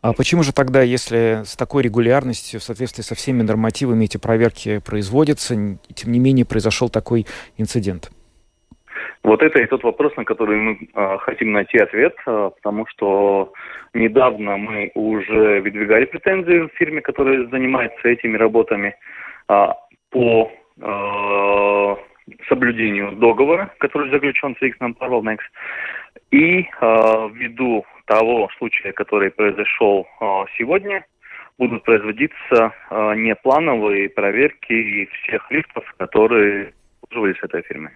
А 0.00 0.14
почему 0.14 0.42
же 0.42 0.54
тогда, 0.54 0.82
если 0.82 1.42
с 1.44 1.54
такой 1.54 1.82
регулярностью, 1.82 2.60
в 2.60 2.62
соответствии 2.62 3.02
со 3.02 3.14
всеми 3.14 3.42
нормативами 3.42 4.06
эти 4.06 4.16
проверки 4.16 4.78
производятся, 4.78 5.54
тем 5.94 6.12
не 6.12 6.18
менее 6.18 6.46
произошел 6.46 6.88
такой 6.88 7.26
инцидент? 7.58 8.10
Вот 9.24 9.40
это 9.42 9.60
и 9.60 9.66
тот 9.66 9.84
вопрос, 9.84 10.16
на 10.16 10.24
который 10.24 10.56
мы 10.56 10.78
э, 10.94 11.18
хотим 11.18 11.52
найти 11.52 11.78
ответ, 11.78 12.14
э, 12.26 12.50
потому 12.56 12.86
что 12.88 13.52
недавно 13.94 14.56
мы 14.56 14.90
уже 14.94 15.60
выдвигали 15.60 16.06
претензии 16.06 16.66
в 16.66 16.72
фирме, 16.74 17.00
которая 17.00 17.46
занимается 17.46 18.08
этими 18.08 18.36
работами 18.36 18.96
э, 19.48 19.66
по 20.10 20.50
э, 20.80 21.96
соблюдению 22.48 23.12
договора, 23.12 23.72
который 23.78 24.10
заключен 24.10 24.56
с 24.56 24.62
Иксном 24.62 24.94
Парвелнекс. 24.94 25.44
И 26.32 26.60
э, 26.62 27.28
ввиду 27.32 27.84
того 28.06 28.48
случая, 28.58 28.92
который 28.92 29.30
произошел 29.30 30.04
э, 30.20 30.24
сегодня, 30.58 31.04
будут 31.58 31.84
производиться 31.84 32.72
э, 32.90 33.14
неплановые 33.14 34.08
проверки 34.08 35.08
всех 35.22 35.48
лифтов, 35.52 35.84
которые 35.98 36.72
обслуживались 37.12 37.36
этой 37.42 37.62
фирмой. 37.62 37.90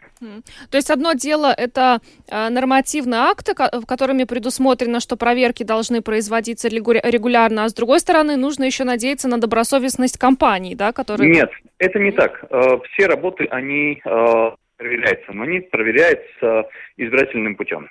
То 0.71 0.77
есть 0.77 0.91
одно 0.91 1.13
дело 1.15 1.53
это 1.57 1.99
э, 2.31 2.49
нормативные 2.49 3.21
акты, 3.21 3.55
которыми 3.55 4.25
предусмотрено, 4.25 5.01
что 5.01 5.17
проверки 5.17 5.63
должны 5.65 6.03
производиться 6.03 6.69
регулярно, 6.69 7.65
а 7.65 7.69
с 7.69 7.75
другой 7.75 8.01
стороны 8.01 8.37
нужно 8.37 8.65
еще 8.65 8.85
надеяться 8.85 9.29
на 9.29 9.39
добросовестность 9.39 10.19
компаний, 10.19 10.75
да, 10.75 10.93
которые... 10.93 11.31
Нет, 11.31 11.51
это 11.79 11.99
не 11.99 12.13
так. 12.13 12.45
Э, 12.51 12.79
все 12.93 13.07
работы, 13.07 13.47
они 13.51 14.01
э, 14.05 14.51
проверяются, 14.77 15.33
но 15.33 15.43
они 15.45 15.61
проверяются 15.61 16.69
избирательным 16.97 17.57
путем. 17.57 17.89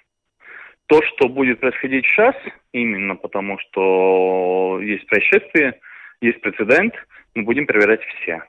То, 0.87 1.01
что 1.01 1.27
будет 1.29 1.59
происходить 1.59 2.05
сейчас, 2.05 2.35
именно 2.71 3.15
потому 3.15 3.57
что 3.59 4.79
есть 4.81 5.07
происшествие, 5.07 5.79
есть 6.21 6.39
прецедент, 6.41 6.93
мы 7.33 7.43
будем 7.43 7.65
проверять 7.65 8.01
все. 8.21 8.43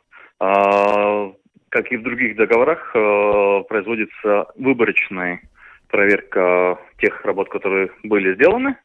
Как 1.77 1.93
и 1.93 1.99
в 1.99 2.03
других 2.03 2.37
договорах, 2.37 2.91
э, 2.95 3.63
производится 3.69 4.47
выборочная 4.57 5.43
проверка 5.91 6.79
тех 6.99 7.23
работ, 7.23 7.51
которые 7.51 7.91
были 8.03 8.35
сделаны. 8.35 8.79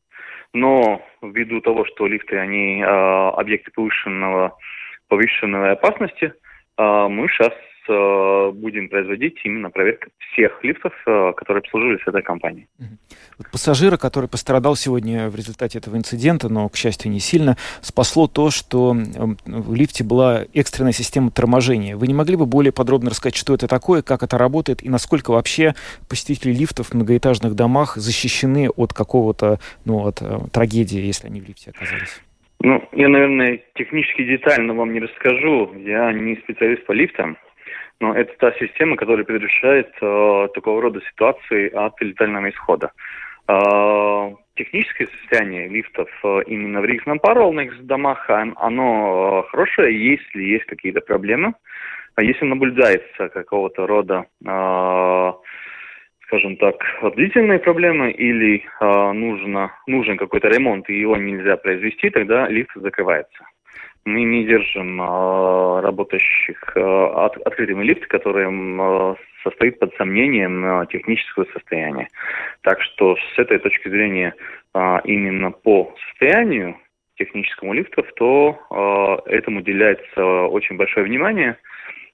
Но 0.53 1.01
ввиду 1.21 1.61
того, 1.61 1.85
что 1.85 2.05
лифты, 2.05 2.35
они 2.35 2.81
э, 2.81 2.85
объекты 2.85 3.71
повышенного, 3.71 4.57
повышенной 5.07 5.71
опасности, 5.71 6.33
э, 6.77 7.07
мы 7.07 7.29
сейчас 7.29 7.53
будем 7.88 8.89
производить 8.89 9.39
именно 9.43 9.69
проверку 9.69 10.09
всех 10.32 10.63
лифтов, 10.63 10.93
э, 11.05 11.34
которые 11.36 11.61
обслуживались 11.61 12.01
этой 12.05 12.21
компанией. 12.21 12.67
Пассажира, 13.51 13.97
который 13.97 14.29
пострадал 14.29 14.75
сегодня 14.75 15.29
в 15.29 15.36
результате 15.36 15.79
этого 15.79 15.97
инцидента, 15.97 16.49
но, 16.49 16.69
к 16.69 16.75
счастью, 16.75 17.11
не 17.11 17.19
сильно, 17.19 17.57
спасло 17.82 18.27
то, 18.27 18.51
что 18.51 18.95
в 19.45 19.73
лифте 19.73 20.03
была 20.03 20.45
экстренная 20.53 20.91
система 20.91 21.32
торможения. 21.32 21.97
Вы 21.97 22.07
не 22.07 22.13
могли 22.13 22.36
бы 22.36 22.45
более 22.45 22.71
подробно 22.71 23.09
рассказать, 23.09 23.36
что 23.36 23.53
это 23.53 23.67
такое, 23.67 24.01
как 24.01 24.23
это 24.23 24.38
работает 24.38 24.84
и 24.84 24.89
насколько 24.89 25.32
вообще 25.32 25.73
посетители 26.09 26.53
лифтов 26.53 26.88
в 26.88 26.93
многоэтажных 26.93 27.55
домах 27.55 27.95
защищены 27.95 28.69
от 28.69 28.93
какого-то, 28.93 29.59
ну, 29.86 30.05
от 30.05 30.21
э, 30.21 30.38
трагедии, 30.53 30.99
если 30.99 31.27
они 31.27 31.41
в 31.41 31.47
лифте 31.47 31.71
оказались? 31.71 32.21
Ну, 32.63 32.88
я, 32.91 33.07
наверное, 33.07 33.59
технически 33.75 34.23
детально 34.23 34.75
вам 34.75 34.93
не 34.93 34.99
расскажу. 34.99 35.73
Я 35.84 36.13
не 36.13 36.36
специалист 36.38 36.86
по 36.86 36.91
лифтам. 36.91 37.38
Но 38.02 38.16
это 38.16 38.34
та 38.39 38.52
система, 38.54 38.97
которая 38.97 39.24
предотвращает 39.24 39.93
э, 40.02 40.47
такого 40.56 40.82
рода 40.82 40.99
ситуации 41.12 41.70
от 41.70 42.02
летального 42.02 42.49
исхода. 42.49 42.91
Э, 43.47 44.32
техническое 44.56 45.08
состояние 45.20 45.68
лифтов 45.68 46.10
э, 46.24 46.39
именно 46.47 46.82
в 46.82 46.86
региональных 46.86 47.86
домах, 47.86 48.28
оно 48.28 49.43
э, 49.45 49.49
хорошее, 49.52 50.14
если 50.14 50.41
есть 50.41 50.66
какие-то 50.66 51.02
проблемы. 51.02 51.54
А 52.16 52.24
если 52.24 52.43
наблюдается 52.45 53.30
какого-то 53.30 53.86
рода, 53.86 54.26
э, 54.47 55.34
скажем 56.26 56.58
так, 56.58 56.78
длительные 57.16 57.60
проблемы 57.60 58.10
или 58.10 58.64
э, 58.80 59.12
нужно, 59.12 59.74
нужен 59.86 60.18
какой-то 60.18 60.47
ремонт 60.47 60.89
и 60.89 60.99
его 60.99 61.18
нельзя 61.18 61.56
произвести, 61.56 62.10
тогда 62.10 62.47
лифт 62.47 62.72
закрывается 62.74 63.45
мы 64.06 64.24
не 64.24 64.45
держим 64.45 65.02
э, 65.02 65.82
работающих 65.82 66.76
э, 66.76 66.80
от, 66.80 67.38
открытыми 67.38 67.84
лифт, 67.84 68.06
которые 68.08 68.49
э, 68.49 69.16
состоит 69.43 69.80
под 69.80 69.93
сомнением 69.95 70.88
технического 70.88 71.45
состояния. 71.54 72.08
Так 72.62 72.82
что 72.82 73.16
с 73.16 73.39
этой 73.39 73.60
точки 73.60 73.89
зрения 73.89 74.36
именно 75.04 75.52
по 75.52 75.93
состоянию 76.08 76.78
техническому 77.18 77.74
лифтов, 77.74 78.06
то 78.16 79.24
этому 79.26 79.60
уделяется 79.60 80.24
очень 80.45 80.78
большое 80.78 81.06
внимание– 81.06 81.58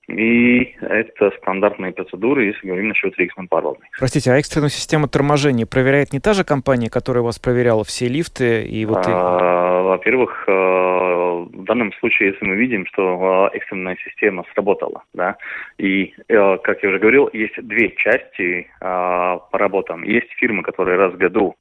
и 0.08 0.76
это 0.80 1.32
стандартные 1.42 1.92
процедуры, 1.92 2.46
если 2.46 2.68
говорим 2.68 2.88
насчет 2.88 3.18
Риксман 3.18 3.50
Парвалдной. 3.50 3.90
Простите, 4.00 4.32
а 4.32 4.38
экстренную 4.38 4.70
систему 4.70 5.08
торможения 5.08 5.66
проверяет 5.66 6.14
не 6.14 6.20
та 6.20 6.34
же 6.34 6.46
компания, 6.46 6.90
которая 6.90 7.24
у 7.24 7.26
вас 7.26 7.40
проверяла 7.40 7.84
все 7.84 8.08
лифты? 8.08 8.64
И 8.64 8.86
вот 8.86 9.04
а, 9.06 9.84
Во-первых, 9.84 10.46
э, 10.48 10.52
в 10.52 11.64
данном 11.66 11.92
случае, 11.94 12.30
если 12.30 12.46
мы 12.46 12.56
видим, 12.56 12.86
что 12.86 13.50
э, 13.52 13.58
экстренная 13.58 13.98
система 14.04 14.46
сработала, 14.54 15.04
да, 15.14 15.36
и, 15.78 16.14
э, 16.30 16.58
как 16.64 16.84
я 16.84 16.90
уже 16.90 17.00
говорил, 17.00 17.30
есть 17.34 17.62
две 17.62 17.92
части 17.92 18.70
по 18.80 19.42
работам. 19.52 20.04
Есть 20.04 20.32
фирма, 20.38 20.64
которая 20.64 20.98
раз 20.98 21.14
в 21.14 21.18
году 21.18 21.56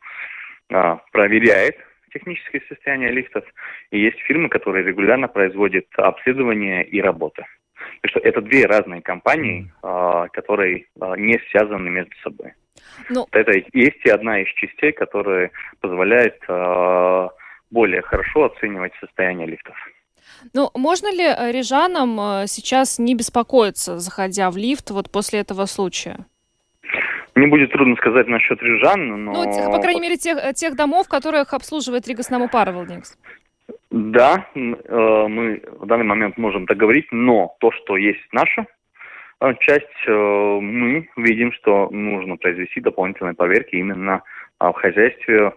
проверяет 1.13 1.77
техническое 2.13 2.63
состояние 2.69 3.11
лифтов, 3.11 3.45
и 3.91 4.01
есть 4.01 4.19
фирмы, 4.21 4.49
которые 4.49 4.85
регулярно 4.85 5.29
производят 5.29 5.87
обследование 5.97 6.85
и 6.85 7.01
работы. 7.01 7.45
Так 8.03 8.11
что 8.11 8.21
это 8.21 8.41
две 8.41 8.67
разные 8.67 9.03
компании, 9.03 9.71
mm. 9.83 10.29
которые 10.33 10.87
а, 11.01 11.17
не 11.17 11.39
связаны 11.51 11.89
между 11.91 12.15
собой. 12.23 12.53
Ну... 13.09 13.27
Это 13.33 13.53
есть 13.73 14.05
и 14.05 14.11
одна 14.11 14.41
из 14.41 14.49
частей, 14.49 14.93
которая 14.93 15.51
позволяет 15.81 16.39
а, 16.49 17.29
более 17.71 18.03
хорошо 18.03 18.45
оценивать 18.45 18.93
состояние 19.01 19.47
лифтов. 19.47 19.77
Ну, 20.53 20.71
можно 20.75 21.11
ли 21.11 21.25
э, 21.25 21.51
рижанам 21.51 22.19
э, 22.21 22.47
сейчас 22.47 22.99
не 22.99 23.15
беспокоиться, 23.15 23.99
заходя 23.99 24.51
в 24.51 24.57
лифт 24.57 24.91
вот 24.91 25.11
после 25.11 25.41
этого 25.41 25.67
случая? 25.67 26.27
Мне 27.35 27.49
будет 27.49 27.73
трудно 27.73 27.97
сказать 27.97 28.29
насчет 28.29 28.61
рижан, 28.63 29.25
но... 29.25 29.45
Ну, 29.45 29.71
по 29.71 29.79
крайней 29.79 30.01
мере, 30.01 30.17
тех, 30.17 30.55
тех 30.55 30.75
домов, 30.75 31.09
которых 31.09 31.53
обслуживает 31.53 32.09
Рига 32.09 32.23
Парвелдингс. 32.49 33.19
Да, 33.91 34.47
э, 34.55 34.59
мы 34.59 35.63
в 35.79 35.87
данный 35.87 36.05
момент 36.05 36.37
можем 36.39 36.67
так 36.67 36.77
говорить, 36.77 37.07
но 37.13 37.57
то, 37.61 37.71
что 37.73 37.97
есть 37.97 38.27
наша 38.33 38.67
э, 39.41 39.55
часть, 39.61 39.87
э, 40.07 40.13
мы 40.13 41.09
видим, 41.17 41.53
что 41.53 41.89
нужно 41.91 42.37
произвести 42.37 42.81
дополнительные 42.81 43.35
проверки 43.35 43.77
именно 43.77 44.23
в 44.59 44.73
хозяйстве 44.73 45.53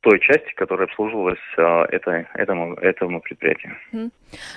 той 0.00 0.20
части, 0.20 0.54
которая 0.54 0.86
обслуживалась 0.86 1.38
а, 1.58 1.84
это, 1.90 2.26
этому, 2.34 2.74
этому 2.74 3.20
предприятию. 3.20 3.76
Ну 3.92 4.10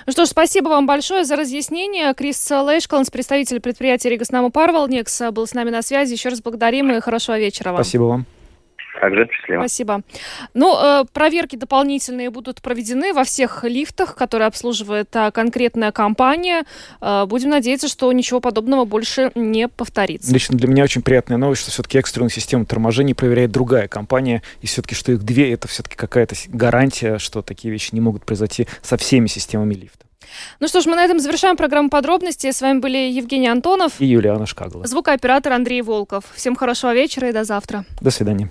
что 0.08 0.24
ж, 0.24 0.28
спасибо 0.28 0.68
вам 0.68 0.86
большое 0.86 1.24
за 1.24 1.36
разъяснение. 1.36 2.14
Крис 2.14 2.50
Лейшкаланс, 2.50 3.10
представитель 3.10 3.60
предприятия 3.60 4.10
Ригоснаму 4.10 4.50
Парвалникс, 4.50 5.20
был 5.32 5.46
с 5.46 5.52
нами 5.52 5.70
на 5.70 5.82
связи. 5.82 6.14
Еще 6.14 6.28
раз 6.28 6.40
благодарим 6.40 6.92
и 6.92 7.00
хорошего 7.00 7.38
вечера 7.38 7.72
вам. 7.72 7.82
Спасибо 7.82 8.04
вам. 8.04 8.26
Также 9.00 9.28
счастливо. 9.32 9.60
Спасибо. 9.62 10.02
Ну, 10.54 10.76
э, 10.76 11.04
проверки 11.12 11.56
дополнительные 11.56 12.30
будут 12.30 12.60
проведены 12.60 13.12
во 13.14 13.24
всех 13.24 13.64
лифтах, 13.64 14.14
которые 14.14 14.46
обслуживает 14.48 15.14
э, 15.16 15.30
конкретная 15.30 15.92
компания. 15.92 16.64
Э, 17.00 17.24
будем 17.26 17.50
надеяться, 17.50 17.88
что 17.88 18.12
ничего 18.12 18.40
подобного 18.40 18.84
больше 18.84 19.32
не 19.34 19.68
повторится. 19.68 20.32
Лично 20.32 20.58
для 20.58 20.68
меня 20.68 20.84
очень 20.84 21.02
приятная 21.02 21.38
новость, 21.38 21.62
что 21.62 21.70
все-таки 21.70 21.98
экстренную 21.98 22.30
систему 22.30 22.66
торможений 22.66 23.14
проверяет 23.14 23.50
другая 23.50 23.88
компания. 23.88 24.42
И 24.60 24.66
все-таки, 24.66 24.94
что 24.94 25.12
их 25.12 25.22
две, 25.22 25.52
это 25.52 25.68
все-таки 25.68 25.96
какая-то 25.96 26.34
гарантия, 26.48 27.18
что 27.18 27.42
такие 27.42 27.72
вещи 27.72 27.90
не 27.92 28.00
могут 28.00 28.26
произойти 28.26 28.66
со 28.82 28.96
всеми 28.96 29.26
системами 29.26 29.74
лифта. 29.74 30.04
Ну 30.60 30.68
что 30.68 30.80
ж, 30.80 30.86
мы 30.86 30.96
на 30.96 31.04
этом 31.04 31.18
завершаем 31.18 31.56
программу 31.56 31.90
подробности. 31.90 32.50
С 32.50 32.60
вами 32.60 32.78
были 32.78 32.98
Евгений 32.98 33.48
Антонов 33.48 33.92
и 34.00 34.06
Юлиана 34.06 34.46
Шкагла. 34.46 34.86
Звукооператор 34.86 35.52
Андрей 35.52 35.82
Волков. 35.82 36.24
Всем 36.34 36.56
хорошего 36.56 36.94
вечера 36.94 37.28
и 37.28 37.32
до 37.32 37.44
завтра. 37.44 37.84
До 38.00 38.10
свидания. 38.10 38.50